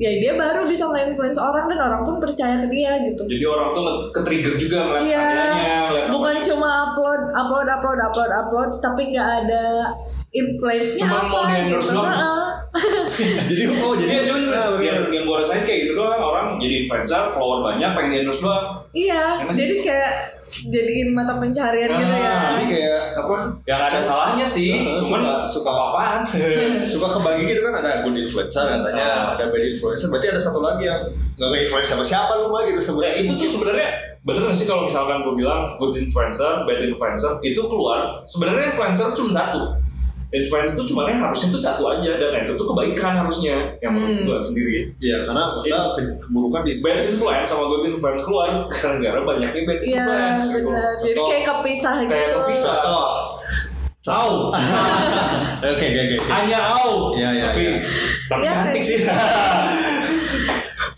ya 0.00 0.10
dia 0.18 0.32
baru 0.34 0.66
bisa 0.66 0.88
nge-influence 0.88 1.38
orang 1.38 1.68
dan 1.70 1.78
orang 1.78 2.02
pun 2.02 2.16
percaya 2.18 2.58
ke 2.64 2.66
dia 2.72 2.98
gitu. 3.06 3.22
Jadi 3.28 3.44
orang 3.46 3.68
tuh 3.70 3.84
ke-trigger 4.10 4.54
juga 4.58 4.78
Iya, 4.98 5.20
karyanya 5.22 5.76
ngeliat 5.86 6.06
bukan 6.10 6.36
cuma 6.42 6.68
upload, 6.90 7.22
upload, 7.36 7.66
upload, 7.68 7.98
upload, 8.00 8.30
upload, 8.32 8.70
tapi 8.82 9.14
nggak 9.14 9.28
ada 9.46 9.92
influence 10.32 10.96
Cuma 10.96 11.16
apa 11.18 11.26
mau 11.26 11.42
di-endorse 11.44 11.88
gitu. 11.88 11.98
doang. 11.98 12.50
Jadi 13.48 13.62
oh 13.78 13.92
jadi 13.92 14.10
Iya 14.10 14.22
cuman 14.24 14.40
Nah, 14.48 14.68
yang, 14.78 15.08
yang 15.08 15.24
gue 15.24 15.36
rasain 15.36 15.60
kayak 15.62 15.80
gitu 15.82 15.92
doang 15.92 16.16
orang 16.16 16.56
jadi 16.56 16.84
influencer 16.84 17.28
follower 17.30 17.60
banyak 17.62 17.90
pengen 17.92 18.10
di 18.10 18.18
endorse 18.20 18.40
doang 18.40 18.64
Iya, 18.90 19.40
Emang 19.40 19.50
sih? 19.50 19.60
jadi 19.60 19.74
kayak 19.82 20.12
jadiin 20.50 21.08
mata 21.10 21.32
pencarian 21.34 21.88
gitu 21.88 22.14
ya. 22.14 22.28
Ah, 22.30 22.44
jadi 22.50 22.64
kayak 22.66 23.00
apa? 23.14 23.36
yang 23.62 23.80
ada 23.82 23.96
salahnya 23.98 24.44
sih 24.46 24.72
Heeh, 24.78 24.96
cuman 24.98 25.20
suka- 25.20 25.44
suka 25.46 25.70
apaan 25.70 26.20
Suka 26.92 27.08
kebagi 27.14 27.42
gitu 27.46 27.60
kan 27.62 27.74
ada 27.78 28.00
good 28.00 28.16
influencer 28.18 28.64
katanya, 28.70 29.04
Ah. 29.04 29.24
ada 29.34 29.44
bad 29.46 29.64
influencer. 29.66 30.08
Berarti 30.08 30.28
ada 30.28 30.40
satu 30.40 30.60
lagi 30.60 30.84
yang 30.86 31.00
nggak 31.34 31.48
nge-influence 31.50 31.88
siapa 31.88 32.04
siapa 32.06 32.32
lu 32.34 32.48
mah 32.48 32.62
gitu 32.62 32.76
Nah, 32.76 32.84
sebenarnya. 32.86 33.16
itu 33.18 33.32
tuh 33.34 33.48
sebenarnya 33.50 33.88
bener 34.22 34.40
gak 34.44 34.54
sih 34.54 34.64
kalau 34.64 34.82
misalkan 34.82 35.18
gue 35.18 35.34
bilang 35.34 35.60
good 35.76 35.92
influencer, 35.94 36.62
bad 36.62 36.80
influencer 36.80 37.32
itu 37.42 37.58
keluar 37.60 38.22
sebenarnya 38.24 38.70
influencer 38.70 39.08
cuma 39.10 39.28
satu 39.30 39.60
influence 40.32 40.72
itu 40.74 40.88
cuma 40.88 41.04
harusnya 41.06 41.46
itu 41.46 41.58
satu 41.58 41.84
aja 41.86 42.16
dan 42.16 42.42
itu 42.42 42.52
tuh 42.52 42.64
kebaikan 42.66 43.12
harusnya 43.14 43.76
yang 43.78 43.92
menurut 43.92 44.12
Hmm. 44.14 44.26
gue 44.26 44.38
sendiri 44.42 44.78
Iya, 44.98 45.22
karena 45.22 45.42
masa 45.52 45.92
ke- 45.92 46.16
keburukan 46.18 46.62
di 46.62 46.72
bad 46.78 47.04
influence 47.04 47.46
sama 47.46 47.64
good 47.66 47.84
influence 47.86 48.22
keluar 48.22 48.48
gara-gara 48.66 49.20
banyaknya 49.20 49.62
bad 49.62 49.78
Iya, 49.78 49.92
influence 49.94 50.44
gitu 50.50 50.66
benar. 50.66 50.92
Jadi 50.98 51.12
Contoh- 51.14 51.28
kayak 51.28 51.44
kepisah 51.46 51.94
gitu. 51.98 52.10
kayak 52.10 52.30
kepisah 52.32 52.76
Oh. 52.82 53.12
tahu 54.00 54.34
Oke, 55.70 55.86
oke, 55.86 56.02
oke. 56.10 56.16
hanya 56.28 56.58
au 56.74 57.12
Iya, 57.12 57.28
iya, 57.32 57.44
tapi 57.46 57.62
iya. 57.62 57.78
tapi 58.26 58.42
Iya, 58.42 58.50
cantik 58.50 58.82
sih 58.82 58.98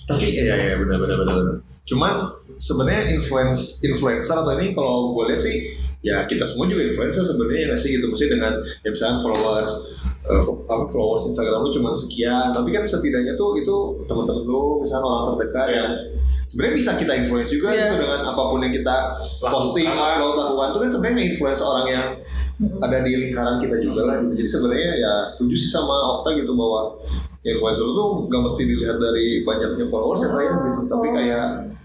Tapi 0.05 0.26
iya 0.30 0.55
iya 0.55 0.74
benar 0.76 0.99
benar 0.99 1.16
benar 1.18 1.35
benar. 1.35 1.57
Cuman 1.85 2.12
sebenarnya 2.57 3.03
influence 3.11 3.80
influencer 3.80 4.37
atau 4.37 4.53
ini 4.55 4.72
kalau 4.72 5.12
gue 5.12 5.24
lihat 5.26 5.41
sih 5.43 5.57
ya 6.05 6.23
kita 6.23 6.45
semua 6.45 6.69
juga 6.69 6.85
influencer 6.85 7.25
sebenarnya 7.25 7.67
nggak 7.67 7.81
sih 7.81 7.91
gitu 7.93 8.07
mesti 8.07 8.29
dengan 8.29 8.53
ya 8.79 8.89
misalnya 8.89 9.19
followers 9.19 9.73
fo- 10.39 10.65
apa 10.65 10.85
followers 10.87 11.25
Instagram 11.27 11.61
lu 11.61 11.71
cuma 11.71 11.91
sekian 11.93 12.53
tapi 12.53 12.69
kan 12.69 12.85
setidaknya 12.85 13.33
tuh 13.35 13.57
itu 13.57 13.75
teman-teman 14.05 14.45
lu 14.45 14.79
misalnya 14.79 15.03
orang 15.03 15.25
terdekat 15.31 15.67
Iya. 15.67 15.77
yang 15.79 15.91
sebenarnya 16.45 16.75
bisa 16.75 16.91
kita 16.95 17.13
influence 17.15 17.51
juga 17.51 17.69
Iya. 17.71 17.81
gitu 17.87 18.05
dengan 18.05 18.21
apa 18.23 18.43
pun 18.47 18.61
yang 18.61 18.71
kita 18.71 18.97
posting 19.43 19.89
upload 19.89 20.35
lakukan 20.35 20.69
itu 20.69 20.79
kan 20.79 20.91
sebenarnya 20.91 21.17
nge-influence 21.19 21.63
orang 21.63 21.87
yang 21.89 22.07
ada 22.79 22.99
di 23.01 23.13
lingkaran 23.19 23.57
kita 23.59 23.77
juga 23.81 24.01
lah 24.05 24.17
gitu. 24.21 24.33
Jadi 24.37 24.49
sebenarnya 24.49 24.91
ya 24.95 25.15
setuju 25.27 25.55
sih 25.57 25.67
sama 25.69 25.91
Okta 26.15 26.37
gitu 26.37 26.53
bahwa 26.53 27.01
influencer 27.43 27.83
itu 27.83 28.05
nggak 28.25 28.43
mesti 28.43 28.63
dilihat 28.65 28.97
dari 28.99 29.27
banyaknya 29.43 29.85
followers 29.85 30.21
ya 30.21 30.29
kayak 30.31 30.53
gitu 30.53 30.81
tapi 30.87 31.07
kayak 31.11 31.45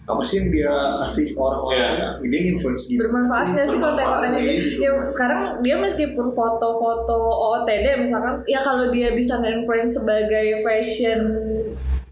apa 0.10 0.26
sih 0.26 0.42
yang 0.42 0.50
dia 0.50 0.74
kasih 1.06 1.38
ke 1.38 1.40
orang-orang 1.40 2.18
dia 2.26 2.42
influence 2.50 2.90
gitu 2.90 3.06
bermanfaat 3.06 3.46
nggak 3.54 3.68
sih 3.70 3.78
konten-kontennya 3.78 4.42
dia? 4.42 4.54
Gitu. 4.58 4.82
Ya, 4.82 4.92
sekarang 5.06 5.42
dia 5.62 5.76
meskipun 5.78 6.28
foto-foto 6.34 7.18
OOTD 7.30 8.02
misalkan, 8.02 8.42
ya 8.50 8.66
kalau 8.66 8.90
dia 8.90 9.14
bisa 9.14 9.38
nge-influence 9.38 10.02
sebagai 10.02 10.66
fashion 10.66 11.20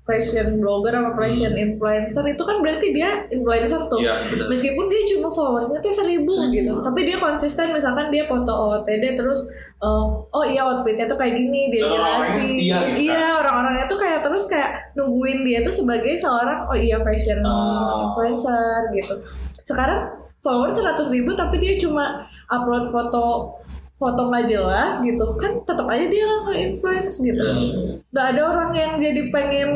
fashion 0.07 0.57
blogger 0.57 0.89
sama 0.89 1.11
fashion 1.13 1.51
influencer 1.53 2.23
itu 2.23 2.39
kan 2.39 2.63
berarti 2.63 2.95
dia 2.95 3.27
influencer 3.27 3.75
tuh. 3.85 3.99
Benar. 4.23 4.47
Meskipun 4.47 4.87
dia 4.87 5.01
cuma 5.11 5.27
followersnya 5.27 5.77
tuh 5.77 5.91
seribu 5.91 6.31
gitu, 6.49 6.71
tapi 6.79 7.03
dia 7.03 7.19
konsisten 7.19 7.69
misalkan 7.69 8.07
dia 8.07 8.23
foto 8.23 8.47
OOTD 8.49 9.13
terus 9.13 9.51
uh, 9.77 10.07
oh 10.25 10.43
iya 10.47 10.63
outfitnya 10.63 11.03
tuh 11.05 11.19
kayak 11.19 11.35
gini 11.35 11.69
dia 11.69 11.83
jelasin. 11.85 12.39
gitu 12.39 12.71
kan. 12.71 12.95
iya 12.95 13.23
orang-orangnya 13.35 13.85
tuh 13.85 13.99
kayak 13.99 14.23
terus 14.23 14.47
kayak 14.47 14.71
nungguin 14.95 15.43
dia 15.43 15.59
tuh 15.59 15.75
sebagai 15.75 16.15
seorang 16.15 16.65
oh 16.65 16.77
iya 16.77 16.97
fashion 17.03 17.43
Ah. 17.43 18.07
influencer 18.07 18.95
gitu. 18.95 19.13
Sekarang 19.61 20.07
followers 20.39 20.79
100 20.79 21.11
ribu 21.11 21.35
tapi 21.35 21.59
dia 21.59 21.75
cuma 21.75 22.23
upload 22.47 22.87
foto 22.87 23.51
foto 23.97 24.29
nggak 24.29 24.45
jelas 24.45 25.01
gitu 25.01 25.25
kan 25.35 25.57
tetap 25.65 25.89
aja 25.89 26.05
dia 26.05 26.25
nggak 26.45 26.59
influence 26.69 27.17
gitu 27.17 27.41
Hmm. 27.41 27.97
nggak 28.13 28.25
ada 28.31 28.41
orang 28.45 28.71
yang 28.73 28.93
jadi 28.95 29.21
pengen 29.33 29.69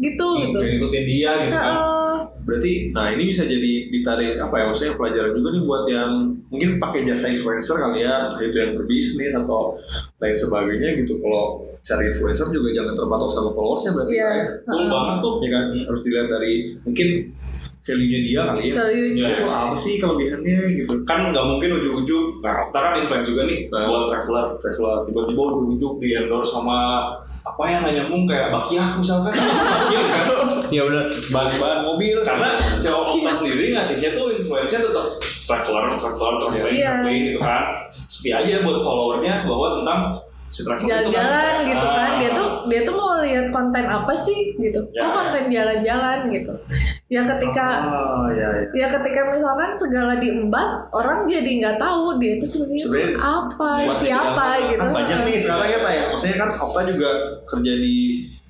gitu 0.00 0.26
gitu 0.40 0.58
ngikutin 0.58 1.04
dia 1.04 1.30
gitu 1.44 1.52
kan. 1.52 1.76
Berarti 2.48 2.72
nah 2.90 3.12
ini 3.12 3.28
bisa 3.28 3.44
jadi 3.44 3.72
ditarik 3.86 4.40
apa 4.40 4.54
ya 4.54 4.64
maksudnya 4.66 4.96
pelajaran 4.96 5.30
juga 5.30 5.48
nih 5.50 5.62
buat 5.62 5.84
yang 5.86 6.10
mungkin 6.48 6.70
pakai 6.78 7.04
jasa 7.04 7.28
influencer 7.28 7.76
kali 7.76 8.00
ya 8.00 8.24
entah 8.24 8.40
itu 8.40 8.56
yang 8.56 8.72
berbisnis 8.72 9.36
atau 9.36 9.76
lain 10.16 10.32
sebagainya 10.34 10.96
gitu 10.98 11.20
kalau 11.20 11.60
cari 11.78 12.08
influencer 12.08 12.48
juga 12.48 12.72
jangan 12.72 12.94
terpatok 12.94 13.28
sama 13.28 13.50
followersnya 13.50 13.92
berarti 13.92 14.12
Iya. 14.14 14.24
kayak 14.26 14.46
betul 14.64 14.86
banget 14.88 15.16
tuh 15.20 15.34
ya 15.38 15.50
kan 15.50 15.64
harus 15.78 16.00
dilihat 16.02 16.26
dari 16.30 16.52
mungkin 16.80 17.08
value-nya 17.58 18.20
dia 18.22 18.40
kali 18.46 18.62
ya 18.64 18.74
Value-nya. 18.78 19.24
itu 19.26 19.44
apa 19.44 19.74
sih 19.74 19.94
kelebihannya 19.98 20.58
gitu 20.74 20.92
kan 21.02 21.18
nggak 21.28 21.44
mungkin 21.44 21.70
ujuk-ujuk 21.74 22.24
nah 22.38 22.64
kita 22.64 22.78
kan 22.78 22.92
influence 22.96 23.26
juga 23.26 23.42
nih 23.44 23.60
Nah. 23.68 23.84
buat 23.84 24.04
traveler 24.06 24.46
traveler 24.58 24.96
tiba-tiba 25.04 25.42
ujuk-ujuk 25.44 25.92
di 25.98 26.08
endorse 26.14 26.48
sama 26.50 26.78
apa 27.48 27.62
yang 27.64 27.80
nggak 27.82 27.96
nyambung? 27.96 28.24
Kayak 28.24 28.48
bakiak 28.52 28.90
misalkan. 28.96 29.32
Iya 29.88 30.02
kan? 30.04 30.24
Ya 30.68 30.82
udah 30.84 31.02
bahan-bahan 31.32 31.80
mobil. 31.84 32.16
Karena 32.20 32.60
si 32.76 32.86
Okta 32.86 33.30
sendiri 33.32 33.72
ngasihnya 33.72 34.12
tuh 34.12 34.36
influence-nya 34.36 34.84
tetap 34.84 35.06
traveler, 35.48 35.96
traveler, 35.96 36.34
traveling, 36.38 36.76
Iya. 36.76 36.90
traveling 36.92 37.20
gitu 37.32 37.38
kan. 37.40 37.62
Sepi 37.88 38.30
aja 38.30 38.60
buat 38.60 38.78
followernya 38.78 39.48
bahwa 39.48 39.80
tentang 39.80 40.00
si 40.48 40.60
traveler 40.62 40.80
itu 40.98 41.10
kan 41.10 41.12
jalan-jalan 41.14 41.54
gitu 41.64 41.86
kan. 41.88 42.10
Dia 42.14 42.26
Ah. 42.26 42.34
tuh 42.34 42.48
dia 42.66 42.80
tuh 42.82 42.94
mau 42.94 43.12
lihat 43.18 43.46
konten 43.48 43.84
apa 43.84 44.12
sih 44.12 44.38
gitu. 44.54 44.80
Ya. 44.90 45.00
oh 45.00 45.10
konten 45.14 45.42
jalan-jalan 45.46 46.18
gitu. 46.28 46.52
Ya 47.06 47.20
ketika 47.22 47.66
ah 47.80 48.28
ya 48.30 48.48
ya. 48.54 48.68
ya 48.74 48.86
ketika 48.90 49.20
misalkan 49.26 49.70
segala 49.72 50.16
diembat 50.16 50.68
orang 50.90 51.24
jadi 51.24 51.50
nggak 51.58 51.76
tahu 51.78 52.16
dia 52.16 52.34
itu 52.34 52.44
sebenarnya 52.44 53.16
apa 53.16 53.70
buat 53.82 53.96
siapa 53.98 54.28
bidang- 54.34 54.68
gitu. 54.68 54.80
kan 54.80 54.90
banyak 54.94 55.18
nih 55.22 55.36
sekarang 55.38 55.68
ya 55.68 55.78
Taya 55.78 56.02
maksudnya 56.08 56.36
kan 56.38 56.50
Okta 56.54 56.80
juga 56.86 57.10
kerja 57.44 57.72
di 57.74 57.96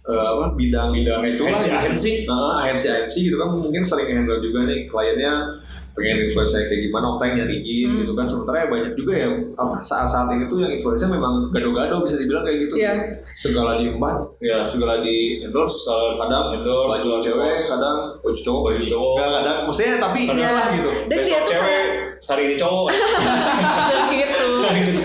eh, 0.02 0.24
apa 0.24 0.46
bidang 0.52 0.88
Bidang 0.90 1.20
itu 1.28 1.42
agency- 1.44 1.70
agency. 1.70 2.12
agensi 2.58 2.86
agensi 2.88 3.18
gitu 3.24 3.36
kan 3.36 3.48
mungkin 3.52 3.78
sering 3.80 4.08
handle 4.08 4.40
juga 4.40 4.64
nih 4.64 4.84
kliennya 4.84 5.34
pengen 5.98 6.16
influencer 6.22 6.62
kayak 6.64 6.80
gimana 6.80 7.06
Okta 7.10 7.24
yang 7.26 7.36
nyariin 7.42 7.88
Hmm. 7.88 7.98
gitu 7.98 8.12
kan. 8.14 8.24
Sementara 8.24 8.56
ya 8.56 8.66
banyak 8.68 8.92
juga 8.94 9.12
ya 9.12 9.28
apa 9.52 9.76
saat-saat 9.80 10.30
ini 10.30 10.46
tuh 10.46 10.58
yang 10.58 10.70
influencer 10.70 11.08
memang 11.08 11.50
gado-gado 11.50 11.96
bisa 12.00 12.14
dibilang 12.16 12.42
kayak 12.42 12.58
gitu. 12.62 12.74
Iya. 12.76 12.92
segala 13.34 13.74
diembat 13.76 14.18
ya 14.38 14.62
segala 14.64 14.98
di 14.98 15.16
endorse 15.40 15.86
kadang 16.14 16.50
endorse, 16.52 16.90
baju 16.92 17.02
segala 17.02 17.18
cewek 17.20 17.54
kadang 17.68 17.98
baju 18.20 18.38
cowok 18.38 18.60
Baju 18.64 18.82
cowok. 18.84 19.14
Nggak, 19.14 19.30
kadang 19.32 19.56
maksudnya 19.64 19.92
tapi 19.98 20.20
Kadang- 20.24 20.38
ya 20.38 20.50
lah 20.52 20.66
gitu. 20.70 20.90
Dan 21.04 21.18
dia 21.18 21.18
besok 21.18 21.38
tuh 21.38 21.48
cewek 21.48 21.66
kayak 21.66 21.86
hari 22.24 22.42
ini 22.44 22.54
cowok. 22.56 22.86
Gitu. 24.78 25.02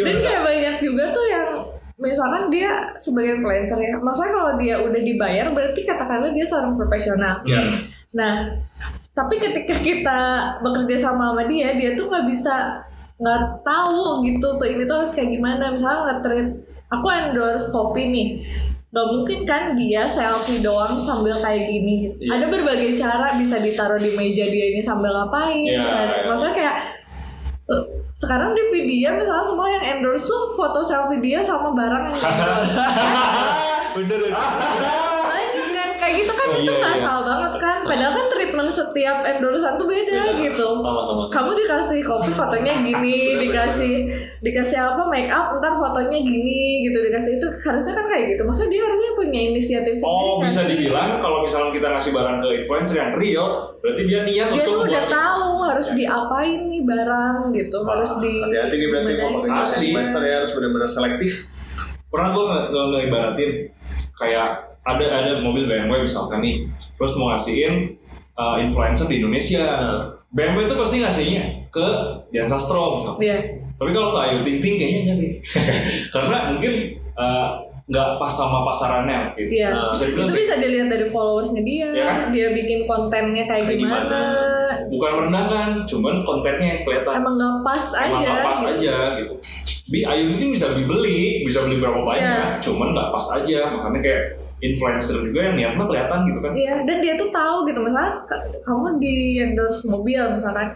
Dan 0.00 0.16
kayak 0.18 0.42
banyak 0.42 0.74
juga 0.80 1.04
tuh 1.10 1.26
yang 1.26 1.46
misalkan 1.96 2.48
dia 2.48 2.70
sebagai 2.96 3.36
influencer 3.36 3.76
ya 3.76 3.94
maksudnya 3.98 4.32
kalau 4.32 4.52
dia 4.56 4.74
udah 4.78 4.96
dibayar 4.98 5.46
berarti 5.50 5.80
katakanlah 5.82 6.30
dia 6.30 6.44
seorang 6.44 6.72
profesional. 6.72 7.42
Ya 7.44 7.60
Nah, 8.10 8.42
tapi 9.10 9.34
ketika 9.36 9.76
kita 9.78 10.18
bekerja 10.62 10.96
sama 11.10 11.34
sama 11.34 11.42
dia, 11.50 11.74
dia 11.74 11.92
tuh 11.98 12.06
nggak 12.08 12.26
bisa 12.30 12.80
nggak 13.20 13.60
tahu 13.60 14.24
gitu 14.24 14.48
tuh 14.56 14.64
ini 14.64 14.88
tuh 14.88 15.02
harus 15.02 15.12
kayak 15.12 15.34
gimana. 15.34 15.74
Misalnya 15.74 15.98
nggak 16.08 16.18
treat, 16.24 16.48
aku 16.88 17.06
endorse 17.10 17.68
kopi 17.68 18.02
nih, 18.08 18.28
Gak 18.90 19.06
mungkin 19.06 19.46
kan 19.46 19.78
dia 19.78 20.02
selfie 20.02 20.58
doang 20.66 20.98
sambil 20.98 21.30
kayak 21.38 21.62
gini. 21.62 22.10
Iya. 22.18 22.42
Ada 22.42 22.46
berbagai 22.50 22.98
cara 22.98 23.38
bisa 23.38 23.62
ditaruh 23.62 23.94
di 23.94 24.10
meja 24.18 24.42
dia 24.50 24.66
ini 24.74 24.82
sambil 24.82 25.14
ngapain. 25.14 25.62
Iya, 25.62 25.78
bisa- 25.86 26.02
iya. 26.10 26.26
Maksudnya 26.26 26.54
kayak 26.58 26.76
sekarang 28.18 28.50
di 28.50 28.62
video 28.74 29.14
misalnya 29.14 29.46
semua 29.46 29.70
yang 29.70 29.84
endorse 29.96 30.26
tuh 30.26 30.58
foto 30.58 30.82
selfie 30.82 31.22
dia 31.22 31.38
sama 31.38 31.70
barang 31.70 32.10
yang 32.10 32.18
endorse. 32.18 32.74
bener 33.94 34.20
Banyak 34.26 35.66
kan 35.70 35.90
kayak 35.98 36.14
gitu 36.14 36.32
kan 36.34 36.46
Oh, 36.50 36.58
itu 36.58 36.72
iya, 36.74 36.82
ngasal 36.82 37.18
banget 37.22 37.54
kan 37.62 37.76
padahal 37.88 38.12
kan 38.12 38.26
treatment 38.60 38.76
setiap 38.76 39.18
endorsean 39.24 39.74
tuh 39.80 39.88
beda 39.88 40.36
gitu. 40.36 40.68
Sama-sama. 40.84 41.24
kamu 41.32 41.50
dikasih 41.64 42.00
kopi 42.04 42.30
fotonya 42.36 42.74
gini 42.84 43.18
dikasih 43.40 43.94
dikasih 44.44 44.78
apa 44.80 45.02
make 45.08 45.32
up 45.32 45.56
ntar 45.56 45.72
fotonya 45.76 46.18
gini 46.20 46.84
gitu. 46.84 46.98
Dikasih 47.00 47.40
itu 47.40 47.46
harusnya 47.48 47.92
kan 47.96 48.04
kayak 48.12 48.24
gitu. 48.36 48.42
Maksudnya 48.44 48.70
dia 48.76 48.82
harusnya 48.84 49.10
punya 49.16 49.40
inisiatif 49.40 49.94
sendiri 49.96 50.28
Oh 50.28 50.36
kan? 50.36 50.44
bisa 50.46 50.62
dibilang 50.68 51.08
kalau 51.18 51.38
misalnya 51.40 51.72
kita 51.72 51.88
ngasih 51.96 52.12
barang 52.12 52.36
ke 52.40 52.48
influencer 52.60 52.96
yang 53.00 53.12
real, 53.16 53.48
berarti 53.80 54.02
dia 54.04 54.20
niat 54.24 54.46
dia 54.52 54.64
untuk 54.64 54.68
tuh 54.68 54.78
udah 54.84 55.04
tahu 55.08 55.48
harus 55.64 55.88
diapain 55.96 56.60
nih 56.68 56.82
barang 56.84 57.36
gitu 57.56 57.78
harus 57.86 58.10
di 58.20 58.30
hati-hati 58.44 58.76
nih 58.76 58.88
berarti 58.92 59.12
mau 59.16 59.30
pakai 59.40 59.50
influencer 59.88 60.22
ya 60.28 60.34
harus 60.44 60.50
benar-benar 60.52 60.90
selektif. 60.90 61.32
Pernah 62.10 62.28
gue 62.34 62.44
nge 62.44 62.60
ngeibaratin 62.90 63.50
kayak 64.18 64.48
ada 64.80 65.04
ada 65.06 65.32
mobil 65.44 65.68
BMW 65.68 66.02
misalkan 66.02 66.42
nih, 66.42 66.66
terus 66.98 67.14
mau 67.14 67.30
ngasihin 67.30 68.00
uh, 68.34 68.56
influencer 68.58 69.06
di 69.06 69.18
Indonesia. 69.18 69.64
BMW 70.30 70.62
itu 70.62 70.76
pasti 70.78 70.96
ngasihnya 71.02 71.42
ke 71.68 71.86
Dian 72.30 72.46
Sastro 72.46 72.98
misalkan. 72.98 73.18
Iya. 73.20 73.38
Tapi 73.74 73.90
kalau 73.90 74.08
ke 74.12 74.18
Ayu 74.20 74.38
Ting 74.44 74.58
Ting 74.60 74.74
kayaknya 74.76 75.00
enggak 75.02 75.16
deh. 75.22 75.32
Karena 76.08 76.36
mungkin 76.52 76.72
uh, 77.16 77.48
nggak 77.90 78.08
pas 78.22 78.30
sama 78.30 78.62
pasarannya 78.62 79.34
gitu. 79.34 79.50
Iya. 79.58 79.68
Nah, 79.74 79.90
bisa 79.90 80.04
itu 80.06 80.30
bisa 80.30 80.54
dilihat 80.56 80.86
dari 80.86 81.06
followersnya 81.10 81.62
dia 81.66 81.88
kan? 81.90 82.30
dia 82.30 82.54
bikin 82.54 82.86
kontennya 82.86 83.42
kayak, 83.42 83.66
Kayak 83.66 83.82
gimana, 83.82 84.06
gimana. 84.06 84.22
bukan 84.86 85.10
merendahkan, 85.18 85.68
cuman 85.82 86.14
kontennya 86.22 86.66
yang 86.70 86.80
kelihatan. 86.86 87.12
emang 87.18 87.34
nggak 87.34 87.56
pas 87.66 87.84
emang 87.98 88.20
aja 88.22 88.28
nggak 88.30 88.46
pas 88.46 88.60
aja 88.70 88.96
gitu. 89.18 89.34
Bi 89.90 90.06
Ayu 90.06 90.24
ini 90.30 90.54
bisa 90.54 90.70
dibeli, 90.70 91.42
bisa 91.42 91.66
beli 91.66 91.82
berapa 91.82 91.98
banyak, 91.98 92.22
Iya. 92.22 92.62
cuman 92.62 92.94
nggak 92.94 93.10
pas 93.10 93.26
aja. 93.34 93.60
Makanya 93.74 93.98
kayak 93.98 94.22
influencer 94.60 95.16
juga 95.22 95.40
yang 95.42 95.54
niatnya 95.54 95.84
kelihatan 95.84 96.18
gitu 96.24 96.38
kan. 96.38 96.52
Iya, 96.52 96.74
dan 96.84 96.96
dia 96.98 97.14
tuh 97.14 97.28
tahu 97.28 97.64
gitu 97.64 97.80
misalkan 97.80 98.14
ka- 98.24 98.44
kamu 98.60 98.86
di 98.96 99.14
endorse 99.38 99.84
mobil 99.84 100.20
misalkan 100.30 100.68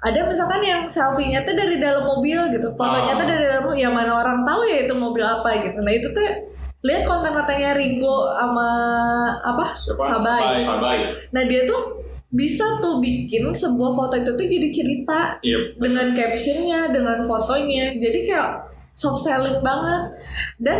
ada 0.00 0.20
misalkan 0.22 0.60
yang 0.60 0.82
selfie-nya 0.86 1.42
tuh 1.42 1.52
dari 1.52 1.76
dalam 1.76 2.04
mobil 2.06 2.48
gitu, 2.48 2.72
fotonya 2.72 3.12
Ah. 3.12 3.18
tuh 3.18 3.26
dari 3.26 3.44
dalam 3.46 3.68
ya 3.74 3.88
mana 3.88 4.12
orang 4.14 4.40
tahu 4.40 4.64
ya 4.64 4.84
itu 4.84 4.94
mobil 4.94 5.20
apa 5.20 5.60
gitu. 5.60 5.76
Nah 5.76 5.92
itu 5.92 6.08
tuh 6.08 6.24
lihat 6.80 7.04
konten 7.04 7.32
katanya 7.34 7.76
Ringo 7.76 8.32
sama 8.32 8.68
apa 9.38 9.76
Siapa? 9.76 10.00
Sabai. 10.00 10.56
Sabai. 10.58 10.98
Nah 11.30 11.44
dia 11.44 11.64
tuh 11.64 12.00
bisa 12.30 12.80
tuh 12.80 12.96
bikin 12.96 13.50
sebuah 13.50 13.92
foto 13.92 14.14
itu 14.14 14.30
tuh 14.30 14.46
jadi 14.46 14.68
cerita 14.70 15.36
Iya. 15.40 15.76
dengan 15.76 16.12
captionnya, 16.12 16.88
dengan 16.88 17.20
fotonya. 17.20 17.92
Jadi 17.92 18.18
kayak 18.24 18.64
soft 18.94 19.20
selling 19.22 19.60
banget. 19.60 20.16
Dan 20.56 20.78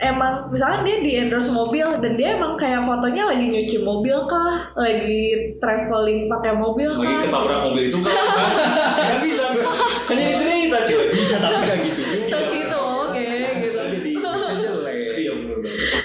emang 0.00 0.48
misalnya 0.48 0.80
dia 0.82 0.96
di 0.98 1.12
endorse 1.18 1.50
mobil 1.50 1.84
dan 2.00 2.12
dia 2.14 2.34
emang 2.34 2.56
kayak 2.56 2.80
fotonya 2.80 3.28
lagi 3.28 3.46
nyuci 3.46 3.78
mobil 3.80 4.16
kah, 4.24 4.72
lagi 4.72 5.20
traveling 5.56 6.24
pakai 6.26 6.52
mobil 6.52 6.88
Lagi 6.90 7.04
kah. 7.06 7.22
ketabrak 7.22 7.60
mobil 7.62 7.82
itu 7.86 7.98
kan? 7.98 8.10
Nggak 8.10 9.18
bisa. 9.20 9.44
kan 10.02 10.14
jadi 10.16 10.34
cerita 10.34 10.78
cuy 10.82 11.04
bisa 11.10 11.36
tapi 11.38 11.56
gak 11.60 11.78
gitu 11.84 12.00
Terus 12.00 12.48
gitu, 12.56 12.78
oke 12.80 13.28
gitu. 13.60 13.78
jadi 13.78 13.98
bisa 14.10 14.28
jelek 14.56 14.98
Iya 15.12 15.32
benar. 15.36 15.58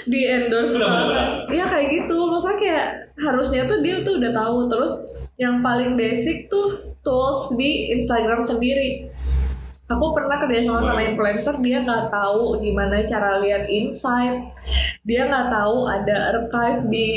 di 0.04 0.20
endorse 0.24 0.70
benar. 0.70 1.06
Iya 1.48 1.64
kayak 1.66 1.86
gitu. 1.90 2.16
Maksudnya 2.28 2.56
kayak 2.56 2.86
harusnya 3.16 3.62
tuh 3.64 3.78
dia 3.80 3.96
tuh 3.98 4.20
udah 4.20 4.30
tahu 4.30 4.58
terus 4.66 4.92
yang 5.36 5.60
paling 5.60 5.96
basic 5.96 6.46
tuh 6.46 6.68
tools 7.00 7.54
di 7.54 7.92
Instagram 7.92 8.40
sendiri. 8.42 9.08
Aku 9.86 10.10
pernah 10.10 10.34
kerja 10.34 10.66
sama 10.66 10.82
sama 10.82 10.98
influencer, 10.98 11.54
dia 11.62 11.78
nggak 11.78 12.10
tahu 12.10 12.58
gimana 12.58 13.06
cara 13.06 13.38
lihat 13.38 13.70
insight, 13.70 14.50
dia 15.06 15.30
nggak 15.30 15.46
tahu 15.46 15.86
ada 15.86 16.34
archive 16.34 16.90
di 16.90 17.10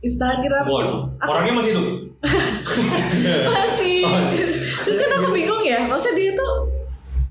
Instagram. 0.00 0.64
Waduh, 0.64 1.12
Aku 1.20 1.28
orangnya 1.28 1.54
masih 1.60 1.70
hidup. 1.76 1.86
masih. 3.52 4.00
Terus 4.80 4.96
kan 4.96 5.10
aku 5.20 5.28
bingung 5.28 5.60
ya, 5.60 5.84
maksudnya 5.84 6.16
dia 6.16 6.30
tuh 6.32 6.52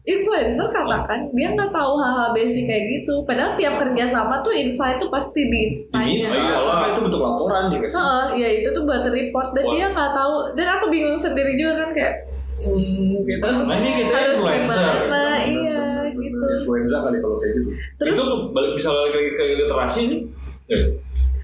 influencer 0.05 0.69
katakan 0.69 1.33
dia 1.33 1.57
nggak 1.57 1.73
tahu 1.73 1.97
hal-hal 1.97 2.29
basic 2.38 2.69
kayak 2.69 2.85
gitu. 2.93 3.25
Padahal 3.25 3.57
tiap 3.57 3.81
kerja 3.81 4.05
sama 4.05 4.45
tuh 4.45 4.53
insight 4.53 5.01
tuh 5.01 5.09
pasti 5.09 5.49
ini 5.49 6.21
ya, 6.21 6.29
karena 6.29 6.93
itu 6.93 7.01
bentuk 7.09 7.21
laporan 7.25 7.73
ya 7.73 7.77
guys 7.81 7.97
ya 8.38 8.49
itu 8.61 8.69
tuh 8.69 8.85
buat 8.85 9.01
report. 9.01 9.49
Dan 9.57 9.65
dia 9.73 9.89
nggak 9.89 10.11
tahu. 10.13 10.53
Dan 10.53 10.67
aku 10.77 10.85
bingung 10.93 11.17
sendiri 11.17 11.57
juga 11.57 11.81
kan 11.81 11.89
kayak 11.89 12.36
hmm, 12.59 13.03
gitu 13.23 13.47
ini 13.67 13.89
kita 13.97 14.13
Harus 14.13 14.29
influencer. 14.33 14.95
gimana, 15.03 15.23
iya 15.41 15.81
gitu 16.09 16.43
influenza 16.51 16.97
kali 16.99 17.17
kalau 17.17 17.37
kayak 17.37 17.53
gitu 17.55 17.69
terus 17.95 18.13
itu 18.13 18.23
balik 18.49 18.71
bisa 18.73 18.89
balik 18.89 19.13
lagi 19.13 19.31
ke 19.31 19.43
literasi 19.55 20.01
sih. 20.05 20.19
Eh, 20.67 20.83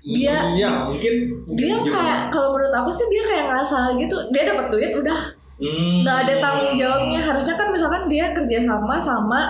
Dia- 0.03 0.51
ya 0.53 0.72
mungkin 0.86 1.14
mungkin 1.43 1.55
dia 1.55 1.78
juga. 1.78 1.91
kayak 1.93 2.20
kalau 2.28 2.51
menurut 2.51 2.74
aku 2.74 2.89
sih 2.89 3.07
dia 3.07 3.24
kayak 3.24 3.45
ngerasa 3.47 3.78
gitu 3.95 4.16
dia 4.30 4.43
dapat 4.45 4.66
duit 4.68 4.91
udah 4.93 5.20
hmm. 5.55 6.03
nggak 6.03 6.18
ada 6.20 6.34
tanggung 6.39 6.74
jawabnya 6.74 7.20
harusnya 7.22 7.55
kan 7.55 7.68
misalkan 7.70 8.03
dia 8.05 8.26
kerja 8.30 8.57
sama 8.61 8.95
sama 8.97 9.41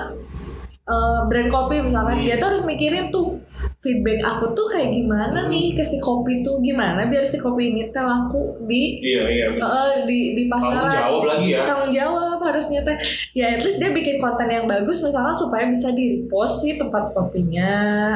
eh, 0.84 1.20
brand 1.26 1.49
kopi 1.49 1.82
misalkan 1.82 2.18
Hmm. 2.18 2.26
dia 2.28 2.36
tuh 2.38 2.47
harus 2.49 2.64
mikirin 2.64 3.09
tuh 3.09 3.39
feedback 3.80 4.20
aku 4.22 4.45
tuh 4.51 4.68
kayak 4.68 4.91
gimana 4.91 5.47
nih 5.47 5.72
ke 5.72 5.82
si 5.82 5.97
kopi 5.97 6.39
tuh 6.39 6.59
gimana 6.59 7.03
biar 7.03 7.22
si 7.22 7.36
kopi 7.36 7.70
ini 7.70 7.89
teh 7.89 7.99
laku 7.99 8.39
di 8.64 8.99
Iya 9.01 9.24
iya. 9.26 9.45
eh, 9.51 9.95
di 10.03 10.34
di 10.34 10.43
pasaran 10.47 10.84
Tanggung 10.84 10.93
jawab 10.93 11.24
lagi 11.28 11.47
ya. 11.49 11.61
tanggung 11.66 11.91
jawab 11.91 12.39
harusnya 12.39 12.80
teh 12.82 12.97
ya 13.34 13.47
at 13.49 13.61
least 13.61 13.78
dia 13.78 13.89
bikin 13.89 14.18
konten 14.18 14.47
yang 14.47 14.64
bagus 14.64 14.99
misalkan 14.99 15.34
supaya 15.34 15.66
bisa 15.66 15.91
di 15.91 16.18
repost 16.18 16.59
sih 16.59 16.76
tempat 16.76 17.11
kopinya 17.11 17.72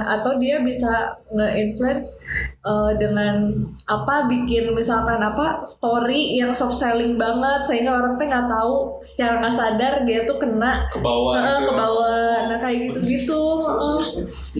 atau 0.09 0.35
dia 0.35 0.59
bisa 0.59 0.87
nge-influence 1.29 2.15
eh, 2.61 2.91
dengan 2.95 3.51
apa 3.85 4.27
bikin 4.27 4.71
misalkan 4.71 5.19
apa 5.19 5.59
story 5.63 6.35
yang 6.35 6.51
soft 6.51 6.75
selling 6.75 7.15
banget 7.15 7.63
sehingga 7.63 7.91
orang 7.93 8.15
teh 8.15 8.25
nggak 8.25 8.47
tahu 8.47 8.73
secara 9.01 9.39
nggak 9.39 9.53
sadar 9.53 9.93
dia 10.03 10.23
tuh 10.23 10.37
kena 10.37 10.87
Ke 10.87 10.99
bawah. 10.99 11.35
gitu. 11.35 11.65
ke 11.65 11.73
bawah 11.73 12.15
nah 12.45 12.57
kayak 12.57 12.77
gitu 12.87 12.99
gitu 13.01 13.41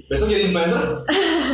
Besok 0.08 0.28
jadi 0.28 0.48
influencer? 0.48 0.77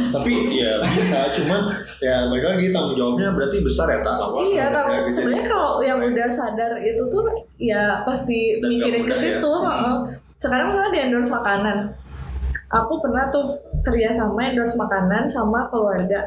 Tapi 0.09 0.34
ya 0.53 0.78
bisa 0.80 1.19
cuman 1.34 1.61
ya 1.97 2.26
mereka 2.26 2.47
lagi 2.53 2.69
tanggung 2.69 2.95
jawabnya 2.95 3.30
berarti 3.32 3.57
besar 3.59 3.88
ya 3.88 3.99
tak. 3.99 4.17
Iya, 4.39 4.55
Ya, 4.55 4.65
kalau 4.69 4.89
gitu. 4.95 5.09
sebenarnya 5.11 5.45
kalau 5.45 5.69
yang 5.80 5.99
udah 5.99 6.28
sadar 6.30 6.71
itu 6.78 7.03
tuh 7.07 7.24
ya 7.55 7.84
pasti 8.01 8.57
Dan 8.57 8.69
mikirin 8.69 9.03
ke 9.03 9.11
ya. 9.11 9.19
situ. 9.19 9.51
heeh. 9.53 9.97
Sekarang 10.38 10.69
misalnya 10.69 10.91
di 10.91 10.99
endorse 11.01 11.30
makanan, 11.30 11.78
aku 12.69 12.93
pernah 12.99 13.26
tuh 13.30 13.45
kerja 13.82 14.11
sama 14.11 14.43
endorse 14.45 14.76
makanan 14.76 15.24
sama 15.24 15.63
keluarga. 15.67 16.19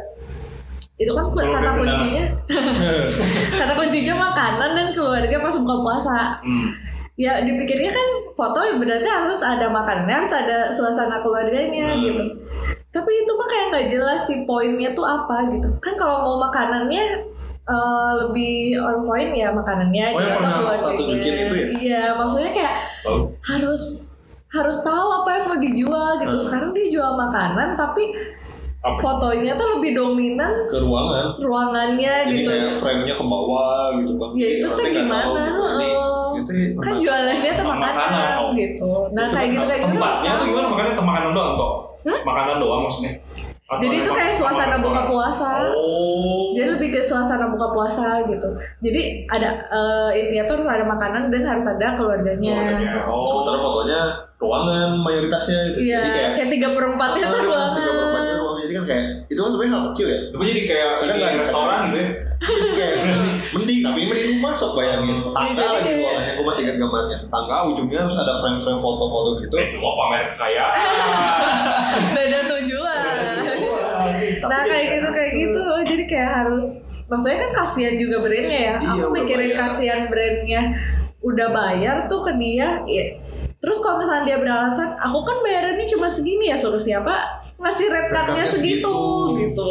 Itu 0.97 1.13
kan 1.13 1.29
Keluarga 1.29 1.61
kata 1.61 1.71
kuncinya, 1.75 2.25
kata 3.61 3.73
kuncinya 3.75 4.15
makanan 4.23 4.71
dan 4.73 4.89
keluarga 4.91 5.37
pas 5.37 5.55
buka 5.55 5.77
puasa. 5.79 6.17
Hmm. 6.41 6.73
Ya 7.17 7.41
dipikirnya 7.41 7.89
kan 7.89 8.09
foto 8.33 8.61
ya 8.61 8.77
berarti 8.77 9.05
harus 9.05 9.41
ada 9.41 9.69
makanannya, 9.69 10.13
harus 10.15 10.33
ada 10.33 10.69
suasana 10.69 11.17
keluarganya 11.19 11.93
Hmm. 11.93 12.03
gitu. 12.03 12.25
Tapi 12.97 13.11
itu 13.13 13.31
mah 13.31 13.45
kayak 13.47 13.67
nggak 13.69 13.87
jelas 13.93 14.21
sih 14.25 14.39
poinnya 14.43 14.91
tuh 14.91 15.05
apa 15.05 15.53
gitu. 15.53 15.69
Kan 15.79 15.95
kalau 15.95 16.25
mau 16.25 16.37
makanannya 16.43 17.05
eh, 17.67 18.11
lebih 18.25 18.81
on 18.81 19.05
point 19.05 19.31
ya 19.31 19.53
makanannya 19.53 20.05
Oh, 20.09 20.17
yang 20.17 20.41
gitu, 20.41 20.41
pernah 20.41 20.77
atau 20.81 20.93
tunjukin 20.95 21.35
itu 21.45 21.55
ya? 21.55 21.67
Iya, 21.77 22.03
maksudnya 22.17 22.51
kayak 22.51 22.75
Tahu. 23.05 23.19
harus 23.45 23.83
harus 24.49 24.79
tahu 24.81 25.07
apa 25.13 25.29
yang 25.31 25.45
mau 25.47 25.59
dijual 25.61 26.11
gitu. 26.17 26.33
Hmm. 26.33 26.45
Sekarang 26.49 26.71
dia 26.73 26.87
jual 26.89 27.13
makanan 27.13 27.69
tapi 27.77 28.05
Apa? 28.81 28.97
fotonya 29.03 29.59
tuh 29.59 29.67
lebih 29.77 29.99
dominan 29.99 30.53
ke 30.71 30.79
ruangan 30.79 31.35
ruangannya 31.37 32.15
jadi 32.25 32.37
gitu. 32.39 32.49
kayak 32.49 32.71
frame-nya 32.73 33.15
ke 33.19 33.25
bawah 33.27 33.99
gitu 33.99 34.13
kan 34.15 34.29
Ya 34.39 34.49
itu 34.49 34.67
tuh 34.71 34.79
tahu 34.79 34.95
gimana? 34.95 35.45
gitu. 35.51 36.53
Itu 36.71 36.79
kan 36.79 36.95
enak. 36.95 37.03
jualannya 37.03 37.51
tuh 37.51 37.65
Makanan, 37.67 37.95
makanan 37.99 38.31
oh. 38.39 38.51
gitu. 38.55 38.91
Nah 39.11 39.25
Itu 39.27 39.35
kayak 39.35 39.49
gitu 39.51 39.65
kayak 39.67 39.81
gitu. 39.83 39.93
Tempatnya 39.99 40.31
tuh 40.39 40.47
gimana? 40.47 40.67
Makanya 40.71 40.93
makanan 41.03 41.31
doang 41.35 41.55
toh. 42.07 42.19
Makanan 42.23 42.57
doang 42.57 42.87
maksudnya. 42.87 43.13
Atau 43.67 43.83
Jadi 43.83 43.99
itu 43.99 44.11
kayak 44.15 44.31
suasana 44.31 44.79
buka 44.79 45.03
puasa. 45.05 45.51
Oh. 45.75 46.55
Jadi 46.55 46.79
lebih 46.79 46.89
ke 46.89 47.03
suasana 47.03 47.51
buka 47.51 47.67
puasa 47.75 48.23
gitu. 48.23 48.49
Jadi 48.79 49.27
ada 49.27 49.59
eh, 49.67 50.11
intinya 50.17 50.47
tuh 50.47 50.55
harus 50.63 50.71
ada 50.71 50.87
makanan 50.87 51.23
dan 51.29 51.43
harus 51.43 51.67
ada 51.67 51.99
keluarganya. 51.99 52.55
Keluarganya. 52.55 53.11
Oh. 53.11 53.27
sementara 53.27 53.59
fotonya 53.59 54.01
ruangan 54.39 55.03
mayoritasnya 55.03 55.59
gitu. 55.67 55.79
Iya, 55.83 55.99
jadi 55.99 56.11
kayak 56.15 56.31
kayak 56.39 56.51
tiga 56.55 56.69
perempatnya 56.71 57.25
tuh 57.27 57.35
Ah, 57.35 57.35
tiga 57.35 57.51
ruangan. 57.51 57.75
perempatnya 57.75 58.35
ruangan 58.39 58.61
jadi 58.63 58.73
kan 58.73 58.85
kayak 58.87 59.05
itu 59.27 59.41
kan 59.41 59.51
sebenarnya 59.51 59.73
hal 59.75 59.83
kecil 59.91 60.07
ya 60.07 60.21
Tapi 60.31 60.43
jadi 60.47 60.63
kayak 60.63 60.89
Kadang 60.97 61.17
nggak 61.17 61.31
ada 61.33 61.39
restoran 61.41 61.79
gitu 61.83 61.97
ya. 61.99 62.09
Kayak 62.43 62.95
mending 63.57 63.81
tapi 63.81 64.01
mending 64.05 64.29
rumah 64.37 64.53
sok 64.53 64.77
bayangin. 64.77 65.17
Tangga 65.33 65.57
Jadi 65.57 65.75
lagi 65.81 65.91
ruangannya 66.01 66.33
gue 66.37 66.45
masih 66.45 66.61
ingat 66.69 66.77
gambarnya. 66.77 67.19
Tangga 67.33 67.57
ujungnya 67.73 67.99
harus 68.05 68.17
ada 68.21 68.35
frame-frame 68.37 68.81
foto-foto 68.81 69.31
gitu. 69.41 69.55
Itu 69.57 69.77
apa 69.81 69.91
pamer 69.97 70.23
kekayaan? 70.37 70.75
Beda 72.17 72.39
tujuan. 72.57 73.03
Nah 74.47 74.61
kayak 74.69 74.87
gitu 74.93 75.09
kayak 75.11 75.33
gitu. 75.35 75.63
jadi 75.87 76.05
kayak 76.05 76.31
harus 76.45 76.67
maksudnya 77.09 77.39
kan 77.49 77.51
kasihan 77.65 77.95
juga 77.97 78.17
brandnya 78.21 78.61
ya. 78.61 78.75
Iya, 78.83 79.01
aku 79.01 79.07
mikirin 79.15 79.53
kasihan 79.57 80.03
brandnya. 80.11 80.63
Udah 81.25 81.49
bayar 81.51 81.97
tuh 82.07 82.23
ke 82.23 82.33
dia 82.39 82.85
ya. 82.87 83.05
Terus 83.67 83.83
kalau 83.83 83.99
misalnya 83.99 84.23
dia 84.23 84.39
beralasan 84.39 84.95
aku 84.95 85.27
kan 85.27 85.43
bayarannya 85.43 85.91
cuma 85.91 86.07
segini 86.07 86.55
ya 86.55 86.57
suruh 86.57 86.79
siapa 86.79 87.43
ngasih 87.59 87.91
rate 87.91 88.15
cardnya 88.15 88.47
segitu 88.47 88.87
segitu. 89.27 89.43
gitu. 89.43 89.71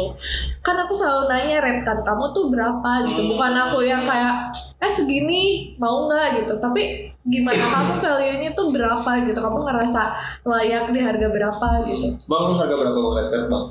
Kan 0.60 0.76
aku 0.82 0.92
selalu 0.92 1.30
nanya 1.30 1.62
rate 1.62 1.82
card 1.86 2.02
kamu 2.02 2.24
tuh 2.34 2.50
berapa? 2.50 2.90
gitu. 3.06 3.22
Bukan 3.32 3.52
aku 3.54 3.78
yang 3.86 4.02
kayak 4.04 4.52
eh 4.82 4.90
segini 4.90 5.72
mau 5.80 6.10
nggak? 6.10 6.44
gitu. 6.44 6.58
Tapi 6.58 7.08
gimana 7.24 7.64
kamu 7.74 7.92
value 8.02 8.36
nya 8.42 8.50
tuh 8.52 8.68
berapa 8.74 9.10
gitu? 9.24 9.38
Kamu 9.38 9.58
ngerasa 9.64 10.02
layak 10.44 10.90
di 10.90 11.00
harga 11.00 11.28
berapa 11.30 11.66
gitu? 11.88 12.06
Bang 12.26 12.42
lu 12.50 12.54
harga 12.58 12.74
berapa 12.74 12.98
bang 12.98 13.14
Red 13.16 13.28
Card, 13.30 13.46
bang 13.48 13.66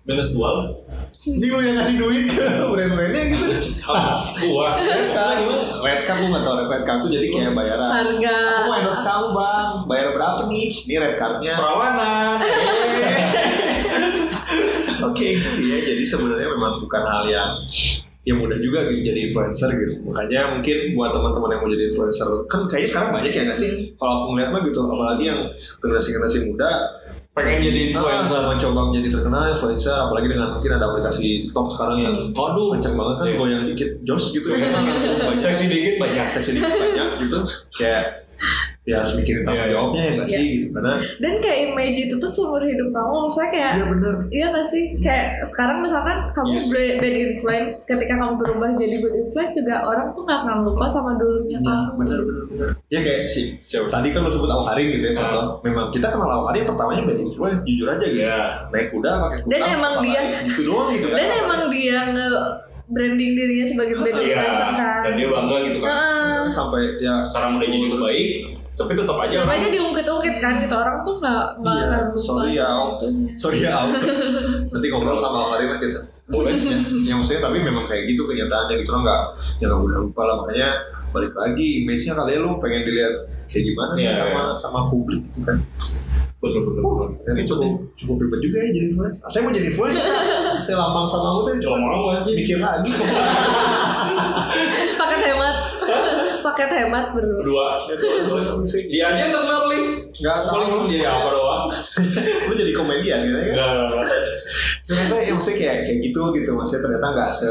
Minus 0.00 0.32
dua 0.32 0.48
lah. 0.48 0.66
lu 1.28 1.56
yang 1.60 1.76
ngasih 1.76 1.96
duit 2.00 2.24
ke 2.32 2.40
brand-brandnya 2.40 3.22
gitu? 3.36 3.46
Gua. 4.48 4.72
Red 4.80 5.12
Card 5.12 5.38
Red 5.84 6.00
Card 6.08 6.18
lu 6.24 6.26
nggak 6.32 6.42
tau 6.42 6.54
Red 6.56 6.84
Card 6.88 6.98
tuh 7.04 7.10
jadi 7.12 7.26
kayak 7.28 7.52
bayaran 7.52 7.90
harga 7.92 8.34
aku 8.40 8.62
mau 8.64 8.76
endorse 8.80 9.04
kamu 9.04 9.26
bang 9.36 9.68
bayar 9.84 10.08
berapa 10.16 10.40
nih 10.48 10.66
ini 10.72 10.94
Red 10.96 11.14
Cardnya 11.20 11.52
Perawanan. 11.60 12.36
Oke 15.12 15.26
gitu 15.36 15.62
ya. 15.68 15.78
Jadi 15.84 16.04
sebenarnya 16.04 16.48
memang 16.48 16.80
bukan 16.80 17.02
hal 17.04 17.24
yang 17.28 17.50
yang 18.20 18.36
mudah 18.36 18.56
juga 18.60 18.84
gitu 18.88 19.12
jadi 19.12 19.32
influencer 19.32 19.68
gitu. 19.80 20.04
Makanya 20.08 20.56
mungkin 20.56 20.76
buat 20.92 21.10
teman-teman 21.12 21.56
yang 21.56 21.60
mau 21.64 21.70
jadi 21.72 21.84
influencer 21.88 22.28
kan 22.48 22.60
kayaknya 22.68 22.88
sekarang 22.88 23.10
banyak 23.16 23.32
ya 23.32 23.42
nggak 23.48 23.58
sih? 23.58 23.70
Kalau 23.96 24.12
aku 24.12 24.24
ngeliat 24.36 24.48
mah 24.52 24.60
gitu, 24.64 24.78
apalagi 24.84 25.24
yang 25.28 25.40
generasi-generasi 25.80 26.38
muda 26.52 26.70
Pengen 27.30 27.62
jadi 27.62 27.80
influencer. 27.90 28.36
ah, 28.36 28.50
mencoba 28.50 28.80
menjadi 28.90 29.08
terkenal 29.14 29.42
influencer, 29.48 29.94
apalagi 29.94 30.26
dengan 30.26 30.48
mungkin 30.52 30.70
ada 30.74 30.86
aplikasi 30.88 31.40
TikTok 31.40 31.66
sekarang 31.70 31.98
yang 32.02 32.14
Waduh. 32.34 32.74
kenceng 32.74 32.94
banget 32.98 33.14
kan 33.16 33.24
Iya. 33.24 33.36
goyang 33.38 33.62
dikit 33.64 33.90
jos 34.02 34.24
gitu 34.30 34.46
ya. 34.50 34.58
Seksi 35.40 35.64
dikit 35.66 35.94
banyak. 35.96 36.26
seksi 36.34 36.50
dikit 36.54 36.74
banyak 36.74 37.08
gitu 37.18 37.38
kayak 37.72 38.26
ya 38.90 38.96
harus 38.98 39.14
mikirin 39.14 39.40
tanggung 39.40 39.54
Iya, 39.54 39.62
iya. 39.62 39.72
jawabnya 39.72 40.02
ya 40.02 40.10
nggak 40.10 40.26
Iya. 40.26 40.36
sih 40.36 40.46
gitu 40.50 40.66
karena 40.72 40.92
dan 41.16 41.32
kayak 41.38 41.58
image 41.64 41.98
itu 42.00 42.14
tuh 42.16 42.30
seumur 42.30 42.62
hidup 42.62 42.88
kamu 42.90 43.14
maksudnya 43.20 43.50
kayak 43.50 43.72
iya 43.72 43.86
bener 43.86 44.14
Iya 44.30 44.46
gak 44.50 44.66
sih? 44.66 44.84
Kayak 44.98 45.26
sekarang 45.44 45.78
misalkan 45.80 46.16
kamu 46.30 46.48
Yes. 46.52 46.66
bad, 46.68 46.92
bad 46.96 47.14
influence 47.16 47.74
Ketika 47.84 48.14
kamu 48.16 48.34
berubah 48.36 48.68
jadi 48.72 48.96
good 48.96 49.14
influence 49.16 49.54
juga 49.54 49.74
Orang 49.84 50.10
tuh 50.10 50.22
gak 50.22 50.38
akan 50.40 50.56
lupa 50.64 50.84
sama 50.86 51.14
dulunya 51.14 51.56
Ya, 51.56 51.62
kamu 51.62 51.94
benar 51.96 52.18
benar 52.20 52.44
benar. 52.46 52.70
Ya 52.88 53.00
kayak 53.00 53.22
si 53.24 53.42
Siapa? 53.62 53.86
tadi 53.88 54.08
kan 54.10 54.20
lo 54.20 54.30
sebut 54.30 54.48
Awkarin 54.48 54.86
gitu 54.90 55.04
ya 55.04 55.14
contoh. 55.14 55.44
Memang 55.62 55.86
kita 55.88 56.06
kenal 56.08 56.30
Awkarin 56.32 56.64
pertamanya 56.64 57.02
dari 57.06 57.22
influence 57.22 57.60
jujur 57.62 57.86
aja 57.88 58.02
gitu. 58.02 58.20
Iya. 58.20 58.40
Naik 58.68 58.88
kuda 58.90 59.10
pakai 59.20 59.38
kuda. 59.40 59.50
Dan 59.50 59.60
emang 59.70 59.92
dia- 60.00 60.42
gitu 60.42 60.60
doang 60.64 60.88
gitu 60.90 61.06
kan. 61.06 61.16
Dan 61.16 61.28
emang 61.38 61.60
dia 61.68 61.98
nge 62.08 62.28
branding 62.88 63.32
dirinya 63.32 63.66
sebagai 63.66 63.94
bad 63.96 64.10
Iya. 64.10 64.24
influencer 64.24 64.68
kan 64.72 64.98
Dan 65.00 65.12
dia 65.14 65.28
bangga 65.28 65.56
gitu 65.62 65.78
kan. 65.78 65.90
Heeh. 65.90 66.42
sampai 66.50 66.82
ya 66.98 67.14
Sekarang 67.20 67.50
udah 67.56 67.68
jadi 67.68 67.86
baik, 67.92 68.28
tapi 68.80 68.92
tetap 68.96 69.16
aja 69.20 69.34
Tetap 69.36 69.44
orang 69.44 69.60
aja 69.60 69.68
diungkit-ungkit 69.68 70.36
kan 70.40 70.52
gitu 70.56 70.74
Orang 70.74 70.96
tuh 71.04 71.14
gak, 71.20 71.44
gak 71.60 71.74
Iya, 71.76 71.84
akan 71.84 72.00
lupa 72.08 72.20
sorry 72.24 72.50
ya, 72.56 72.70
sorry 73.36 73.58
ya. 73.60 73.76
Nanti 74.72 74.86
ngobrol 74.88 75.14
sama 75.14 75.44
Awkarin 75.44 75.68
lah 75.68 75.78
kita. 75.78 76.00
Boleh 76.30 76.54
ya. 76.54 76.78
ya 77.10 77.14
maksudnya 77.18 77.42
tapi 77.42 77.58
memang 77.58 77.84
kayak 77.84 78.06
gitu 78.06 78.22
kenyataannya 78.22 78.74
gitu 78.78 78.90
lo 78.94 79.02
nggak 79.02 79.20
ya 79.58 79.66
nggak 79.66 79.80
mudah 79.82 79.98
lupa 79.98 80.22
lah 80.22 80.36
makanya 80.38 80.68
balik 81.10 81.34
lagi 81.34 81.82
image-nya 81.82 82.14
kali 82.14 82.30
ya 82.32 82.40
lu 82.40 82.54
pengen 82.62 82.86
dilihat 82.86 83.14
kayak 83.50 83.64
gimana 83.66 83.92
Iya, 83.98 84.12
sama 84.14 84.30
iya. 84.30 84.54
sama 84.54 84.80
publik 84.86 85.20
gitu 85.34 85.42
kan. 85.42 85.58
bener 86.40 86.62
Uh, 86.64 87.04
bener. 87.20 87.34
ini 87.36 87.42
cukup 87.44 87.72
cukup 87.98 88.16
ribet 88.16 88.40
juga 88.40 88.56
ya 88.62 88.68
jadi 88.72 88.86
influencer. 88.94 89.26
Saya 89.26 89.40
mau 89.42 89.52
jadi 89.52 89.66
influencer. 89.68 90.04
saya 90.64 90.76
lambang 90.78 91.04
sama 91.04 91.26
aku 91.28 91.40
tuh 91.44 91.52
cuma 91.60 91.76
mau 91.82 92.08
aja 92.08 92.30
mikir 92.30 92.56
lagi. 92.56 92.90
Paket 94.96 95.20
hemat 95.28 95.54
Paket 96.40 96.70
hemat 96.72 97.06
bro 97.12 97.40
Dua. 97.44 97.76
Dia 98.90 99.04
aja 99.12 99.20
yang 99.28 99.32
terkenal 99.32 99.60
paling. 99.68 99.84
Enggak 100.10 100.36
Paling 100.48 100.68
jadi 100.90 101.06
apa 101.06 101.28
doang. 101.32 101.64
Lu 102.48 102.52
jadi 102.56 102.72
komedian 102.74 103.18
gitu 103.24 103.38
ya. 103.38 103.54
Ternyata 104.90 105.14
ya 105.16 105.30
maksudnya 105.30 105.56
kayak 105.56 105.76
kayak 105.80 105.98
gitu 106.02 106.20
gitu 106.34 106.50
maksudnya 106.50 106.82
ternyata 106.82 107.06
nggak 107.14 107.30
se 107.30 107.46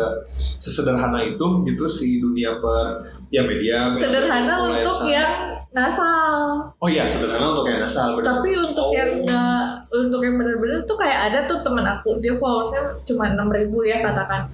sesederhana 0.59 1.23
itu 1.23 1.45
gitu 1.63 1.85
si 1.87 2.19
dunia 2.19 2.59
per 2.59 2.99
ya 3.29 3.41
media 3.41 3.87
media 3.89 4.03
Sederhana 4.03 4.43
influencer. 4.43 4.75
untuk 4.83 4.97
yang 5.07 5.31
ngasal. 5.69 6.35
oh 6.75 6.89
iya 6.89 7.05
sederhana 7.05 7.45
untuk 7.47 7.63
yang 7.63 7.79
asal 7.79 8.17
benar 8.17 8.25
Tapi 8.35 8.49
untuk 8.57 8.87
Oh. 8.89 8.91
yang 8.91 9.11
nggak 9.21 9.63
untuk 9.93 10.19
yang 10.19 10.35
bener-bener 10.35 10.81
tuh 10.83 10.97
kayak 10.97 11.29
ada 11.29 11.39
tuh 11.45 11.61
temen 11.61 11.85
aku 11.85 12.17
dia 12.17 12.33
followersnya 12.33 12.81
cuma 13.05 13.29
6000 13.29 13.53
ribu 13.55 13.85
ya 13.85 14.01
katakan. 14.01 14.49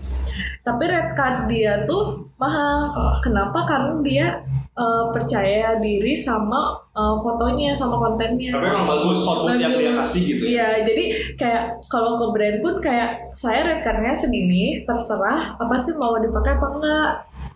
Tapi 0.62 0.84
red 0.86 1.10
card 1.16 1.48
dia 1.48 1.88
tuh 1.88 2.20
mahal. 2.36 2.92
Ah. 2.92 3.18
Kenapa? 3.24 3.64
Karena 3.64 3.96
dia 4.04 4.28
eh, 4.76 5.06
percaya 5.10 5.80
diri 5.80 6.14
sama 6.14 6.76
eh, 6.96 7.16
fotonya 7.18 7.72
sama 7.72 7.96
kontennya. 7.98 8.50
Tapi 8.50 8.66
emang 8.66 8.88
bagus. 8.88 9.20
output 9.22 9.56
yang 9.56 9.72
dia 9.72 9.92
kasih 9.94 10.22
gitu 10.26 10.44
ya 10.44 10.50
Iya, 10.50 10.68
jadi 10.86 11.04
kayak 11.36 11.62
kalau 11.86 12.16
ke 12.16 12.26
brand 12.32 12.58
pun 12.60 12.76
kayak 12.80 13.10
saya 13.32 13.64
red 13.64 13.80
card-nya 13.80 14.12
segini, 14.12 14.64
terserah 14.82 15.56
apa 15.56 15.76
sih 15.78 15.92
mau 15.94 16.16
dipakai 16.16 16.56
apa 16.56 16.68
enggak. 16.70 17.12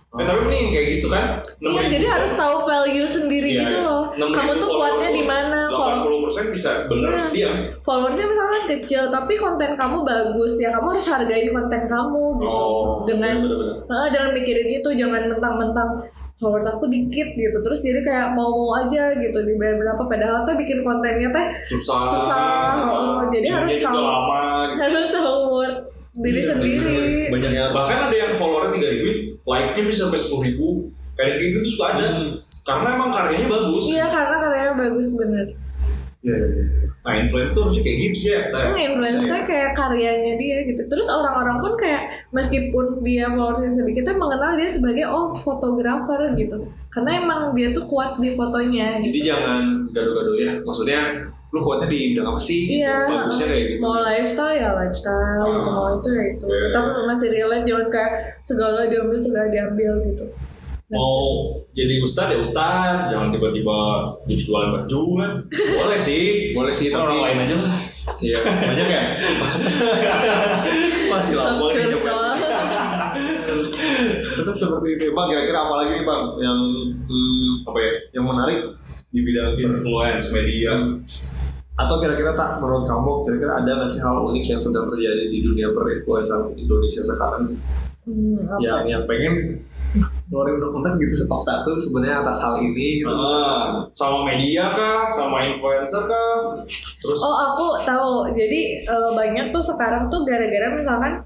Eh, 0.09 0.25
tapi 0.25 0.41
mending 0.41 0.69
kayak 0.69 0.87
gitu 0.95 1.07
kan. 1.07 1.37
Iya, 1.55 1.83
jadi 1.87 2.05
harus 2.09 2.31
tahu 2.33 2.55
value 2.63 3.05
sendiri 3.05 3.45
Iya, 3.47 3.61
gitu 3.63 3.77
loh. 3.79 4.03
Kamu 4.11 4.57
tuh 4.57 4.69
kuatnya 4.71 5.09
di 5.11 5.21
mana? 5.23 5.69
Follow- 5.69 6.09
80% 6.25 6.49
bisa 6.49 6.69
bener 6.85 7.11
Iya. 7.11 7.21
sedia. 7.21 7.49
followersnya 7.79 8.25
misalkan 8.25 8.63
kecil 8.67 9.07
tapi 9.07 9.33
konten 9.33 9.73
kamu 9.73 10.01
bagus 10.03 10.57
ya 10.57 10.69
kamu 10.69 10.91
harus 10.91 11.07
hargain 11.07 11.47
konten 11.47 11.81
kamu 11.85 12.23
gitu 12.37 12.49
Oh, 12.51 13.01
dengan 13.03 13.37
benar-benar 13.39 13.77
Ah, 13.87 14.07
jangan 14.07 14.31
mikirin 14.31 14.69
itu 14.71 14.89
jangan 14.91 15.25
mentang-mentang 15.27 15.89
followers 16.39 16.67
aku 16.71 16.87
dikit 16.87 17.35
gitu 17.35 17.57
terus 17.59 17.83
jadi 17.83 17.99
kayak 17.99 18.27
mau-mau 18.31 18.79
aja 18.79 19.11
gitu 19.11 19.37
dibayar 19.43 19.75
berapa 19.75 20.03
padahal 20.07 20.47
tuh 20.47 20.55
bikin 20.55 20.79
kontennya 20.81 21.29
teh 21.29 21.47
Susah. 21.67 22.07
Susah, 22.07 22.87
oh, 22.87 23.27
jadi 23.27 23.51
harus 23.51 23.75
tahu. 23.83 23.99
lama 23.99 24.41
gitu. 24.71 24.79
harus 24.87 25.11
tahu 25.11 25.35
worth 25.51 25.79
diri 26.19 26.41
Iya, 26.41 26.47
sendiri 26.55 27.29
banyak 27.29 27.51
yang 27.53 27.71
Bahkan 27.75 27.97
ada 28.09 28.15
yang 28.15 28.33
followernya 28.41 28.71
3 28.81 28.93
ribu, 28.97 29.09
like-nya 29.45 29.83
bisa 29.85 29.99
sampai 30.09 30.19
10 30.19 30.47
ribu. 30.49 30.67
Kayak 31.13 31.35
gitu 31.43 31.55
tuh 31.59 31.69
suka 31.75 31.85
ada. 31.95 32.07
Hmm. 32.15 32.29
Karena 32.63 32.87
emang 32.95 33.11
karyanya 33.11 33.47
bagus. 33.51 33.83
iya 33.91 34.07
karena 34.07 34.35
karyanya 34.39 34.73
bagus 34.79 35.07
bener. 35.19 35.47
Nah, 36.99 37.13
influence 37.15 37.55
tuh 37.55 37.63
harusnya 37.63 37.83
kayak 37.87 37.97
gitu 38.05 38.17
sih 38.19 38.31
ya. 38.35 38.41
Tay. 38.51 38.63
Hmm, 38.69 38.77
influencer 38.77 39.41
kayak 39.47 39.71
karyanya 39.71 40.33
dia 40.35 40.57
gitu. 40.67 40.81
Terus 40.91 41.07
orang-orang 41.07 41.57
pun 41.63 41.73
kayak 41.79 42.11
meskipun 42.35 42.99
dia 43.01 43.31
followersnya 43.31 43.71
sedikit, 43.71 44.03
kita 44.03 44.11
mengenal 44.19 44.59
dia 44.59 44.69
sebagai 44.69 45.05
oh 45.07 45.31
fotografer 45.31 46.35
gitu. 46.35 46.59
Karena 46.91 47.23
emang 47.23 47.55
dia 47.55 47.71
tuh 47.71 47.87
kuat 47.87 48.19
di 48.19 48.35
fotonya. 48.35 48.99
Gitu. 48.99 49.05
Jadi 49.09 49.19
jangan 49.31 49.61
gado-gado 49.95 50.33
ya. 50.35 50.51
Maksudnya 50.61 51.01
lu 51.49 51.59
kuatnya 51.65 51.87
di 51.89 52.13
bidang 52.13 52.27
apa 52.29 52.41
sih? 52.41 52.61
Gitu. 52.67 52.83
Iya. 52.83 52.97
Bagusnya 53.09 53.45
kayak 53.47 53.65
gitu. 53.65 53.81
Mau 53.81 53.97
lifestyle 54.05 54.53
ya 54.53 54.69
lifestyle, 54.77 55.49
gitu. 55.49 55.69
mau 55.71 55.87
itu 55.97 56.09
ya 56.13 56.23
itu. 56.29 56.45
Iya. 56.45 56.67
Tapi 56.75 56.87
masih 57.09 57.27
relate 57.33 57.65
jangan 57.65 57.87
kayak 57.89 58.11
segala 58.43 58.79
diambil 58.85 59.17
segala 59.17 59.47
diambil 59.49 59.91
gitu. 60.05 60.25
Mau 60.89 61.53
jadi 61.77 62.01
ustad 62.01 62.33
ya 62.33 62.41
ustad, 62.41 63.13
jangan 63.13 63.29
tiba-tiba 63.29 63.77
jadi 64.25 64.41
jualan 64.41 64.73
baju 64.73 65.03
kan. 65.21 65.31
Boleh 65.53 65.99
sih. 66.01 66.49
Boleh 66.57 66.73
sih 66.73 66.89
tapi 66.89 67.05
Orang 67.05 67.21
lain 67.21 67.45
aja 67.45 67.55
lah. 67.61 67.73
Iya, 68.17 68.39
banyak 68.41 68.87
ya. 68.89 69.03
Masih 71.13 71.35
lah, 71.37 71.61
boleh 71.61 71.93
dicoba. 71.93 72.33
Tetap 74.33 74.55
seperti 74.57 74.87
itu. 74.97 75.03
Bang, 75.13 75.29
kira-kira 75.29 75.59
apa 75.61 75.73
lagi 75.85 75.91
nih 76.01 76.05
Bang 76.09 76.23
yang 76.41 76.59
hmm, 77.05 77.69
Apa 77.69 77.77
ya? 77.77 77.91
yang 78.17 78.25
menarik 78.25 78.59
di 79.13 79.19
bidang? 79.21 79.61
Influence 79.61 80.33
media. 80.33 80.73
Atau 81.77 82.01
kira-kira 82.01 82.33
tak 82.33 82.57
menurut 82.65 82.89
kamu 82.89 83.29
kira-kira 83.29 83.61
ada 83.61 83.71
nggak 83.77 83.89
sih 83.93 84.01
hal 84.01 84.25
unik 84.25 84.57
yang 84.57 84.61
sedang 84.61 84.89
terjadi 84.89 85.29
di 85.29 85.39
dunia 85.45 85.69
perinfluencer 85.69 86.49
Indonesia 86.57 87.01
sekarang 87.05 87.55
Hmm, 88.09 88.41
yang 88.63 88.89
yang 88.89 89.03
pengen 89.05 89.37
ngeluarin 90.29 90.61
undang-undang 90.61 90.95
gitu 90.95 91.15
stop 91.17 91.41
satu 91.41 91.73
sebenarnya 91.75 92.15
atas 92.15 92.37
hal 92.39 92.61
ini 92.61 93.01
gitu. 93.01 93.09
Ah, 93.09 93.81
sama 93.91 94.23
media 94.23 94.69
kah? 94.69 95.09
Sama 95.09 95.41
influencer 95.43 96.05
kah? 96.05 96.53
Terus 96.69 97.17
Oh 97.17 97.35
aku 97.49 97.81
tahu. 97.81 98.29
Jadi 98.29 98.77
eh, 98.79 99.09
banyak 99.11 99.49
tuh 99.49 99.59
sekarang 99.59 100.05
tuh 100.05 100.21
gara-gara 100.21 100.69
misalkan 100.69 101.17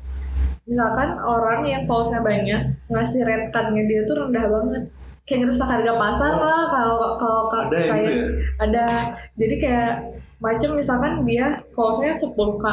misalkan 0.64 1.20
orang 1.20 1.68
yang 1.68 1.84
followersnya 1.84 2.24
banyak 2.24 2.62
ngasih 2.88 3.22
card-nya 3.52 3.84
dia 3.84 4.02
tuh 4.04 4.24
rendah 4.24 4.48
banget. 4.48 4.84
Kayak 5.24 5.48
ngerusak 5.48 5.68
harga 5.68 5.92
pasar 5.96 6.34
lah 6.36 6.64
kalau 6.68 7.16
kalau 7.16 7.42
ka- 7.48 7.68
Ada 7.68 7.80
kayak 7.86 8.08
gitu 8.08 8.12
ya? 8.12 8.28
ada. 8.60 8.88
Jadi 9.36 9.56
kayak 9.60 9.94
macam 10.40 10.70
misalkan 10.76 11.14
dia 11.24 11.48
followersnya 11.72 12.16
10k. 12.16 12.66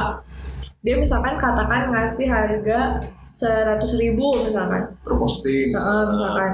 Dia 0.81 0.97
misalkan 0.97 1.37
katakan 1.37 1.93
ngasih 1.93 2.27
harga 2.29 3.05
100.000 3.25 4.01
ribu 4.01 4.27
misalkan. 4.45 4.97
per 5.05 5.15
posting. 5.17 5.73
Heeh, 5.73 6.03
misalkan. 6.13 6.51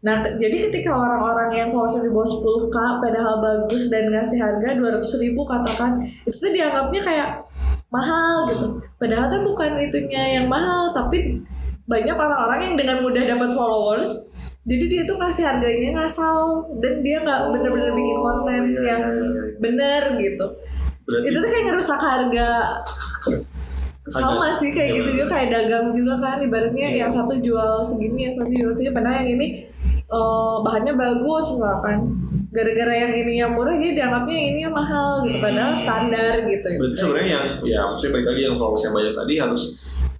Nah, 0.00 0.24
jadi 0.40 0.56
ketika 0.68 0.96
orang-orang 0.96 1.52
yang 1.52 1.68
followersnya 1.68 2.08
di 2.08 2.12
bawah 2.12 2.28
10k 2.28 2.76
padahal 3.04 3.34
bagus 3.40 3.92
dan 3.92 4.08
ngasih 4.08 4.40
harga 4.40 4.68
200 4.76 5.24
ribu 5.24 5.44
katakan, 5.44 6.00
itu 6.24 6.36
tuh 6.36 6.52
dianggapnya 6.52 7.00
kayak 7.04 7.28
mahal 7.92 8.48
gitu. 8.48 8.66
Padahal 8.96 9.28
tuh 9.28 9.42
bukan 9.44 9.76
itunya 9.76 10.40
yang 10.40 10.46
mahal, 10.48 10.94
tapi 10.96 11.44
banyak 11.90 12.14
orang-orang 12.14 12.60
yang 12.70 12.76
dengan 12.78 12.96
mudah 13.02 13.24
dapat 13.26 13.50
followers, 13.50 14.30
jadi 14.62 14.84
dia 14.86 15.02
tuh 15.02 15.18
ngasih 15.18 15.42
harganya 15.42 15.98
ngasal 15.98 16.70
dan 16.78 17.02
dia 17.02 17.18
nggak 17.18 17.50
bener-bener 17.50 17.90
bikin 17.98 18.18
konten 18.22 18.62
iya, 18.70 18.82
yang 18.86 19.02
iya, 19.02 19.18
iya, 19.18 19.26
iya. 19.26 19.58
bener 19.58 20.02
gitu. 20.22 20.46
Berarti 21.02 21.26
Itu 21.26 21.36
tuh 21.42 21.50
kayak 21.50 21.64
ngerusak 21.66 22.00
harga 22.00 22.48
sama 24.08 24.48
sih 24.48 24.72
kayak 24.72 25.04
gitu 25.04 25.20
juga 25.20 25.26
kayak 25.28 25.48
dagang 25.52 25.86
juga 25.92 26.16
kan 26.16 26.40
ibaratnya 26.40 26.88
yang 26.88 27.10
satu 27.12 27.36
jual 27.36 27.84
segini 27.84 28.30
yang 28.30 28.34
satu 28.34 28.48
jual 28.48 28.72
segini. 28.72 28.94
Padahal 28.96 29.16
yang 29.22 29.30
ini 29.36 29.48
eh, 29.92 30.56
bahannya 30.64 30.94
bagus 30.96 31.44
misalkan 31.52 31.98
gara-gara 32.50 32.94
yang 32.96 33.12
ini 33.14 33.38
yang 33.38 33.52
murah 33.54 33.78
dia 33.78 33.94
dianggapnya 33.94 34.38
ini 34.50 34.60
yang 34.64 34.74
mahal 34.74 35.22
gitu. 35.22 35.38
Padahal 35.38 35.76
standar 35.76 36.32
gitu. 36.48 36.66
Berarti 36.80 36.96
sebenarnya 36.96 37.30
yang 37.30 37.46
ya 37.62 37.80
maksudnya 37.86 38.12
balik 38.18 38.26
lagi 38.32 38.42
yang 38.48 38.56
followers 38.56 38.82
yang 38.82 38.94
banyak 38.96 39.14
tadi 39.14 39.34
harus 39.38 39.62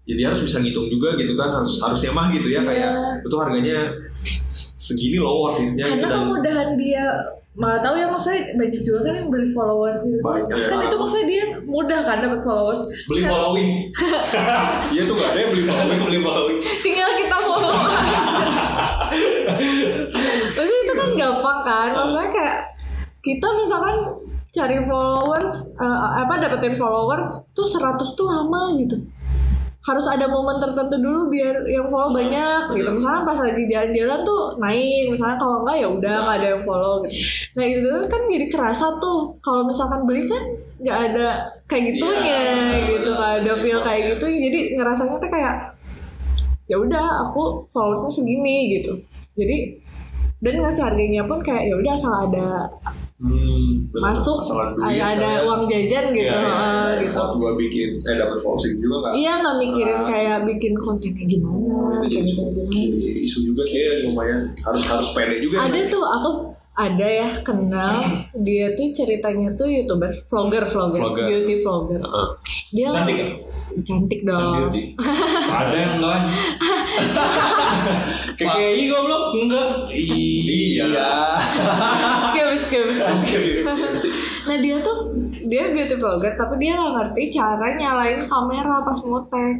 jadi 0.06 0.22
harus 0.26 0.40
bisa 0.42 0.56
ngitung 0.58 0.88
juga 0.90 1.14
gitu 1.14 1.38
kan 1.38 1.50
harus 1.54 1.78
harusnya 1.78 2.10
mah 2.10 2.26
gitu 2.34 2.50
ya 2.50 2.60
kayak 2.66 2.90
Iya. 2.98 3.22
itu 3.22 3.36
harganya 3.38 3.78
segini 4.80 5.22
loh 5.22 5.46
worth 5.46 5.62
it-nya 5.62 5.86
gitu 5.86 6.02
karena 6.02 6.18
kemudahan 6.26 6.68
dia 6.74 7.04
nggak 7.50 7.82
tahu 7.82 7.98
ya 7.98 8.06
maksudnya 8.06 8.54
banyak 8.54 8.78
juga 8.78 9.10
kan 9.10 9.14
yang 9.18 9.26
beli 9.26 9.48
followers 9.50 9.98
gitu 10.06 10.22
Banyak, 10.22 10.54
kan 10.70 10.78
ya. 10.78 10.86
itu 10.86 10.96
maksudnya 11.02 11.26
dia 11.26 11.44
mudah 11.66 12.00
kan 12.06 12.22
dapat 12.22 12.40
followers 12.46 12.80
beli 13.10 13.22
following. 13.26 13.70
iya 14.94 15.02
tuh 15.02 15.14
gak 15.18 15.28
ada 15.34 15.38
yang 15.42 15.50
beli 15.50 15.64
following, 15.66 16.00
beli 16.06 16.20
following. 16.22 16.58
tinggal 16.86 17.10
kita 17.18 17.36
follow 17.42 17.74
Maksudnya 20.50 20.80
itu 20.86 20.94
kan 20.94 21.08
gampang 21.18 21.58
kan 21.66 21.90
maksudnya 21.90 22.28
kayak 22.30 22.56
kita 23.18 23.48
misalkan 23.58 23.96
cari 24.50 24.78
followers 24.86 25.74
eh, 25.74 25.98
apa 26.22 26.34
dapetin 26.38 26.78
followers 26.78 27.50
tuh 27.50 27.66
100 27.66 27.98
tuh 28.14 28.26
lama 28.30 28.78
gitu 28.78 28.94
harus 29.80 30.04
ada 30.04 30.28
momen 30.28 30.60
tertentu 30.60 31.00
dulu 31.00 31.32
biar 31.32 31.64
yang 31.64 31.88
follow 31.88 32.12
banyak 32.12 32.76
gitu. 32.76 32.90
Misalnya 32.92 33.24
pas 33.24 33.38
lagi 33.40 33.64
jalan-jalan 33.64 34.20
tuh 34.20 34.42
naik 34.60 35.08
misalnya 35.08 35.36
kalau 35.40 35.64
enggak 35.64 35.76
ya 35.80 35.88
udah 35.88 36.14
nggak 36.20 36.36
ada 36.36 36.46
yang 36.52 36.62
follow 36.68 36.94
gitu. 37.08 37.16
Nah 37.56 37.64
itu 37.64 37.90
kan 38.12 38.20
jadi 38.28 38.46
kerasa 38.52 38.86
tuh 39.00 39.18
kalau 39.40 39.64
misalkan 39.64 40.04
beli 40.04 40.28
kan 40.28 40.42
nggak 40.84 40.98
ada 41.12 41.26
kayak 41.64 41.96
gitunya 41.96 42.40
Iya. 42.76 42.92
gitu. 42.92 43.10
Nggak 43.16 43.32
ada 43.40 43.52
feel 43.56 43.80
kayak 43.80 44.02
gitu. 44.16 44.26
Jadi 44.28 44.58
ngerasanya 44.76 45.16
tuh 45.16 45.30
kayak 45.32 45.54
ya 46.68 46.76
udah 46.76 47.06
aku 47.26 47.64
followersnya 47.72 48.20
segini 48.20 48.76
gitu. 48.76 49.00
Jadi 49.34 49.80
dan 50.40 50.60
ngasih 50.60 50.82
harganya 50.92 51.24
pun 51.24 51.40
kayak 51.40 51.72
ya 51.72 51.74
udah 51.80 51.92
asal 51.96 52.12
ada 52.28 52.68
hmm, 53.20 53.62
bener. 53.88 54.02
masuk 54.02 54.38
duit, 54.40 54.96
ada, 54.96 55.04
ada 55.12 55.20
kayak, 55.20 55.40
uang 55.44 55.62
jajan 55.66 56.04
gitu 56.10 56.26
ya, 56.26 56.40
ya, 56.40 56.56
ya, 56.90 57.00
gitu 57.00 57.20
gua 57.36 57.52
bikin 57.54 57.88
eh 58.00 58.16
dapat 58.16 58.38
following 58.38 58.76
juga 58.76 58.96
kan 58.98 59.12
iya 59.14 59.32
nggak 59.38 59.56
mikirin 59.58 59.94
Ah. 59.94 60.06
kayak 60.06 60.38
bikin 60.46 60.72
kontennya 60.74 61.24
gimana 61.24 61.60
Itu 62.00 62.06
kayak 62.08 62.24
jadi 62.24 62.26
gitu 62.26 62.42
gimana 62.48 63.20
isu 63.20 63.38
juga 63.44 63.62
sih 63.62 63.80
lumayan 64.06 64.40
harus 64.58 64.82
harus 64.82 65.08
pede 65.12 65.36
juga 65.38 65.56
ada 65.60 65.80
tuh 65.86 66.00
aku 66.02 66.30
ada 66.72 67.04
ya 67.04 67.28
kenal 67.40 68.00
dia 68.40 68.72
tuh 68.72 68.88
ceritanya 68.90 69.52
tuh 69.52 69.68
youtuber 69.68 70.08
vlogger 70.26 70.64
vlogger, 70.64 71.02
Vlogger. 71.02 71.26
beauty 71.28 71.54
vlogger 71.60 72.00
Heeh. 72.00 72.28
dia 72.72 72.88
Cantik 72.88 73.16
ya? 73.16 73.26
Cantik 73.86 74.20
Can 74.22 74.34
dong. 74.34 74.70
Ada 75.50 75.76
yang 75.76 75.94
enggak? 76.00 76.20
Kayak 78.38 78.54
KI 78.56 78.84
goblok? 78.90 79.24
Enggak. 79.36 79.68
iya 82.36 82.46
skip 82.70 82.86
skip 82.94 83.42
nah 84.46 84.56
dia 84.62 84.76
tuh 84.80 85.10
dia 85.50 85.74
beauty 85.74 85.98
vlogger 85.98 86.32
tapi 86.38 86.54
dia 86.62 86.78
nggak 86.78 86.92
ngerti 86.94 87.22
cara 87.34 87.66
nyalain 87.74 88.18
kamera 88.18 88.86
pas 88.86 88.98
motek 89.04 89.56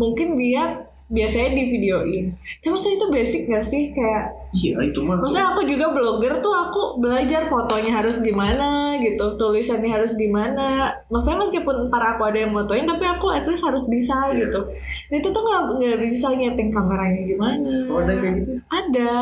mungkin 0.00 0.28
dia 0.40 0.87
biasanya 1.08 1.50
di 1.50 1.64
videoin. 1.66 2.24
Tapi 2.58 2.68
maksudnya 2.68 2.96
itu 2.96 3.06
basic 3.08 3.42
gak 3.46 3.64
sih 3.64 3.82
kayak 3.90 4.24
Iya 4.48 4.80
itu 4.82 5.00
mah. 5.00 5.12
Maksudnya 5.14 5.52
aku 5.52 5.62
juga 5.62 5.86
blogger 5.88 6.40
tuh 6.40 6.48
aku 6.50 6.80
belajar 6.98 7.44
fotonya 7.44 7.92
harus 7.94 8.16
gimana 8.18 8.96
gitu, 8.96 9.36
tulisannya 9.36 9.88
harus 9.90 10.16
gimana. 10.16 10.88
Maksudnya 11.06 11.36
meskipun 11.38 11.88
ntar 11.88 12.16
aku 12.16 12.22
ada 12.24 12.38
yang 12.40 12.52
motoin, 12.52 12.84
tapi 12.84 13.04
aku 13.04 13.28
at 13.28 13.44
least 13.44 13.60
harus 13.62 13.84
bisa 13.84 14.16
Iya. 14.28 14.48
gitu. 14.48 14.60
Dan 15.08 15.16
itu 15.18 15.28
tuh 15.28 15.42
nggak 15.42 15.62
nggak 15.74 15.96
bisa 16.02 16.28
nyeting 16.30 16.68
kameranya 16.68 17.22
gimana. 17.24 17.72
Oh, 17.86 18.00
ada 18.00 18.12
kayak 18.14 18.34
gitu? 18.40 18.50
Ada. 18.68 19.12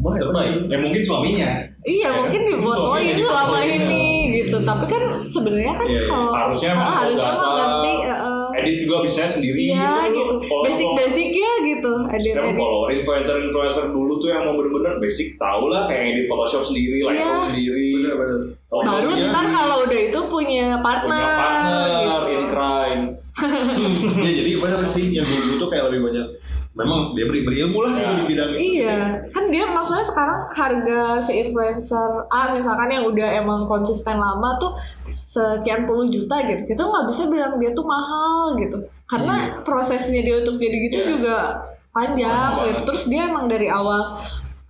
Wah, 0.00 0.16
terbaik 0.16 0.64
ya 0.72 0.80
mungkin 0.80 1.02
suaminya 1.04 1.50
Iya 1.84 2.08
mungkin 2.14 2.40
difotoin 2.48 3.14
selama 3.14 3.58
ini 3.60 4.04
gitu. 4.34 4.56
Tapi 4.58 4.84
kan 4.86 5.02
sebenarnya 5.24 5.74
kan 5.76 5.86
Iya, 5.86 5.96
iya. 5.96 6.08
kalau 6.08 6.32
harusnya 6.32 6.70
Ah, 6.72 6.94
harusnya 6.98 7.30
ngerti. 7.30 7.92
eh. 8.08 8.18
Edit 8.54 8.76
juga 8.80 8.96
bisa 9.00 9.22
sendiri 9.22 9.70
Iya 9.70 10.08
gitu. 10.08 10.34
Kalau- 10.40 10.64
Basic 10.64 10.82
kalau- 10.82 10.98
basic 10.98 11.28
ya 11.32 11.52
gitu. 11.64 11.92
Edit 12.08 12.24
Sekarang 12.30 12.48
edit. 12.48 12.58
follow 12.58 12.82
influencer-influencer 12.88 13.84
dulu 13.90 14.12
tuh 14.16 14.28
yang 14.28 14.42
mau 14.42 14.54
bener-bener 14.54 14.94
basic 14.98 15.34
tau 15.36 15.66
lah 15.66 15.84
kayak 15.84 16.02
edit 16.10 16.26
Photoshop 16.26 16.62
sendiri, 16.64 16.98
Lightroom 17.00 17.34
Iya. 17.34 17.44
sendiri. 17.44 17.88
Bener-bener. 17.96 18.40
Oh, 18.68 18.80
Baru 18.80 19.10
ntar 19.10 19.46
kalau 19.46 19.76
udah 19.82 20.00
itu 20.00 20.20
punya 20.26 20.78
partner, 20.78 21.10
punya 21.12 21.30
partner 21.36 21.88
gitu. 22.22 22.30
in 22.30 22.42
crime. 22.46 23.02
ya 24.20 24.30
jadi 24.32 24.52
benar 24.56 24.82
sih 24.84 25.04
yang 25.10 25.24
dulu 25.24 25.52
tuh 25.56 25.68
kayak 25.68 25.88
lebih 25.88 26.00
banyak. 26.04 26.26
Memang 26.80 27.00
dia 27.12 27.24
beri 27.24 27.40
berilmu 27.44 27.78
lah 27.80 27.92
Ya. 27.92 28.08
di 28.16 28.24
bidang 28.26 28.48
itu. 28.50 28.58
Iya, 28.80 28.98
kan 29.28 29.44
dia 29.48 29.64
maksudnya 29.68 30.04
sekarang 30.04 30.38
harga 30.50 31.00
si 31.20 31.32
influencer 31.38 32.08
A 32.26 32.50
misalkan 32.50 32.88
yang 32.88 33.04
udah 33.04 33.28
emang 33.36 33.64
konsisten 33.64 34.16
lama 34.16 34.56
tuh 34.56 34.72
sekian 35.06 35.84
puluh 35.84 36.08
juta 36.08 36.40
gitu. 36.44 36.62
Kita 36.64 36.82
nggak 36.82 37.06
bisa 37.06 37.28
bilang 37.28 37.56
dia 37.56 37.70
tuh 37.70 37.84
mahal 37.84 38.56
gitu. 38.56 38.78
Karena 39.04 39.60
prosesnya 39.60 40.22
dia 40.22 40.40
untuk 40.40 40.56
jadi 40.56 40.76
gitu 40.86 40.96
Iya. 40.96 41.08
juga 41.10 41.36
panjang 41.90 42.54
Panjang. 42.54 42.66
gitu. 42.72 42.82
Terus 42.88 43.02
dia 43.06 43.26
emang 43.26 43.44
dari 43.44 43.66
awal 43.66 44.16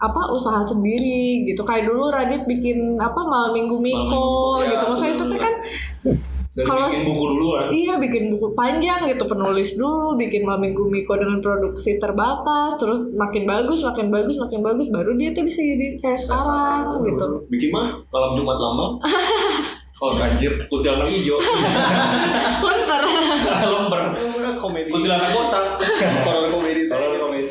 apa 0.01 0.33
usaha 0.33 0.65
sendiri 0.65 1.45
gitu. 1.45 1.61
Kayak 1.61 1.93
dulu 1.93 2.09
Radit 2.09 2.49
bikin 2.49 2.97
apa 2.97 3.21
malam 3.21 3.53
minggu 3.53 3.77
Miko 3.77 4.01
Minggu, 4.01 4.65
ya, 4.65 4.69
gitu. 4.73 4.85
Maksudnya 4.89 5.13
itu 5.13 5.25
tuh 5.29 5.39
kan 5.39 5.55
Dan 6.51 6.67
Kalau- 6.67 6.91
bikin 6.91 7.03
buku 7.07 7.25
dulu 7.39 7.47
kan. 7.55 7.67
Iya 7.71 7.95
bikin 8.03 8.25
buku 8.35 8.49
panjang 8.59 9.07
gitu 9.07 9.23
penulis 9.23 9.79
dulu 9.79 10.19
bikin 10.19 10.43
Minggu 10.43 10.83
Miko 10.91 11.15
dengan 11.15 11.39
produksi 11.39 12.03
terbatas 12.03 12.75
terus 12.75 13.07
makin 13.15 13.47
bagus 13.47 13.87
makin 13.87 14.11
bagus 14.11 14.35
makin 14.35 14.59
bagus 14.59 14.91
baru 14.91 15.15
dia 15.15 15.31
tuh 15.31 15.47
bisa 15.47 15.63
jadi 15.63 15.95
kayak 16.03 16.19
sekarang 16.19 17.07
gitu. 17.07 17.47
Bikin 17.47 17.71
mah 17.71 18.03
malam 18.11 18.35
Jumat 18.35 18.59
lama. 18.59 18.87
Oh 20.01 20.17
anjir, 20.17 20.57
kuntilanak 20.73 21.13
hijau. 21.13 21.37
Lemper. 22.65 23.03
Lemper. 23.69 24.03
komedi. 24.57 24.89
Kuntilanak 24.89 25.29
kotak. 25.29 25.77
Horor 26.25 26.49
komedi. 26.49 26.80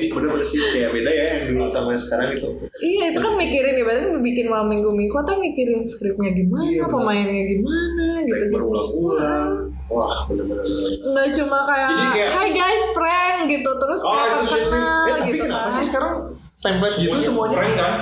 Bener-bener 0.02 0.42
sih 0.42 0.60
kayak 0.66 0.90
beda 0.90 1.10
ya 1.10 1.26
yang 1.36 1.44
dulu 1.50 1.68
sama 1.68 1.92
yang 1.92 2.00
sekarang 2.00 2.32
itu. 2.32 2.48
iya 2.80 3.06
itu 3.10 3.20
kan 3.20 3.34
mikirin 3.34 3.76
ibaratnya 3.76 4.16
bikin 4.18 4.48
Malam 4.48 4.68
Minggu 4.68 4.90
Miko 4.90 5.20
tuh 5.22 5.36
mikirin 5.36 5.84
skripnya 5.84 6.32
gimana, 6.32 6.64
Iya, 6.64 6.84
pemainnya 6.86 7.44
gimana 7.46 8.06
gitu. 8.22 8.40
Kayak 8.40 8.52
berulang-ulang. 8.54 9.52
Wah 9.86 10.14
bener-bener. 10.26 10.64
Nggak 11.04 11.28
cuma 11.36 11.58
kayak, 11.66 11.90
kayak- 12.10 12.32
Hai 12.32 12.50
guys 12.52 12.84
prank 12.92 13.38
gitu 13.48 13.72
terus 13.76 14.00
Oh, 14.00 14.14
kayak 14.14 14.30
terkenal 14.40 15.02
Eh 15.02 15.12
tapi 15.12 15.28
gitu 15.28 15.44
kenapa 15.44 15.66
kan. 15.66 15.74
sih 15.74 15.86
sekarang 15.86 16.14
template 16.60 16.96
gitu 17.00 17.18
semuanya? 17.24 17.56
Prank 17.56 17.76
kan? 17.80 17.94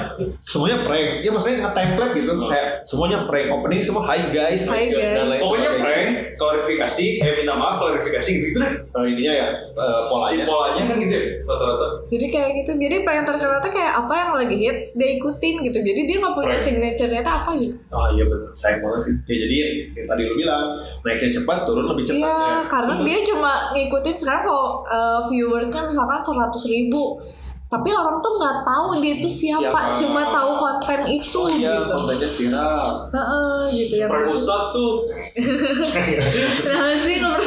Semuanya 0.42 0.78
prank. 0.82 1.10
Ya 1.22 1.30
maksudnya 1.30 1.58
nge-template 1.62 2.14
gitu. 2.18 2.32
Oh. 2.34 2.50
Kayak 2.50 2.68
semuanya 2.90 3.18
prank. 3.30 3.48
Opening 3.54 3.82
semua 3.86 4.04
hi 4.10 4.34
guys. 4.34 4.66
Hi, 4.66 4.90
dan 4.90 4.98
guys. 4.98 5.30
lain 5.30 5.42
Pokoknya 5.46 5.72
prank, 5.78 6.10
klarifikasi, 6.42 7.06
eh 7.22 7.34
minta 7.38 7.54
maaf, 7.54 7.78
klarifikasi 7.78 8.30
gitu-gitu 8.34 8.58
deh. 8.58 8.74
Oh, 8.98 9.06
ininya 9.06 9.34
ya 9.34 9.48
Si 9.78 10.10
polanya. 10.10 10.46
polanya 10.50 10.84
kan 10.90 10.98
gitu 10.98 11.14
ya, 11.14 11.26
rata-rata. 11.46 11.88
Jadi 12.10 12.26
kayak 12.34 12.50
gitu, 12.64 12.72
jadi 12.82 12.96
pengen 13.06 13.26
terkenal 13.30 13.60
tuh 13.62 13.72
kayak 13.74 13.94
apa 13.94 14.14
yang 14.18 14.32
lagi 14.34 14.56
hits 14.58 14.90
dia 14.98 15.10
ikutin 15.22 15.56
gitu. 15.62 15.80
Jadi 15.86 16.02
dia 16.10 16.18
nggak 16.18 16.34
punya 16.34 16.58
signature-nya 16.58 17.22
tuh 17.22 17.34
apa 17.38 17.50
gitu. 17.62 17.76
Oh 17.94 18.10
iya 18.18 18.26
betul. 18.26 18.50
Sayang 18.58 18.82
banget 18.82 19.02
sih. 19.06 19.14
Ya 19.30 19.36
jadi 19.46 19.56
yang 19.94 20.08
tadi 20.10 20.22
lu 20.26 20.34
bilang 20.34 20.66
naiknya 21.06 21.30
cepat, 21.30 21.58
turun 21.70 21.86
lebih 21.94 22.04
cepat. 22.10 22.26
Iya, 22.26 22.34
ya. 22.34 22.58
karena 22.66 22.94
dia 23.06 23.20
cuma 23.30 23.52
ngikutin 23.78 24.16
sekarang 24.18 24.44
kalau 24.50 24.82
uh, 24.90 25.22
viewersnya 25.30 25.86
misalkan 25.86 26.22
100 26.26 26.74
ribu 26.74 27.22
tapi 27.68 27.90
orang 27.92 28.24
tuh 28.24 28.40
nggak 28.40 28.58
tahu 28.64 28.88
dia 29.04 29.14
itu 29.20 29.28
siapa, 29.28 29.92
Siapa. 29.92 30.00
cuma 30.00 30.22
tahu 30.32 30.52
konten 30.56 31.00
itu 31.04 31.36
Oh 31.36 31.52
iya, 31.52 31.84
gitu. 31.84 31.92
kontennya 31.92 32.30
viral. 32.32 32.80
Heeh, 33.12 33.60
gitu 33.76 33.94
ya. 34.00 34.06
Ustadz 34.08 34.72
tuh. 34.72 34.94
Nah 36.68 36.96
sih 37.04 37.16
kalau 37.20 37.38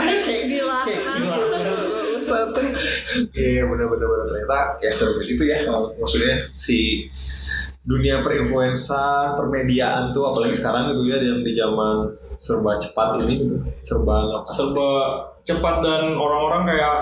prank 0.00 0.20
kayak 0.26 0.44
dilaknat. 0.50 1.38
Iya 3.34 3.62
benar-benar 3.66 4.06
benar 4.06 4.26
ternyata 4.26 4.58
ya 4.78 4.90
seru 4.92 5.18
itu 5.18 5.42
ya 5.42 5.62
maksudnya 5.98 6.38
si 6.38 6.94
dunia 7.82 8.22
perinfluensan 8.22 9.34
permediaan 9.34 10.12
tuh 10.14 10.22
apalagi 10.22 10.54
sekarang 10.54 10.94
gitu 10.94 11.10
ya 11.10 11.18
yang 11.18 11.40
di 11.42 11.52
zaman 11.56 12.06
serba 12.38 12.76
cepat 12.78 13.18
ini 13.24 13.34
gitu 13.44 13.56
serba 13.82 14.22
apa 14.22 14.46
serba 14.46 14.90
cepat 15.42 15.74
dan 15.82 16.14
orang-orang 16.14 16.62
kayak 16.68 16.96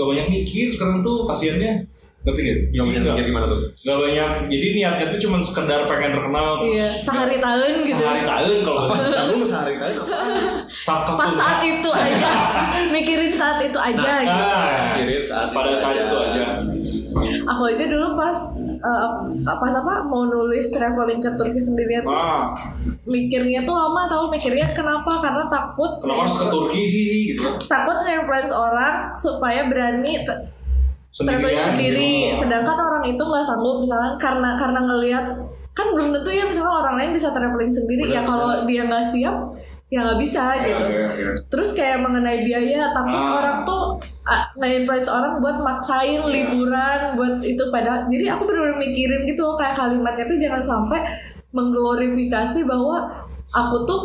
gak 0.00 0.08
banyak 0.08 0.26
mikir 0.32 0.66
sekarang 0.66 0.98
tuh 1.00 1.28
kasihannya. 1.28 1.84
Ngerti 2.20 2.40
gak? 2.42 2.56
yang 2.70 2.84
nggak- 2.86 3.16
mikir 3.16 3.24
gimana 3.26 3.46
tuh? 3.46 3.60
nggak 3.80 3.96
banyak 3.98 4.30
jadi 4.50 4.66
niatnya 4.74 5.06
tuh 5.08 5.20
cuma 5.22 5.36
sekedar 5.40 5.88
pengen 5.88 6.12
terkenal 6.12 6.60
terus 6.60 6.76
Iya, 6.76 6.88
sehari 7.00 7.36
tahun 7.38 7.74
gitu. 7.80 7.96
sehari 7.98 8.22
tahun 8.22 8.56
kalau 8.60 8.78
apa 8.78 8.92
nggak 8.92 9.08
sih? 9.08 9.28
Dulu 9.30 9.44
sehari 9.46 9.74
kali 9.74 9.92
apa? 9.94 10.04
Pas 11.16 11.32
saat 11.32 11.60
itu 11.62 11.88
aja, 11.90 12.32
mikirin 12.92 13.32
saat 13.32 13.58
itu 13.58 13.78
aja 13.78 14.12
gitu. 14.20 14.36
Nah, 14.36 14.68
mikirin 14.94 15.22
saat 15.22 15.48
pada 15.48 15.72
saat 15.72 15.96
itu 15.98 16.16
aja 16.18 16.59
Aku 17.50 17.66
aja 17.66 17.84
dulu 17.90 18.14
pas 18.14 18.38
uh, 18.78 19.26
pas 19.42 19.72
apa 19.74 20.06
mau 20.06 20.22
nulis 20.30 20.70
traveling 20.70 21.18
ke 21.18 21.30
Turki 21.34 21.58
sendirian 21.58 22.06
tuh. 22.06 22.14
Ah 22.14 22.38
mikirnya 23.10 23.66
tuh 23.66 23.74
lama 23.74 24.06
tahu 24.06 24.30
mikirnya 24.30 24.70
kenapa? 24.70 25.18
Karena 25.18 25.44
takut 25.50 25.98
kenapa 25.98 26.24
harus 26.24 26.36
ke 26.38 26.46
Turki 26.46 26.82
sih 26.86 27.04
gitu? 27.34 27.42
Takut 27.66 27.96
nge-influence 28.06 28.52
orang 28.54 29.10
supaya 29.18 29.66
berani 29.66 30.22
traveling 30.22 30.46
Sendirian, 31.10 31.74
sendiri 31.74 32.10
gitu. 32.30 32.46
sedangkan 32.46 32.78
orang 32.78 33.04
itu 33.10 33.18
nggak 33.18 33.42
sanggup 33.42 33.82
misalkan 33.82 34.14
karena 34.14 34.54
karena 34.54 34.80
ngelihat 34.86 35.24
kan 35.74 35.86
belum 35.90 36.14
tentu 36.14 36.30
ya 36.30 36.46
misalnya 36.46 36.70
orang 36.86 36.94
lain 37.02 37.10
bisa 37.18 37.34
traveling 37.34 37.72
sendiri. 37.72 38.06
Ya 38.14 38.22
Benar, 38.22 38.30
kalau 38.30 38.48
dia 38.70 38.82
nggak 38.86 39.04
siap 39.10 39.36
ya 39.90 39.98
nggak 40.00 40.18
bisa 40.18 40.40
Ya, 40.52 40.60
gitu 40.64 40.84
ya, 40.86 41.06
ya. 41.12 41.28
terus 41.46 41.68
kayak 41.72 41.98
mengenai 41.98 42.40
biaya 42.40 42.88
takut 42.90 43.12
Ah. 43.12 43.36
orang 43.36 43.56
tuh 43.60 43.82
ah, 44.22 44.46
nge-influence 44.54 45.08
orang 45.08 45.36
buat 45.36 45.56
maksain 45.58 46.20
Iya. 46.20 46.30
liburan 46.30 46.98
buat 47.12 47.34
itu 47.40 47.60
pada 47.68 48.04
jadi 48.06 48.32
aku 48.32 48.44
benar-benar 48.44 48.76
mikirin 48.78 49.20
gitu 49.24 49.40
loh 49.42 49.54
kayak 49.54 49.74
kalimatnya 49.74 50.24
tuh 50.24 50.36
jangan 50.36 50.62
sampai 50.62 50.98
mengglorifikasi 51.50 52.62
bahwa 52.62 53.26
aku 53.50 53.76
tuh 53.82 54.00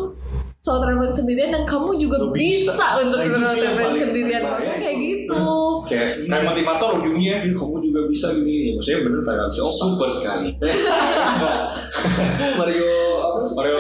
soal 0.58 0.82
traveling 0.82 1.14
sendirian 1.14 1.52
dan 1.52 1.62
kamu 1.64 1.94
juga 1.96 2.18
Lu 2.18 2.32
bisa, 2.32 2.72
bisa. 2.74 2.86
untuk 3.00 3.18
Nah, 3.22 3.48
sih 3.48 3.62
traveling 3.62 3.86
paling 3.86 4.02
sendirian 4.02 4.42
maksudnya 4.44 4.76
kayak 4.80 4.96
itu. 4.98 5.06
gitu 5.22 5.44
kayak 5.86 6.08
kayak 6.26 6.44
motivator 6.44 6.90
ujungnya 6.98 7.34
"Ih, 7.40 7.54
kamu 7.54 7.76
juga 7.80 8.00
bisa 8.08 8.28
gini 8.34 8.74
maksudnya 8.74 9.00
bener 9.06 9.20
kayak 9.22 9.46
si 9.48 9.60
Opa 9.62 9.72
super 9.76 10.08
sekali 10.10 10.50
Mario 12.58 12.96
apa 13.20 13.40
Mario 13.56 13.76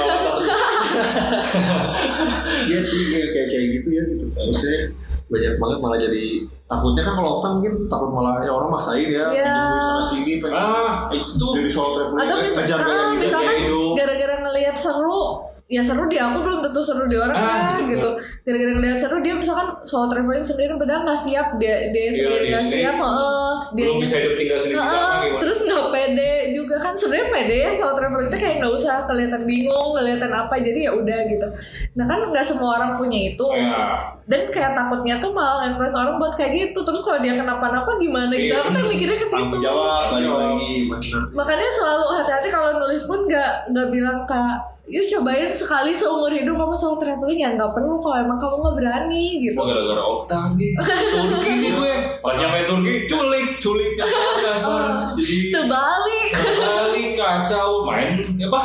Iya 2.66 2.80
sih 2.80 3.00
kayak 3.10 3.28
kayak 3.30 3.48
kayak 3.50 3.66
gitu 3.74 3.89
ya 3.91 4.04
gitu. 4.08 4.26
Maksudnya 4.32 4.80
banyak 5.26 5.54
banget 5.56 5.78
malah 5.80 5.98
jadi 5.98 6.26
takutnya 6.64 7.02
kan 7.02 7.14
kalau 7.16 7.32
kita 7.36 7.50
mungkin 7.52 7.74
takut 7.88 8.10
malah 8.12 8.34
ya 8.39 8.52
orang 8.52 8.70
maksain 8.70 9.10
ya 9.10 9.26
Iya. 9.28 9.54
duit 9.66 9.82
sana 9.82 10.04
sini 10.04 10.34
pengen 10.38 10.54
ah 10.56 11.10
itu 11.12 11.32
tuh 11.32 11.50
dari 11.52 11.66
soal 11.68 11.89
traveling 11.96 12.22
atau 12.22 12.36
mis- 12.39 12.54
ngejar 12.56 12.78
ah, 12.78 12.86
gaya 12.86 12.93
hidup 13.04 13.18
misalkan 13.20 13.46
gaya 13.48 13.60
hidup. 13.60 13.91
gara-gara 13.96 14.36
ngelihat 14.39 14.76
seru 14.76 15.22
ya 15.66 15.82
seru 15.82 16.06
di 16.06 16.18
aku 16.20 16.38
belum 16.39 16.60
tentu 16.62 16.78
seru 16.80 17.04
di 17.04 17.18
orang 17.18 17.34
Ah, 17.34 17.74
kan 17.74 17.82
gitu. 17.82 17.89
gitu 17.91 18.10
gara-gara 18.43 18.72
ngelihat 18.72 18.98
seru 19.00 19.18
dia 19.20 19.34
misalkan 19.34 19.68
soal 19.82 20.06
traveling 20.06 20.46
sendiri 20.46 20.74
padahal 20.76 21.02
nggak 21.04 21.18
siap 21.20 21.48
dia 21.56 21.76
dia 21.89 22.04
Iya, 22.04 22.12
sendiri 22.16 22.38
dia 22.39 22.52
nggak 22.52 22.66
siap 22.68 22.96
heeh. 22.96 23.54
dia 23.72 23.84
belum 23.84 23.98
bisa 24.00 24.16
hidup 24.16 24.34
tinggal 24.36 24.58
sendiri 24.60 24.78
gimana 24.78 25.41
terus 25.41 25.58
nggak 25.60 25.86
pede 25.91 26.34
juga 26.76 26.92
kan 26.92 26.94
sebenarnya 26.94 27.28
pede 27.32 27.56
ya 27.56 27.72
soal 27.72 27.96
traveling 27.96 28.28
itu 28.28 28.36
kayak 28.36 28.56
nggak 28.60 28.74
usah 28.76 29.08
kelihatan 29.08 29.48
bingung 29.48 29.96
kelihatan 29.96 30.28
apa 30.28 30.60
jadi 30.60 30.80
ya 30.86 30.92
udah 30.92 31.20
gitu. 31.24 31.48
Nah 31.96 32.04
kan 32.04 32.20
nggak 32.28 32.44
semua 32.44 32.76
orang 32.76 33.00
punya 33.00 33.32
itu. 33.32 33.46
Ya 33.56 34.12
dan 34.26 34.50
kayak 34.50 34.74
takutnya 34.74 35.22
tuh 35.22 35.30
malah 35.32 35.70
influence 35.70 35.94
orang 35.94 36.18
buat 36.18 36.34
kayak 36.34 36.52
gitu. 36.52 36.80
Terus 36.82 37.00
kalau 37.00 37.22
dia 37.22 37.38
kenapa-napa 37.38 37.96
gimana 37.96 38.34
gitu? 38.34 38.52
Iya, 38.52 38.60
aku 38.60 38.70
tuh 38.74 38.84
mikirnya 38.84 39.16
ke 39.16 39.28
situ. 39.30 39.56
Jawab 39.62 40.18
Iya. 40.18 40.32
lagi 40.34 40.74
bener 40.90 41.22
makanya 41.32 41.70
selalu 41.72 42.06
hati-hati 42.12 42.50
kalau 42.50 42.72
nulis 42.76 43.06
pun 43.06 43.24
nggak 43.24 43.52
nggak 43.72 43.88
bilang 43.88 44.20
kak 44.26 44.56
yuk 44.86 45.02
cobain 45.02 45.50
sekali 45.50 45.90
seumur 45.90 46.30
hidup 46.30 46.54
kamu 46.54 46.74
soal 46.74 46.98
traveling. 46.98 47.38
Ya 47.40 47.54
nggak 47.54 47.72
perlu 47.72 47.98
kalau 47.98 48.18
emang 48.20 48.38
kamu 48.38 48.56
nggak 48.60 48.76
berani 48.76 49.26
gitu. 49.42 49.58
Gua 49.58 49.68
gara-gara 49.70 50.04
Okta 50.04 50.40
nih. 50.54 50.72
Turki 51.16 51.54
gue 51.72 51.94
Pas 52.18 52.34
nyampe 52.36 52.60
Turki 52.66 52.94
culik 53.06 53.48
Culik. 53.58 53.94
Dasar 54.46 55.14
Jadi 55.14 55.50
terbalik 55.50 56.25
Kembali 56.36 57.04
kacau 57.16 57.88
Main 57.88 58.36
apa 58.44 58.62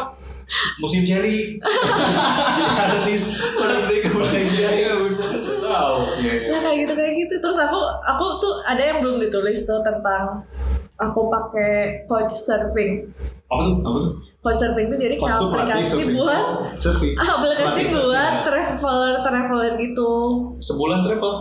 Musim 0.82 1.06
cherry 1.06 1.62
artis 2.74 3.38
Balik 3.54 4.10
ke 4.10 4.10
Malaysia 4.10 4.66
ya 4.66 4.98
udah 4.98 5.30
Tahu 5.70 5.98
Iya, 6.20 6.32
iya. 6.42 6.48
Ya 6.50 6.58
kayak 6.60 6.76
gitu 6.84 6.92
kayak 6.98 7.12
gitu. 7.26 7.34
Terus 7.40 7.58
aku 7.62 7.80
aku 8.02 8.24
tuh 8.42 8.54
ada 8.66 8.82
yang 8.82 8.98
belum 9.00 9.16
ditulis 9.22 9.64
tuh 9.64 9.80
tentang 9.86 10.42
aku 11.00 11.20
pakai 11.32 12.04
coach 12.04 12.34
surfing. 12.34 13.08
Apa 13.48 13.60
tuh? 13.64 13.74
Apa 13.80 13.98
tuh? 14.04 14.12
Coach 14.40 14.58
surfing 14.60 14.86
itu 14.90 14.96
jadi 14.98 15.14
kayak 15.16 15.38
aplikasi 15.40 15.84
surfing. 15.86 16.10
buat 16.18 16.44
surfing. 16.76 17.14
aplikasi 17.38 17.82
buat 17.94 18.34
traveler 18.44 19.14
traveler 19.24 19.72
gitu. 19.80 20.10
Sebulan 20.60 21.06
travel. 21.06 21.32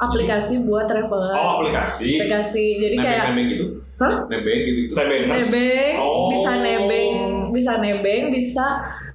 Aplikasi 0.00 0.64
buat 0.64 0.88
traveler. 0.88 1.36
Oh, 1.36 1.60
aplikasi. 1.60 2.16
Aplikasi. 2.16 2.80
Jadi 2.80 2.96
kayak 2.96 3.24
Nebeng 3.30 3.48
gitu. 3.52 3.64
Hah? 4.00 4.24
Nebeng 4.32 4.60
gitu 4.64 4.78
gitu. 4.88 4.92
Nebengers. 4.96 5.52
nebeng, 5.52 5.94
Oh. 6.00 6.32
bisa 6.32 6.50
nebeng, 6.56 7.14
bisa 7.52 7.72
nebeng, 7.76 8.22
bisa 8.32 8.66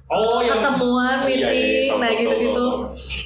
Oh, 0.06 0.38
yang 0.38 0.62
ketemuan, 0.62 1.26
Iya, 1.26 1.34
iya, 1.34 1.48
meeting, 1.50 1.90
tahu, 1.90 1.98
nah 1.98 2.10
gitu-gitu. 2.14 2.66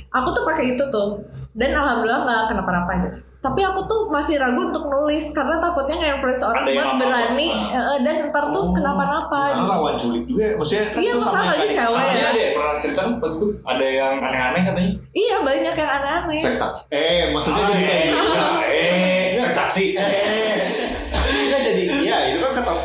Aku 0.09 0.29
tuh 0.33 0.49
pakai 0.49 0.65
itu 0.73 0.85
tuh, 0.89 1.21
dan 1.51 1.71
alhamdulillah 1.73 2.23
nggak 2.23 2.43
kenapa-napa 2.49 2.93
gitu. 3.05 3.19
Tapi 3.41 3.61
aku 3.65 3.81
tuh 3.89 4.01
masih 4.07 4.37
ragu 4.37 4.69
untuk 4.69 4.85
nulis 4.87 5.33
karena 5.33 5.57
takutnya 5.59 5.97
nge-influence 5.97 6.45
orang 6.45 6.61
Ada 6.61 6.73
buat 6.77 6.93
berani 7.01 7.49
eh, 7.73 7.99
dan 8.05 8.17
ntar 8.29 8.45
tuh 8.53 8.63
Oh. 8.63 8.75
kenapa-napa. 8.77 9.41
Karena 9.49 9.57
gitu. 9.57 9.73
lawan 9.73 9.95
culik 9.97 10.25
juga 10.25 10.43
ya. 10.45 10.53
Maksudnya 10.55 10.85
kan 10.85 11.01
Iya, 11.01 11.11
itu 11.11 11.19
sama 11.19 11.25
masalah 11.25 11.41
yang 11.41 11.57
aja 11.57 11.67
cewek 11.73 12.05
ya. 12.05 12.29
ada 12.29 12.43
pernah 12.53 12.75
cerita 12.77 13.01
waktu 13.09 13.29
itu 13.33 13.47
ada 13.65 13.87
yang 13.87 14.15
aneh-aneh 14.15 14.63
katanya. 14.63 14.93
Iya 15.11 15.37
banyak 15.41 15.75
yang 15.75 15.91
aneh-aneh. 15.97 16.41
Tax. 16.61 16.75
Eh, 16.93 17.23
maksudnya 17.33 17.63
jadi 17.67 17.83
kayak 17.83 18.05
gitu. 18.05 18.33
eh, 18.69 19.23
eh, 19.33 19.51
taksi. 19.57 19.85
Eh, 19.97 20.05
Enggak 20.05 20.11
jadi 20.13 20.29
iya 20.37 20.77
itu 20.77 20.90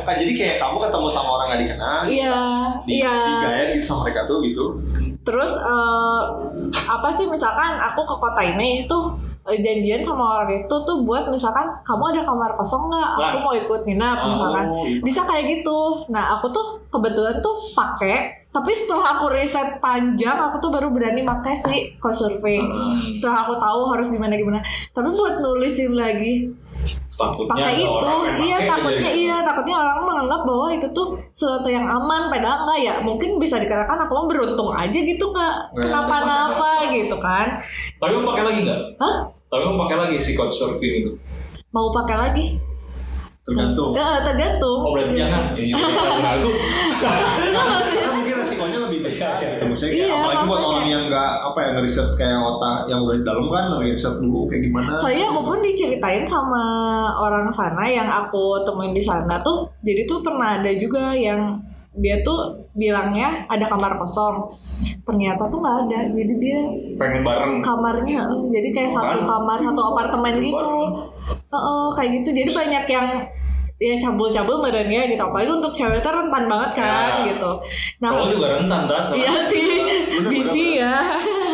kan 0.05 0.15
jadi 0.15 0.31
kayak 0.31 0.55
kamu 0.57 0.77
ketemu 0.79 1.07
sama 1.09 1.29
orang 1.33 1.45
gak 1.47 1.61
dikenal 1.61 1.99
Iya, 2.05 2.37
di, 2.83 2.93
iya. 2.95 3.11
digayat 3.11 3.67
gitu 3.73 3.85
sama 3.85 3.99
mereka 4.05 4.21
tuh 4.23 4.37
gitu 4.39 4.65
Terus 5.21 5.53
eh, 5.55 6.21
apa 6.71 7.09
sih 7.09 7.25
misalkan 7.25 7.75
aku 7.75 8.01
ke 8.03 8.15
kota 8.15 8.41
ini 8.45 8.85
tuh 8.85 9.17
eh, 9.43 9.57
janjian 9.57 9.99
sama 9.99 10.21
orang 10.39 10.59
itu 10.59 10.75
tuh 10.79 10.97
buat 11.01 11.25
misalkan 11.27 11.65
kamu 11.81 12.03
ada 12.11 12.21
kamar 12.23 12.53
kosong 12.53 12.85
nggak? 12.87 13.09
Aku 13.15 13.21
Nah. 13.31 13.41
mau 13.41 13.53
ikut 13.53 13.81
nginap 13.83 14.17
Oh, 14.19 14.27
misalkan. 14.29 14.65
iya. 14.83 15.01
Bisa 15.01 15.21
kayak 15.21 15.45
gitu. 15.47 15.77
Nah 16.07 16.37
aku 16.37 16.49
tuh 16.49 16.65
kebetulan 16.87 17.37
tuh 17.39 17.53
pakai. 17.73 18.45
Tapi 18.47 18.71
setelah 18.71 19.03
aku 19.11 19.27
riset 19.29 19.77
panjang, 19.77 20.39
aku 20.39 20.55
tuh 20.57 20.71
baru 20.71 20.87
berani 20.87 21.21
pakai 21.21 21.51
si 21.51 21.75
co-surfing. 21.99 22.63
Hmm. 22.63 23.11
Setelah 23.11 23.43
aku 23.43 23.53
tahu 23.55 23.81
harus 23.85 24.07
gimana 24.07 24.31
gimana. 24.33 24.63
Tapi 24.89 25.09
buat 25.09 25.37
nulisin 25.37 25.91
lagi 25.91 26.47
Takutnya 27.15 27.63
pakai 27.63 27.73
itu, 27.79 27.87
orang 27.87 28.35
iya 28.43 28.57
takutnya 28.67 29.11
iya 29.15 29.37
takutnya 29.39 29.75
orang 29.79 30.03
menganggap 30.03 30.41
bahwa 30.43 30.67
itu 30.75 30.87
tuh 30.91 31.15
sesuatu 31.31 31.71
yang 31.71 31.87
aman, 31.87 32.27
padahal 32.27 32.67
enggak 32.67 32.79
ya. 32.83 32.93
Mungkin 32.99 33.39
bisa 33.39 33.55
dikatakan 33.55 33.95
aku 34.03 34.11
mah 34.11 34.25
beruntung 34.27 34.69
aja 34.75 34.99
gitu 34.99 35.31
nggak 35.31 35.55
Nggak 35.71 35.83
kenapa-napa 35.87 36.71
gitu 36.91 37.15
kan. 37.15 37.47
Tapi 38.03 38.11
mau 38.19 38.35
pakai 38.35 38.43
lagi 38.43 38.59
nggak? 38.67 38.81
Hah? 38.99 39.15
Tapi 39.47 39.63
mau 39.63 39.77
pakai 39.87 39.97
lagi 40.03 40.15
si 40.19 40.35
coach 40.35 40.59
surfing 40.59 40.93
itu. 41.07 41.11
Mau 41.71 41.95
pakai 41.95 42.15
lagi? 42.19 42.45
tergantung 43.45 43.93
Ya, 43.93 44.25
tergantung. 44.25 44.81
Oh 44.81 44.89
berarti 44.89 45.13
jangan. 45.21 45.53
Aku. 45.53 46.49
Enggak 47.45 47.65
maksudnya 47.69 48.09
mungkin 48.09 48.24
resikonya 48.65 48.79
lebih 48.83 48.99
besar 49.03 49.31
gitu. 49.37 49.63
Maksudnya 49.65 49.91
kayak 49.91 50.01
Iya, 50.01 50.15
apalagi 50.17 50.43
buat 50.45 50.61
orang 50.65 50.87
yang 50.87 51.03
nggak 51.05 51.31
apa 51.45 51.59
ya 51.61 51.69
ngeriset 51.71 52.09
kayak 52.15 52.39
otak 52.41 52.77
yang 52.85 52.99
udah 53.01 53.15
di 53.15 53.23
dalam 53.23 53.45
kan 53.47 53.63
ngeriset 53.71 54.15
dulu 54.17 54.39
kayak 54.45 54.61
gimana 54.63 54.89
Soalnya 54.91 55.25
aku 55.27 55.41
pun 55.45 55.59
diceritain 55.59 56.23
sama 56.25 56.63
orang 57.15 57.45
sana 57.47 57.83
yang 57.85 58.07
aku 58.07 58.43
temuin 58.61 58.91
di 58.91 58.99
sana 58.99 59.37
tuh, 59.39 59.69
jadi 59.79 60.01
tuh 60.03 60.19
pernah 60.19 60.57
ada 60.57 60.71
juga 60.71 61.11
yang 61.11 61.61
dia 61.95 62.19
tuh 62.19 62.51
bilangnya 62.75 63.47
ada 63.47 63.63
kamar 63.65 63.95
kosong, 63.95 64.43
ternyata 65.01 65.47
tuh 65.47 65.63
nggak 65.63 65.77
ada, 65.87 65.99
jadi 66.05 66.33
dia 66.35 66.59
Pengen 66.99 67.23
bareng. 67.23 67.63
kamarnya, 67.63 68.19
jadi 68.51 68.67
kayak 68.69 68.91
Oh, 68.91 68.95
satu 68.99 69.15
kan? 69.15 69.23
kamar 69.23 69.57
satu 69.57 69.81
apartemen 69.89 70.33
Bareng. 70.33 70.43
gitu, 70.43 70.75
Heeh, 71.47 71.85
kayak 71.95 72.11
gitu, 72.13 72.29
jadi 72.35 72.49
banyak 72.51 72.85
yang 72.89 73.07
ya 73.77 73.93
cabul-cabul 73.97 74.57
merenya 74.59 75.03
gitu, 75.05 75.19
apalagi 75.19 75.51
untuk 75.51 75.69
cewek 75.69 75.99
tuh 75.99 76.09
rentan 76.09 76.45
banget 76.45 76.71
kan 76.77 77.21
Ya. 77.21 77.35
gitu. 77.35 77.51
Nah, 77.99 78.09
Cowok 78.09 78.27
juga 78.31 78.47
rentan 78.55 78.81
tas. 78.85 79.05
iya 79.11 79.33
sih, 79.45 79.67
Bener, 80.15 80.29
busy 80.29 80.67
ya. 80.79 80.95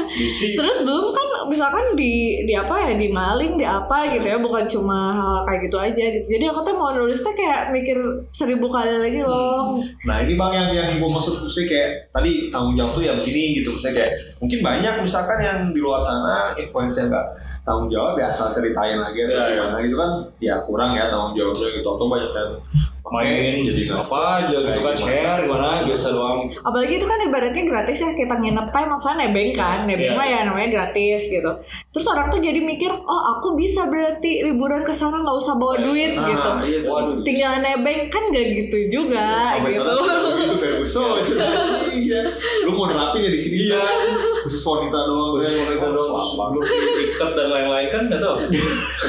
Bisi. 0.08 0.54
Terus 0.54 0.84
belum 0.84 1.10
kan 1.10 1.28
misalkan 1.48 1.96
di 1.96 2.44
di 2.44 2.54
apa 2.54 2.78
ya 2.78 2.94
di 2.94 3.08
maling 3.08 3.56
di 3.56 3.64
apa 3.64 4.06
gitu 4.08 4.24
ya 4.24 4.38
bukan 4.38 4.64
cuma 4.66 5.10
hal 5.10 5.36
kayak 5.44 5.60
gitu 5.66 5.78
aja 5.78 6.04
gitu. 6.14 6.28
Jadi 6.30 6.46
aku 6.46 6.62
tuh 6.62 6.76
mau 6.76 6.92
nulis 6.92 7.18
tuh 7.18 7.32
kayak 7.32 7.72
mikir 7.72 7.98
seribu 8.30 8.68
kali 8.68 8.92
lagi 8.92 9.20
loh. 9.20 9.74
Nah 10.04 10.22
ini 10.22 10.36
bang 10.36 10.52
yang 10.54 10.70
yang 10.76 10.90
gue 10.94 11.10
maksud 11.10 11.48
sih 11.48 11.64
kayak 11.64 12.12
tadi 12.12 12.48
tanggung 12.48 12.76
jawab 12.76 12.92
tuh 12.92 13.02
ya 13.02 13.16
begini 13.16 13.58
gitu 13.58 13.72
misalnya 13.72 13.96
kayak 13.98 14.12
mungkin 14.38 14.60
banyak 14.62 14.94
misalkan 15.02 15.38
yang 15.40 15.60
di 15.70 15.80
luar 15.80 15.98
sana 15.98 16.44
influencer 16.54 17.08
nggak 17.08 17.28
tanggung 17.62 17.90
jawab 17.90 18.18
ya 18.18 18.26
asal 18.28 18.50
ceritain 18.50 18.98
lagi 18.98 19.22
atau 19.22 19.32
Ya, 19.32 19.44
ya. 19.46 19.54
gimana 19.62 19.78
gitu 19.86 19.96
kan 19.96 20.12
ya 20.42 20.56
kurang 20.66 20.98
ya 20.98 21.14
tanggung 21.14 21.34
jawabnya 21.38 21.68
gitu 21.72 21.88
atau 21.88 22.06
banyak 22.10 22.32
yang 22.34 22.52
main 23.04 23.54
jadi 23.60 23.82
apa 23.92 24.14
aja 24.40 24.58
gitu 24.62 24.80
kan 24.80 24.94
share 24.94 25.42
gimana 25.42 25.84
biasa 25.84 26.08
doang 26.12 26.46
Apalagi 26.62 26.94
itu 26.96 27.04
kan 27.04 27.20
ibaratnya 27.20 27.64
gratis 27.64 27.98
ya 27.98 28.14
kita 28.14 28.36
nginep 28.36 28.70
time 28.70 28.90
maksudnya 28.90 29.18
nebeng 29.22 29.52
kan 29.52 29.84
nebeng 29.84 30.00
Iya. 30.08 30.16
mah 30.16 30.28
ya 30.28 30.40
namanya 30.44 30.70
gratis 30.72 31.22
gitu. 31.26 31.52
Terus 31.90 32.06
orang 32.06 32.28
tuh 32.28 32.38
jadi 32.38 32.58
mikir 32.58 32.88
oh 32.88 33.22
aku 33.34 33.54
bisa 33.54 33.86
berarti 33.86 34.44
liburan 34.44 34.82
ke 34.82 34.92
sana 34.92 35.18
nggak 35.18 35.34
usah 35.34 35.54
bawa 35.56 35.76
duit 35.78 36.14
Ah, 36.14 36.24
gitu. 36.24 36.50
iya. 36.64 36.80
Waduh. 36.86 37.20
Tinggal 37.22 37.54
nebeng 37.60 38.06
kan 38.06 38.24
gak 38.30 38.46
gitu 38.48 38.78
juga 38.92 39.26
sampai 39.52 39.72
gitu. 39.72 39.92
sana 39.92 40.32
gitu 40.38 40.56
Ferguson 40.56 41.20
iya 42.02 42.22
lu 42.64 42.72
mau 42.72 42.86
nerapin 42.86 43.22
ya 43.22 43.30
di 43.30 43.40
sini 43.40 43.58
Iya. 43.68 43.82
khusus 44.42 44.62
wanita 44.62 44.98
doang 45.02 45.30
khusus 45.36 45.52
kan. 45.52 45.64
mereka 45.66 45.86
doang 45.90 46.12
belum 46.14 46.64
ikat 47.08 47.32
dan 47.34 47.48
lain-lain 47.50 47.88
kan 47.90 48.02
nggak 48.08 48.20
tahu 48.20 48.36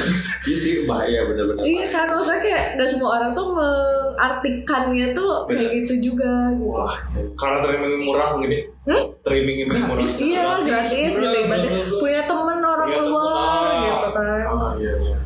iya 0.43 0.55
sih 0.55 0.83
bahaya 0.83 1.23
bener-bener 1.23 1.63
Iya 1.63 1.85
kan? 1.87 2.05
Maksudnya 2.07 2.41
kayak 2.41 2.63
gak 2.75 2.89
semua 2.89 3.09
orang 3.15 3.31
tuh 3.31 3.47
mengartikannya 3.53 5.07
tuh 5.11 5.31
kayak 5.47 5.69
gitu 5.79 6.11
juga 6.11 6.51
gitu. 6.51 6.67
wah 6.69 6.95
karena 7.35 7.57
streaming 7.63 8.03
murah 8.03 8.27
mungkin 8.35 8.51
ya? 8.51 8.61
Hmm? 8.83 9.03
streaming 9.23 9.57
ini 9.63 9.71
murah. 9.71 9.87
Gratis. 9.95 10.15
Iya 10.19 10.43
gratis. 10.61 10.91
gitu 10.91 11.19
Bener, 11.19 11.43
bener, 11.47 11.71
bener. 11.71 11.99
punya 11.99 12.21
temen 12.23 12.59
orang 12.59 12.87
Punya 12.87 12.99
temen, 12.99 13.11
luar 13.11 13.63
ah. 13.63 13.81
gitu 13.81 14.09
kan. 14.11 14.43
ah, 14.51 14.71
iya 14.75 14.93
iya. 14.99 15.17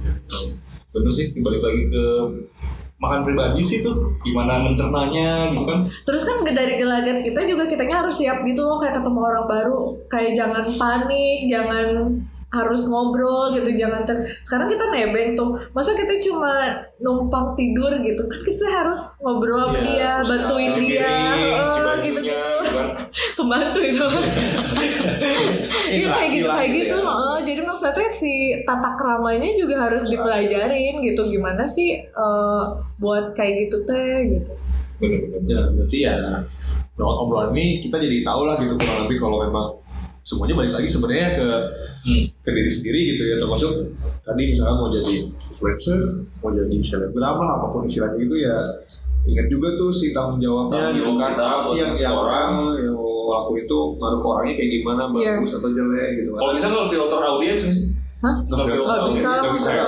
Bener 0.94 1.12
sih 1.12 1.26
balik 1.42 1.62
lagi 1.62 1.82
ke 1.90 2.06
makan 2.98 3.20
pribadi 3.22 3.62
sih 3.62 3.80
tuh. 3.82 3.94
Gimana 4.22 4.62
mencernanya 4.62 5.54
gitu 5.54 5.66
kan? 5.66 5.86
Terus 5.86 6.22
kan 6.26 6.42
dari 6.44 6.74
gelagat 6.78 7.22
kita 7.22 7.46
juga 7.46 7.66
kitanya 7.66 8.02
harus 8.02 8.18
siap 8.18 8.42
gitu 8.42 8.62
loh 8.62 8.78
kayak 8.78 8.98
ketemu 8.98 9.20
orang 9.22 9.46
baru. 9.46 9.82
Kayak 10.10 10.32
jangan 10.34 10.66
panik, 10.74 11.40
jangan 11.46 11.88
harus 12.48 12.88
ngobrol 12.88 13.52
gitu 13.52 13.76
jangan 13.76 14.08
ter 14.08 14.16
sekarang 14.40 14.72
kita 14.72 14.88
nebeng 14.88 15.36
tuh 15.36 15.52
masa 15.76 15.92
kita 15.92 16.16
cuma 16.24 16.80
numpang 17.04 17.52
tidur 17.60 17.92
gitu 18.00 18.24
kan 18.24 18.40
kita 18.40 18.66
harus 18.72 19.20
ngobrol 19.20 19.68
sama 19.68 19.80
Iya, 19.84 20.24
dia 20.24 20.24
bantuin 20.24 20.72
dia 20.80 21.12
oh, 21.60 21.96
gitu 22.00 22.20
gitu 22.24 22.48
pembantu 23.38 23.80
itu 23.84 24.06
Iya 25.88 26.08
kayak 26.12 26.30
gitu 26.36 26.48
kayak 26.52 26.72
gitu 26.84 26.96
ya. 27.00 27.08
heeh. 27.08 27.38
jadi 27.48 27.62
maksudnya 27.64 28.10
si 28.12 28.34
tata 28.68 28.96
keramanya 29.00 29.52
juga 29.56 29.88
harus 29.88 30.08
dipelajarin 30.08 31.00
gitu 31.00 31.22
gimana 31.28 31.64
sih 31.64 32.00
eh, 32.04 32.64
buat 33.00 33.32
kayak 33.36 33.68
gitu 33.68 33.88
teh 33.88 34.40
gitu. 34.40 34.52
bener-bener 35.00 35.44
ya 35.48 35.62
berarti 35.76 35.98
ya 36.04 36.18
lewat 36.98 37.16
obrolan 37.24 37.52
ini 37.54 37.78
kita 37.80 37.96
jadi 38.02 38.26
tahu 38.26 38.42
lah 38.50 38.56
gitu 38.58 38.74
kurang 38.76 39.00
lebih 39.06 39.18
kalau 39.22 39.38
memang 39.48 39.68
semuanya 40.28 40.60
balik 40.60 40.76
lagi 40.76 40.88
sebenarnya 40.88 41.30
ke 41.34 41.48
ke 42.38 42.50
diri 42.52 42.68
sendiri 42.68 43.00
gitu 43.16 43.24
ya 43.26 43.36
termasuk 43.38 43.72
tadi 44.22 44.44
misalnya 44.52 44.76
mau 44.76 44.92
jadi 44.92 45.16
influencer 45.24 46.00
mau 46.38 46.52
jadi 46.52 46.78
selebgram 46.78 47.40
lah 47.40 47.52
apa 47.56 47.66
pun 47.72 47.88
istilahnya 47.88 48.20
gitu 48.20 48.36
ya 48.36 48.60
ingat 49.24 49.48
juga 49.48 49.72
tuh 49.76 49.88
si 49.90 50.12
tanggung 50.12 50.36
jawabnya 50.38 50.92
gitu 50.92 51.16
kan 51.16 51.32
apa 51.34 51.64
sih 51.64 51.80
yang 51.80 51.92
yang 51.94 52.16
orang. 52.18 52.52
yang 52.78 52.96
laku 53.28 53.60
itu 53.60 53.78
ngaruh 53.94 54.20
ke 54.20 54.28
orangnya 54.30 54.54
kayak 54.56 54.72
gimana 54.74 55.02
Iya. 55.14 55.32
bagus 55.36 55.52
atau 55.54 55.68
jelek 55.70 56.10
gitu 56.16 56.30
kan 56.32 56.40
kalau 56.40 56.52
bisa 56.56 56.68
nggak 56.70 56.88
filter 56.88 57.22
audiens 57.22 57.60
sih 57.62 57.76
Hah? 58.18 58.34
Filter 58.42 58.98
Gak 58.98 59.14
bisa, 59.14 59.30
nggak 59.30 59.54
bisa 59.54 59.70
ya. 59.70 59.86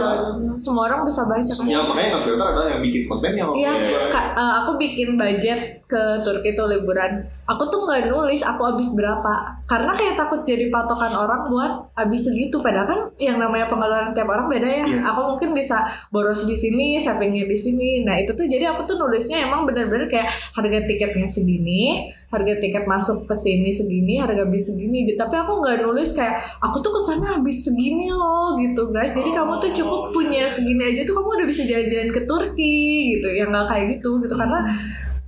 semua 0.62 0.86
orang 0.86 1.02
bisa 1.02 1.26
baca 1.26 1.50
kan. 1.50 1.66
Ya 1.66 1.82
makanya 1.82 2.08
nggak 2.14 2.26
filter 2.30 2.46
adalah 2.46 2.68
yang 2.70 2.82
bikin 2.86 3.04
konten 3.10 3.32
yang 3.34 3.50
Iya, 3.58 3.72
Iya. 3.82 4.00
Kak, 4.14 4.26
eh, 4.38 4.54
aku 4.62 4.72
bikin 4.78 5.18
budget 5.18 5.58
ke 5.90 6.02
Turki 6.22 6.54
tuh 6.54 6.70
liburan. 6.70 7.26
Aku 7.50 7.66
tuh 7.66 7.90
nggak 7.90 8.14
nulis 8.14 8.46
aku 8.46 8.62
habis 8.62 8.94
berapa, 8.94 9.58
karena 9.66 9.98
kayak 9.98 10.22
takut 10.22 10.46
jadi 10.46 10.70
patokan 10.70 11.10
orang 11.18 11.42
buat 11.50 11.90
habis 11.98 12.22
segitu. 12.22 12.62
Padahal 12.62 12.86
kan 12.86 13.00
yang 13.18 13.42
namanya 13.42 13.66
pengeluaran 13.66 14.14
tiap 14.14 14.30
orang 14.30 14.46
beda 14.46 14.70
ya. 14.70 14.86
Iya. 14.86 15.02
Aku 15.10 15.34
mungkin 15.34 15.58
bisa 15.58 15.82
boros 16.14 16.46
di 16.46 16.54
sini, 16.54 17.02
savingnya 17.02 17.50
di 17.50 17.58
sini. 17.58 18.06
Nah 18.06 18.22
itu 18.22 18.38
tuh 18.38 18.46
jadi 18.46 18.70
aku 18.70 18.86
tuh 18.86 19.02
nulisnya 19.02 19.50
emang 19.50 19.66
bener-bener 19.66 20.06
kayak 20.06 20.30
harga 20.30 20.80
tiketnya 20.86 21.26
segini, 21.26 22.14
harga 22.30 22.54
tiket 22.62 22.86
masuk 22.86 23.26
ke 23.26 23.34
sini 23.34 23.74
segini, 23.74 24.22
harga 24.22 24.46
bis 24.46 24.70
segini. 24.70 25.10
Tapi 25.18 25.34
aku 25.34 25.58
nggak 25.66 25.82
nulis 25.82 26.14
kayak 26.14 26.38
aku 26.62 26.86
tuh 26.86 26.94
ke 26.94 27.02
sana 27.10 27.42
habis 27.42 27.66
segini 27.66 28.14
loh 28.14 28.54
gitu 28.62 28.94
guys. 28.94 29.10
Jadi 29.18 29.34
kamu 29.34 29.58
tuh 29.58 29.72
cukup 29.74 30.14
punya 30.14 30.46
segini 30.46 30.94
aja 30.94 31.02
tuh 31.02 31.18
kamu 31.18 31.42
udah 31.42 31.48
bisa 31.50 31.66
jalan-jalan 31.66 32.10
ke 32.14 32.22
Turki 32.30 32.78
gitu. 33.18 33.28
Yang 33.34 33.50
nggak 33.58 33.66
kayak 33.74 33.86
gitu 33.98 34.22
gitu 34.22 34.38
karena 34.38 34.62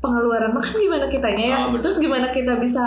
pengeluaran. 0.01 0.51
Makan 0.51 0.75
gimana 0.81 1.05
kitanya 1.07 1.45
ya. 1.45 1.57
Betul. 1.69 1.79
Terus 1.85 1.97
gimana 2.01 2.27
kita 2.33 2.57
bisa 2.57 2.83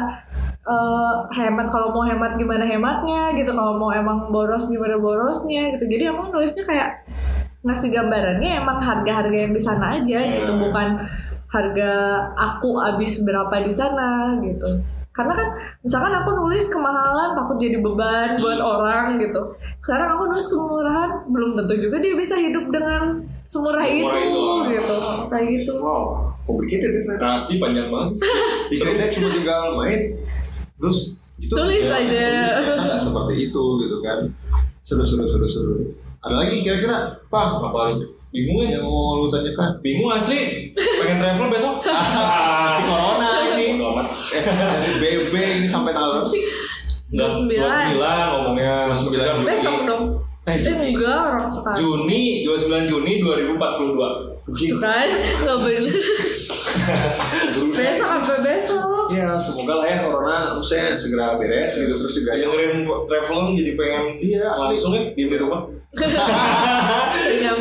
eh, 0.66 1.14
hemat? 1.38 1.66
Kalau 1.70 1.94
mau 1.94 2.04
hemat 2.04 2.36
gimana 2.36 2.66
hematnya? 2.66 3.32
Gitu. 3.38 3.54
Kalau 3.54 3.78
mau 3.78 3.94
emang 3.94 4.28
boros 4.34 4.68
gimana 4.68 4.98
borosnya? 4.98 5.78
Gitu. 5.78 5.86
Jadi 5.88 6.04
aku 6.10 6.34
nulisnya 6.34 6.66
kayak 6.66 6.90
ngasih 7.64 7.88
gambarannya 7.96 8.60
emang 8.60 8.76
harga-harga 8.76 9.38
yang 9.48 9.52
di 9.56 9.62
sana 9.62 9.96
aja 9.96 10.18
gitu. 10.20 10.52
Hmm. 10.52 10.62
bukan 10.68 10.88
harga 11.48 11.92
aku 12.36 12.76
habis 12.76 13.24
berapa 13.24 13.56
di 13.64 13.72
sana 13.72 14.36
gitu. 14.44 14.68
Karena 15.14 15.30
kan 15.30 15.48
misalkan 15.78 16.10
aku 16.10 16.34
nulis 16.34 16.66
kemahalan 16.66 17.38
takut 17.38 17.54
jadi 17.54 17.78
beban 17.78 18.42
buat 18.42 18.58
orang 18.58 19.14
gitu. 19.22 19.54
Sekarang 19.78 20.18
aku 20.18 20.26
nulis 20.26 20.46
kemurahan 20.50 21.10
belum 21.30 21.50
tentu 21.54 21.74
juga 21.78 22.02
dia 22.02 22.14
bisa 22.18 22.34
hidup 22.34 22.66
dengan 22.68 23.22
semurah, 23.46 23.86
Semurah 23.86 24.18
itu, 24.18 24.18
itu. 24.18 24.74
gitu. 24.74 24.96
Kayak 25.30 25.46
gitu. 25.54 25.72
Wow, 25.78 26.33
complicated 26.44 26.90
ya 26.90 27.00
ternyata. 27.02 27.24
Nah, 27.24 27.34
asli 27.34 27.56
panjang 27.56 27.88
banget. 27.88 28.12
Dikira 28.70 29.06
cuma 29.10 29.28
tinggal 29.28 29.62
main, 29.74 30.00
terus 30.76 30.98
gitu. 31.36 31.52
Tulis 31.52 31.82
Ya, 31.82 31.98
aja. 31.98 32.26
Nggak 32.78 33.00
seperti 33.00 33.34
itu 33.48 33.64
gitu 33.80 33.96
kan. 34.00 34.18
Seru 34.80 35.02
seru 35.02 35.24
seru 35.24 35.48
seru. 35.48 35.74
Ada 36.20 36.40
lagi 36.40 36.60
kira-kira? 36.60 37.12
Pak, 37.28 37.46
Apa 37.60 37.96
bingung 38.28 38.64
ya? 38.64 38.80
mau 38.80 39.20
lu 39.20 39.28
tanyakan? 39.28 39.76
Bingung 39.80 40.08
asli. 40.08 40.72
Pengen 40.74 41.16
travel 41.18 41.48
besok? 41.48 41.76
Si 42.74 42.82
corona 42.84 43.30
ini. 43.50 43.76
Eh, 44.34 44.42
si 44.82 44.92
BB 44.98 45.34
ini 45.62 45.66
sampai 45.66 45.94
tanggal 45.94 46.18
berapa 46.18 46.28
sih? 46.28 46.42
Enggak, 47.14 47.30
29. 47.30 47.94
29 47.94 48.34
ngomongnya. 48.34 48.74
29. 48.90 49.46
besok 49.46 49.76
dong 49.86 50.02
Eh, 50.44 50.60
enggak 50.60 51.16
orang 51.24 51.48
sekarang 51.48 51.80
Juni, 51.80 52.44
29 52.44 52.84
Juni 52.84 53.24
2042. 53.24 54.44
Tuh 54.44 54.76
kan 54.76 55.08
nggak 55.08 55.56
bener 55.56 55.96
besok 57.72 58.04
sampai 58.04 58.36
besok 58.44 59.08
Ya, 59.08 59.40
semoga 59.40 59.80
lah 59.80 59.88
ya 59.88 60.04
corona 60.04 60.52
maksudnya 60.56 60.92
segera 60.92 61.36
beres 61.36 61.76
gitu 61.76 61.92
terus 61.96 62.12
juga 62.12 62.36
yang 62.36 62.52
Dengerin 62.52 62.84
traveling 63.08 63.56
jadi 63.56 63.72
pengen 63.72 64.04
Iya, 64.20 64.52
asli. 64.52 64.76
langsung 64.76 64.92
ya 64.96 65.02
di 65.12 65.36
rumah. 65.40 65.60
Travelingnya 65.94 67.54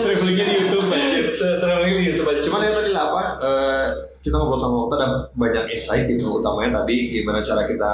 di 0.44 0.54
YouTube 0.60 0.88
anjir. 0.88 1.26
Traveling 1.36 1.94
di 1.94 2.04
YouTube 2.10 2.28
aja. 2.28 2.42
Cuman 2.42 2.60
ya 2.64 2.72
tadi 2.74 2.90
lah 2.92 3.04
apa 3.12 3.24
eh, 3.40 3.86
kita 4.20 4.36
ngobrol 4.40 4.60
sama 4.60 4.76
Okta 4.88 4.96
ada 4.98 5.08
banyak 5.36 5.64
insight 5.72 6.08
gitu 6.08 6.40
utamanya 6.40 6.82
tadi 6.82 6.96
gimana 7.12 7.40
cara 7.40 7.64
kita 7.64 7.92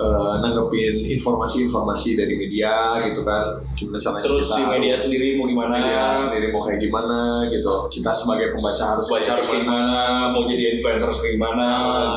eh, 0.00 0.34
nanggepin 0.40 1.04
informasi-informasi 1.12 2.16
dari 2.16 2.34
media 2.40 2.96
gitu 3.04 3.20
kan. 3.20 3.60
Gimana 3.76 4.00
caranya 4.00 4.24
terus 4.24 4.48
kita 4.48 4.56
di 4.56 4.66
media 4.80 4.96
sendiri 4.96 5.26
mau 5.36 5.44
gimana? 5.44 5.76
media 5.76 6.04
sendiri 6.16 6.46
mau 6.48 6.62
kayak 6.64 6.80
gimana 6.80 7.18
gitu. 7.52 7.72
Kita 7.92 8.10
sebagai 8.16 8.56
pembaca 8.56 8.84
harus 8.96 9.06
baca 9.12 9.30
harus 9.36 9.46
kayak 9.46 9.62
gimana, 9.68 9.96
mau 10.32 10.42
jadi 10.48 10.64
influencer 10.76 11.06
harus 11.12 11.20
kayak 11.20 11.34
gimana, 11.36 11.68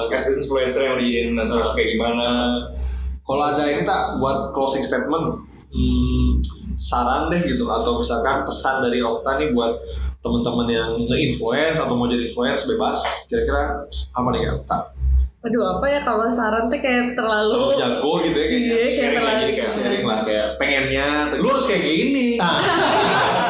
as 0.07 0.25
influencer 0.31 0.81
yang 0.87 0.95
jadi 0.95 1.11
influencer 1.27 1.55
harus 1.59 1.73
kayak 1.75 1.89
gimana. 1.99 2.29
kalau 3.23 3.39
ada 3.47 3.63
ini 3.71 3.87
tak 3.87 4.19
buat 4.19 4.51
closing 4.51 4.83
statement 4.83 5.47
hmm, 5.71 6.43
saran 6.75 7.31
deh 7.31 7.39
gitu. 7.47 7.67
Atau 7.67 7.99
misalkan 7.99 8.43
pesan 8.43 8.83
dari 8.83 8.99
Okta 8.99 9.39
nih 9.39 9.55
buat 9.55 9.79
teman-teman 10.23 10.67
yang 10.71 10.91
nge-influence 11.07 11.79
atau 11.79 11.95
mau 11.95 12.07
jadi 12.07 12.27
influence 12.27 12.67
bebas. 12.67 12.99
Kira-kira 13.27 13.83
apa 13.91 14.27
nih 14.31 14.51
Okta? 14.59 14.92
Aduh 15.43 15.75
apa 15.75 15.85
ya 15.91 15.99
kalau 15.99 16.23
saran 16.31 16.71
tuh 16.71 16.79
kayak 16.79 17.19
terlalu 17.19 17.51
Terlalu 17.51 17.75
jago 17.75 18.11
gitu 18.23 18.37
ya 18.39 18.47
kayaknya 18.47 18.63
iya 18.63 18.79
kayak 18.79 18.95
Sharing 18.95 19.25
aja 19.27 19.43
terlalu 19.43 19.51
kayak 19.51 19.71
sharing 19.75 20.05
lah 20.07 20.19
kayak 20.23 20.47
pengennya 20.55 21.07
Lu 21.35 21.47
harus 21.51 21.65
kayak 21.67 21.83
gini. 21.83 22.27
itu 22.39 22.55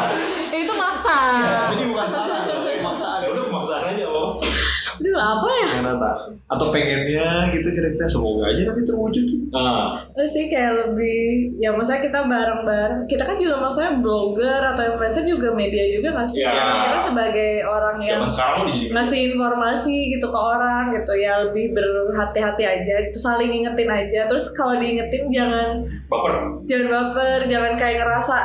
aduh 4.96 5.18
apa 5.18 5.48
ya 5.52 5.68
Pengen 5.74 5.90
apa? 5.92 6.10
atau 6.48 6.66
pengennya 6.70 7.28
gitu 7.50 7.68
kira-kira 7.70 8.06
semoga 8.06 8.44
aja 8.48 8.62
nanti 8.68 8.84
terwujud 8.84 9.26
gitu 9.26 9.46
Nah, 9.54 10.02
Terus 10.12 10.30
sih 10.30 10.46
kayak 10.48 10.74
lebih 10.76 11.54
ya 11.56 11.70
maksudnya 11.70 12.02
kita 12.02 12.20
bareng-bareng 12.24 13.06
kita 13.06 13.22
kan 13.22 13.38
juga 13.38 13.56
maksudnya 13.60 13.92
blogger 13.96 14.62
atau 14.66 14.84
influencer 14.84 15.24
juga 15.24 15.54
media 15.54 15.86
juga 15.92 16.10
nggak 16.12 16.28
sih 16.28 16.42
Ya. 16.42 16.50
kita 16.50 17.00
sebagai 17.04 17.52
orang 17.64 17.98
yang 17.98 18.20
zaman 18.20 18.30
sekarang 18.30 18.62
ngasih 18.90 19.20
informasi 19.32 19.96
gitu 20.12 20.26
ke 20.26 20.40
orang 20.40 20.90
gitu 20.90 21.14
ya 21.14 21.38
lebih 21.40 21.70
berhati-hati 21.72 22.64
aja 22.64 22.96
gitu 23.04 23.18
saling 23.18 23.48
ngingetin 23.48 23.88
aja 23.88 24.26
terus 24.26 24.50
kalau 24.52 24.76
diingetin 24.76 25.30
jangan 25.30 25.86
baper. 26.10 26.34
jangan 26.66 26.88
baper 26.90 27.40
jangan 27.46 27.74
kayak 27.74 28.02
ngerasa 28.02 28.36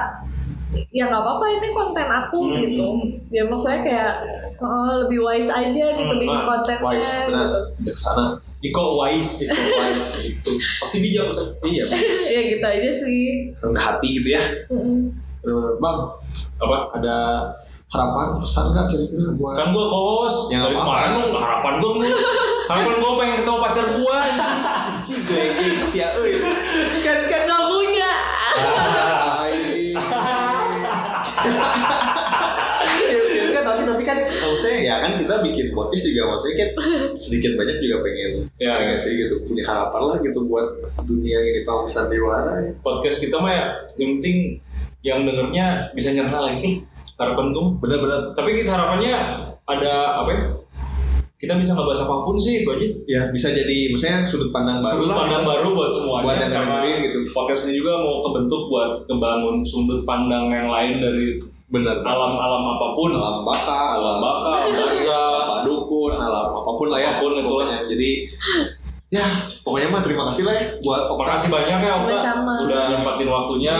ya 0.88 1.04
nggak 1.04 1.18
apa-apa 1.18 1.44
ini 1.50 1.68
konten 1.68 2.06
aku 2.06 2.38
Hmm. 2.44 2.56
gitu 2.60 2.88
ya 3.28 3.42
maksudnya 3.42 3.80
kayak 3.80 4.12
oh, 4.58 5.00
lebih 5.02 5.20
wise 5.20 5.48
aja 5.48 5.84
gitu 5.90 6.04
Hmm, 6.06 6.18
bikin 6.18 6.28
Nah, 6.30 6.44
kontennya 6.46 6.84
wise 6.86 7.12
benar 7.24 7.40
gitu 7.40 7.58
bijaksana 7.78 8.24
Iko 8.60 8.82
wise, 8.96 9.32
Iko 9.44 9.54
wise 9.78 10.08
gitu. 10.22 10.50
Pasti 10.78 10.96
bijak 10.98 11.24
betul. 11.30 11.46
iya 11.62 11.84
ya 12.34 12.40
gitu 12.46 12.64
aja 12.64 12.90
sih 12.96 13.20
rendah 13.54 13.84
hati 13.86 14.08
gitu 14.14 14.28
ya. 14.30 14.42
Bener-bener. 14.68 15.72
bang 15.78 15.98
Apa? 16.58 16.76
ada 16.92 17.16
harapan 17.88 18.36
pesan 18.36 18.64
nggak 18.68 18.86
kira-kira 18.86 19.32
buat 19.34 19.54
Kan 19.54 19.72
gua 19.72 19.86
kos 19.86 20.52
Ya, 20.52 20.60
dari 20.60 20.76
kemarin 20.76 21.10
lu 21.16 21.32
harapan 21.34 21.72
gua 21.78 21.90
lu. 21.94 22.00
Harapan 22.68 22.94
gua 22.98 23.12
pengen 23.16 23.34
ketemu 23.38 23.58
pacar 23.58 23.86
gua. 23.94 24.18
juga 25.00 25.36
ya 25.90 26.08
euy 26.12 26.36
kan 27.00 27.18
kan 27.24 27.42
ya 34.88 35.04
kan 35.04 35.20
kita 35.20 35.44
bikin 35.44 35.76
podcast 35.76 36.08
juga 36.08 36.32
maksudnya 36.32 36.56
kan 36.64 36.68
sedikit 37.28 37.52
banyak 37.60 37.76
juga 37.76 37.96
pengen 38.00 38.32
Ya, 38.56 38.74
ya, 38.88 38.96
sih 38.96 39.20
gitu 39.20 39.36
punya 39.44 39.68
harapan 39.68 40.02
lah 40.08 40.16
gitu 40.24 40.40
buat 40.48 40.64
dunia 41.04 41.38
ini 41.44 41.60
Pak 41.62 41.84
sandiwara 41.84 42.64
ya. 42.64 42.72
Podcast 42.80 43.20
kita 43.20 43.36
mah 43.36 43.52
ya, 43.52 43.64
yang 44.00 44.16
penting 44.18 44.56
yang 45.04 45.22
dengernya 45.22 45.92
bisa 45.92 46.10
nyerah 46.10 46.42
lagi. 46.42 46.82
Harapan 47.18 47.50
gua. 47.50 47.66
bener-bener 47.82 48.30
Tapi 48.32 48.50
kita 48.62 48.70
harapannya 48.72 49.14
ada 49.62 49.92
apa 50.22 50.30
ya? 50.32 50.42
Kita 51.34 51.54
bisa 51.54 51.70
ngebahas 51.70 52.02
apa 52.02 52.26
pun 52.26 52.34
sih 52.34 52.62
itu 52.62 52.68
aja. 52.70 52.86
ya 53.06 53.22
bisa 53.30 53.54
jadi 53.54 53.94
maksudnya 53.94 54.26
sudut 54.26 54.50
pandang 54.50 54.82
baru 54.82 54.90
Sudut 54.98 55.06
lah 55.06 55.16
pandang 55.22 55.42
gitu. 55.46 55.50
baru 55.54 55.68
buat 55.70 55.90
semuanya. 55.94 56.24
Buat 56.26 56.34
yang 56.34 56.50
Karena 56.50 56.66
dengerin 56.66 56.96
gitu. 57.06 57.18
Podcast 57.30 57.60
ini 57.66 57.72
juga 57.78 57.92
mau 58.02 58.16
kebentuk 58.18 58.62
buat 58.66 58.90
ngebangun 59.06 59.56
sudut 59.62 60.00
pandang 60.02 60.50
yang 60.50 60.66
lain 60.66 60.94
dari 60.98 61.26
bener 61.68 62.00
alam-alam 62.00 62.62
apa 62.66 62.86
pun. 62.92 63.12
alam 63.12 63.44
baka 63.44 63.78
alam 63.94 64.16
alam 64.16 64.40
baka, 64.40 64.50
alam 64.64 64.88
baza, 64.88 65.22
dukun 65.68 66.16
alam 66.16 66.48
apa 66.50 66.70
pun 66.72 66.88
lah 66.88 66.96
ya 66.96 67.10
Apa 67.12 67.20
pun 67.20 67.36
itu 67.36 67.54
lah. 67.54 67.84
jadi 67.84 68.10
ya 69.08 69.24
pokoknya 69.60 69.88
mah 69.88 70.00
terima 70.00 70.28
kasih 70.28 70.44
lah 70.44 70.54
ya 70.54 70.64
buat 70.80 71.02
kasih 71.12 71.48
banyak 71.48 71.78
ya 71.78 71.92
Okta 71.98 72.16
sudah 72.60 72.82
nyempatin 72.90 73.28
waktunya 73.28 73.76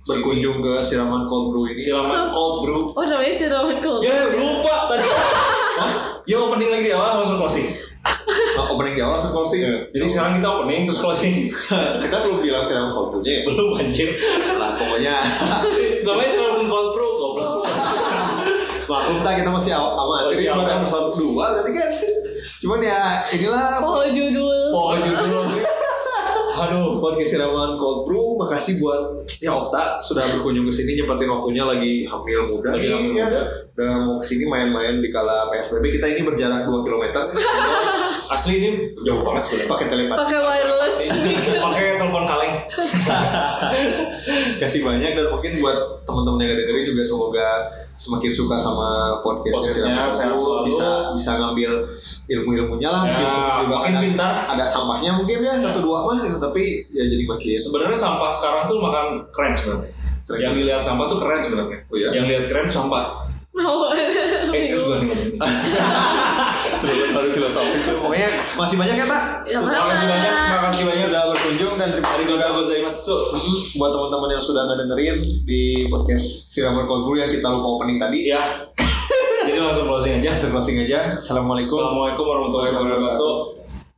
berkunjung 0.00 0.58
ke 0.58 0.72
siraman 0.80 1.22
cold 1.24 1.52
brew 1.52 1.68
ini 1.68 1.78
Silakan 1.78 2.32
cold 2.32 2.64
brew. 2.64 2.80
oh 2.90 3.04
namanya 3.04 3.30
si 3.30 3.46
Roman 3.46 3.78
Cool 3.78 4.00
Ya 4.00 4.16
lupa 4.26 4.88
tadi. 4.88 5.06
Ya 6.24 6.36
opening 6.36 6.70
lagi 6.70 6.88
di 6.88 6.92
awal 6.92 7.20
langsung 7.20 7.36
closing. 7.36 7.68
Nah, 8.56 8.64
opening 8.72 8.96
di 8.96 9.02
awal 9.04 9.14
langsung 9.14 9.36
closing 9.36 9.60
Jadi 9.92 10.06
sekarang 10.08 10.40
kita 10.40 10.48
opening 10.48 10.88
terus 10.88 11.00
closing. 11.00 11.52
kita 12.02 12.16
belum 12.16 12.38
bilang 12.40 12.64
siraman 12.64 12.90
cold 12.90 13.08
brew 13.12 13.20
nya 13.20 13.32
ya 13.32 13.42
Belum 13.44 13.68
anjir. 13.76 14.08
lah 14.56 14.70
pokoknya 14.74 15.14
Namanya 16.06 16.28
silakan 16.28 16.64
cold 16.66 16.88
brew. 16.90 16.99
Maklum 18.90 19.18
tak 19.20 19.34
kita 19.38 19.48
masih 19.48 19.72
awal 19.72 19.94
aman 19.96 20.20
Masih 20.26 20.42
jadi 20.42 20.52
baru 20.52 20.62
awal. 20.64 20.78
episode 20.80 21.08
dua 21.14 21.44
berarti 21.52 21.70
kan 21.72 21.90
cuman 22.58 22.78
ya 22.80 23.00
inilah 23.30 23.66
oh 23.80 24.02
judul 24.04 24.60
Oh 24.70 24.92
judul. 24.94 25.44
Aduh. 26.60 27.00
podcast 27.00 27.32
siraman 27.32 27.72
cold 27.74 28.04
brew 28.04 28.36
makasih 28.36 28.76
buat 28.76 29.00
ya 29.40 29.48
Okta 29.50 29.96
sudah 29.98 30.28
berkunjung 30.30 30.68
ke 30.68 30.74
sini 30.74 30.92
nyempatin 30.94 31.24
waktunya 31.26 31.64
lagi 31.64 32.04
hamil 32.04 32.44
muda 32.44 32.68
Lagi 32.70 32.84
nih, 32.84 32.92
hamil 32.92 33.12
ya. 33.14 33.24
muda. 33.24 33.40
udah 33.72 33.90
mau 33.98 34.14
ke 34.20 34.26
sini 34.26 34.44
main-main 34.44 35.00
di 35.00 35.08
kala 35.08 35.48
PSBB 35.48 35.88
kita 35.90 36.06
ini 36.10 36.20
berjarak 36.20 36.68
2 36.68 36.84
km 36.84 37.04
Asli 38.30 38.54
ini 38.58 38.70
jauh 39.00 39.24
banget 39.24 39.42
sebenarnya. 39.42 39.68
pakai 39.72 39.86
telepati 39.88 40.20
pakai 40.20 40.38
wireless 40.38 40.94
Pakai 41.64 41.82
telepon 41.96 42.24
kaleng. 42.24 42.54
kasih 44.58 44.80
banyak 44.82 45.10
dan 45.10 45.26
mungkin 45.28 45.52
buat 45.58 45.76
teman-teman 46.04 46.38
yang 46.40 46.52
ada 46.52 46.62
dengerin 46.62 46.86
juga 46.86 47.02
semoga 47.02 47.48
semakin 48.00 48.32
suka 48.32 48.56
sama 48.56 48.88
podcastnya 49.20 49.68
Podcastnya, 49.68 50.08
sehat 50.08 50.32
selalu. 50.32 50.64
bisa 50.64 50.88
bisa 51.12 51.30
ngambil 51.36 51.70
ilmu-ilmunya 52.26 52.88
lah 52.88 53.02
Ya, 53.04 53.12
juga 53.12 53.32
makin 53.68 53.92
ada, 53.92 54.00
pintar. 54.00 54.32
ada 54.48 54.64
sampahnya 54.64 55.10
mungkin 55.12 55.44
ya 55.44 55.52
satu 55.52 55.84
dua 55.84 56.08
mah 56.08 56.16
gitu 56.18 56.40
tapi 56.40 56.88
ya 56.88 57.04
jadi 57.04 57.28
makin 57.28 57.60
Sebenarnya 57.60 57.92
sampah 57.94 58.32
sekarang 58.32 58.62
tuh 58.64 58.80
makan 58.80 59.06
keren 59.28 59.52
sebenarnya. 59.52 59.92
Yang 60.30 60.52
dilihat 60.56 60.80
sampah 60.80 61.04
tuh 61.04 61.18
keren 61.18 61.40
sebenarnya. 61.42 61.78
Oh 61.90 61.96
iya? 61.98 62.08
Yang 62.14 62.24
lihat 62.24 62.44
keren 62.48 62.66
sampah. 62.66 63.04
Oh, 63.50 63.90
Eh, 63.90 64.62
serius 64.62 64.86
gue 64.86 64.96
nih. 65.04 65.34
Terlalu 66.80 67.28
filosofis 67.34 67.82
tuh. 67.84 67.98
Pokoknya 68.00 68.30
masih 68.56 68.76
banyak 68.78 68.96
ya 68.96 69.06
tak? 69.06 69.22
Ya, 69.44 69.58
Terima 69.60 69.84
kasih 69.84 70.06
Mas. 70.06 70.08
banyak, 70.08 70.32
terima 70.32 70.60
kasih 70.64 70.82
banyak 70.86 71.06
sudah 71.10 71.22
berkunjung 71.28 71.74
dan 71.76 71.88
terima 71.92 72.08
kasih 72.08 72.24
juga 72.24 72.36
Arigatou 72.40 72.56
gozaimasu. 72.56 73.16
Mm, 73.36 73.58
buat 73.76 73.90
teman-teman 73.92 74.28
yang 74.32 74.42
sudah 74.42 74.62
ngedengerin 74.64 75.16
di 75.44 75.62
podcast 75.86 76.26
Siraman 76.48 76.86
Cold 76.88 77.02
Brew 77.04 77.18
yang 77.20 77.28
kita 77.28 77.46
lupa 77.46 77.68
opening 77.76 77.98
tadi. 78.00 78.18
Ya. 78.30 78.42
Jadi 79.50 79.58
langsung 79.60 79.86
closing 79.90 80.12
aja. 80.22 80.28
Langsung 80.32 80.52
closing 80.54 80.76
aja. 80.80 80.98
Assalamualaikum. 81.20 81.76
Assalamualaikum 81.76 82.24
warahmatullahi 82.24 82.70
wabarakatuh. 82.72 83.34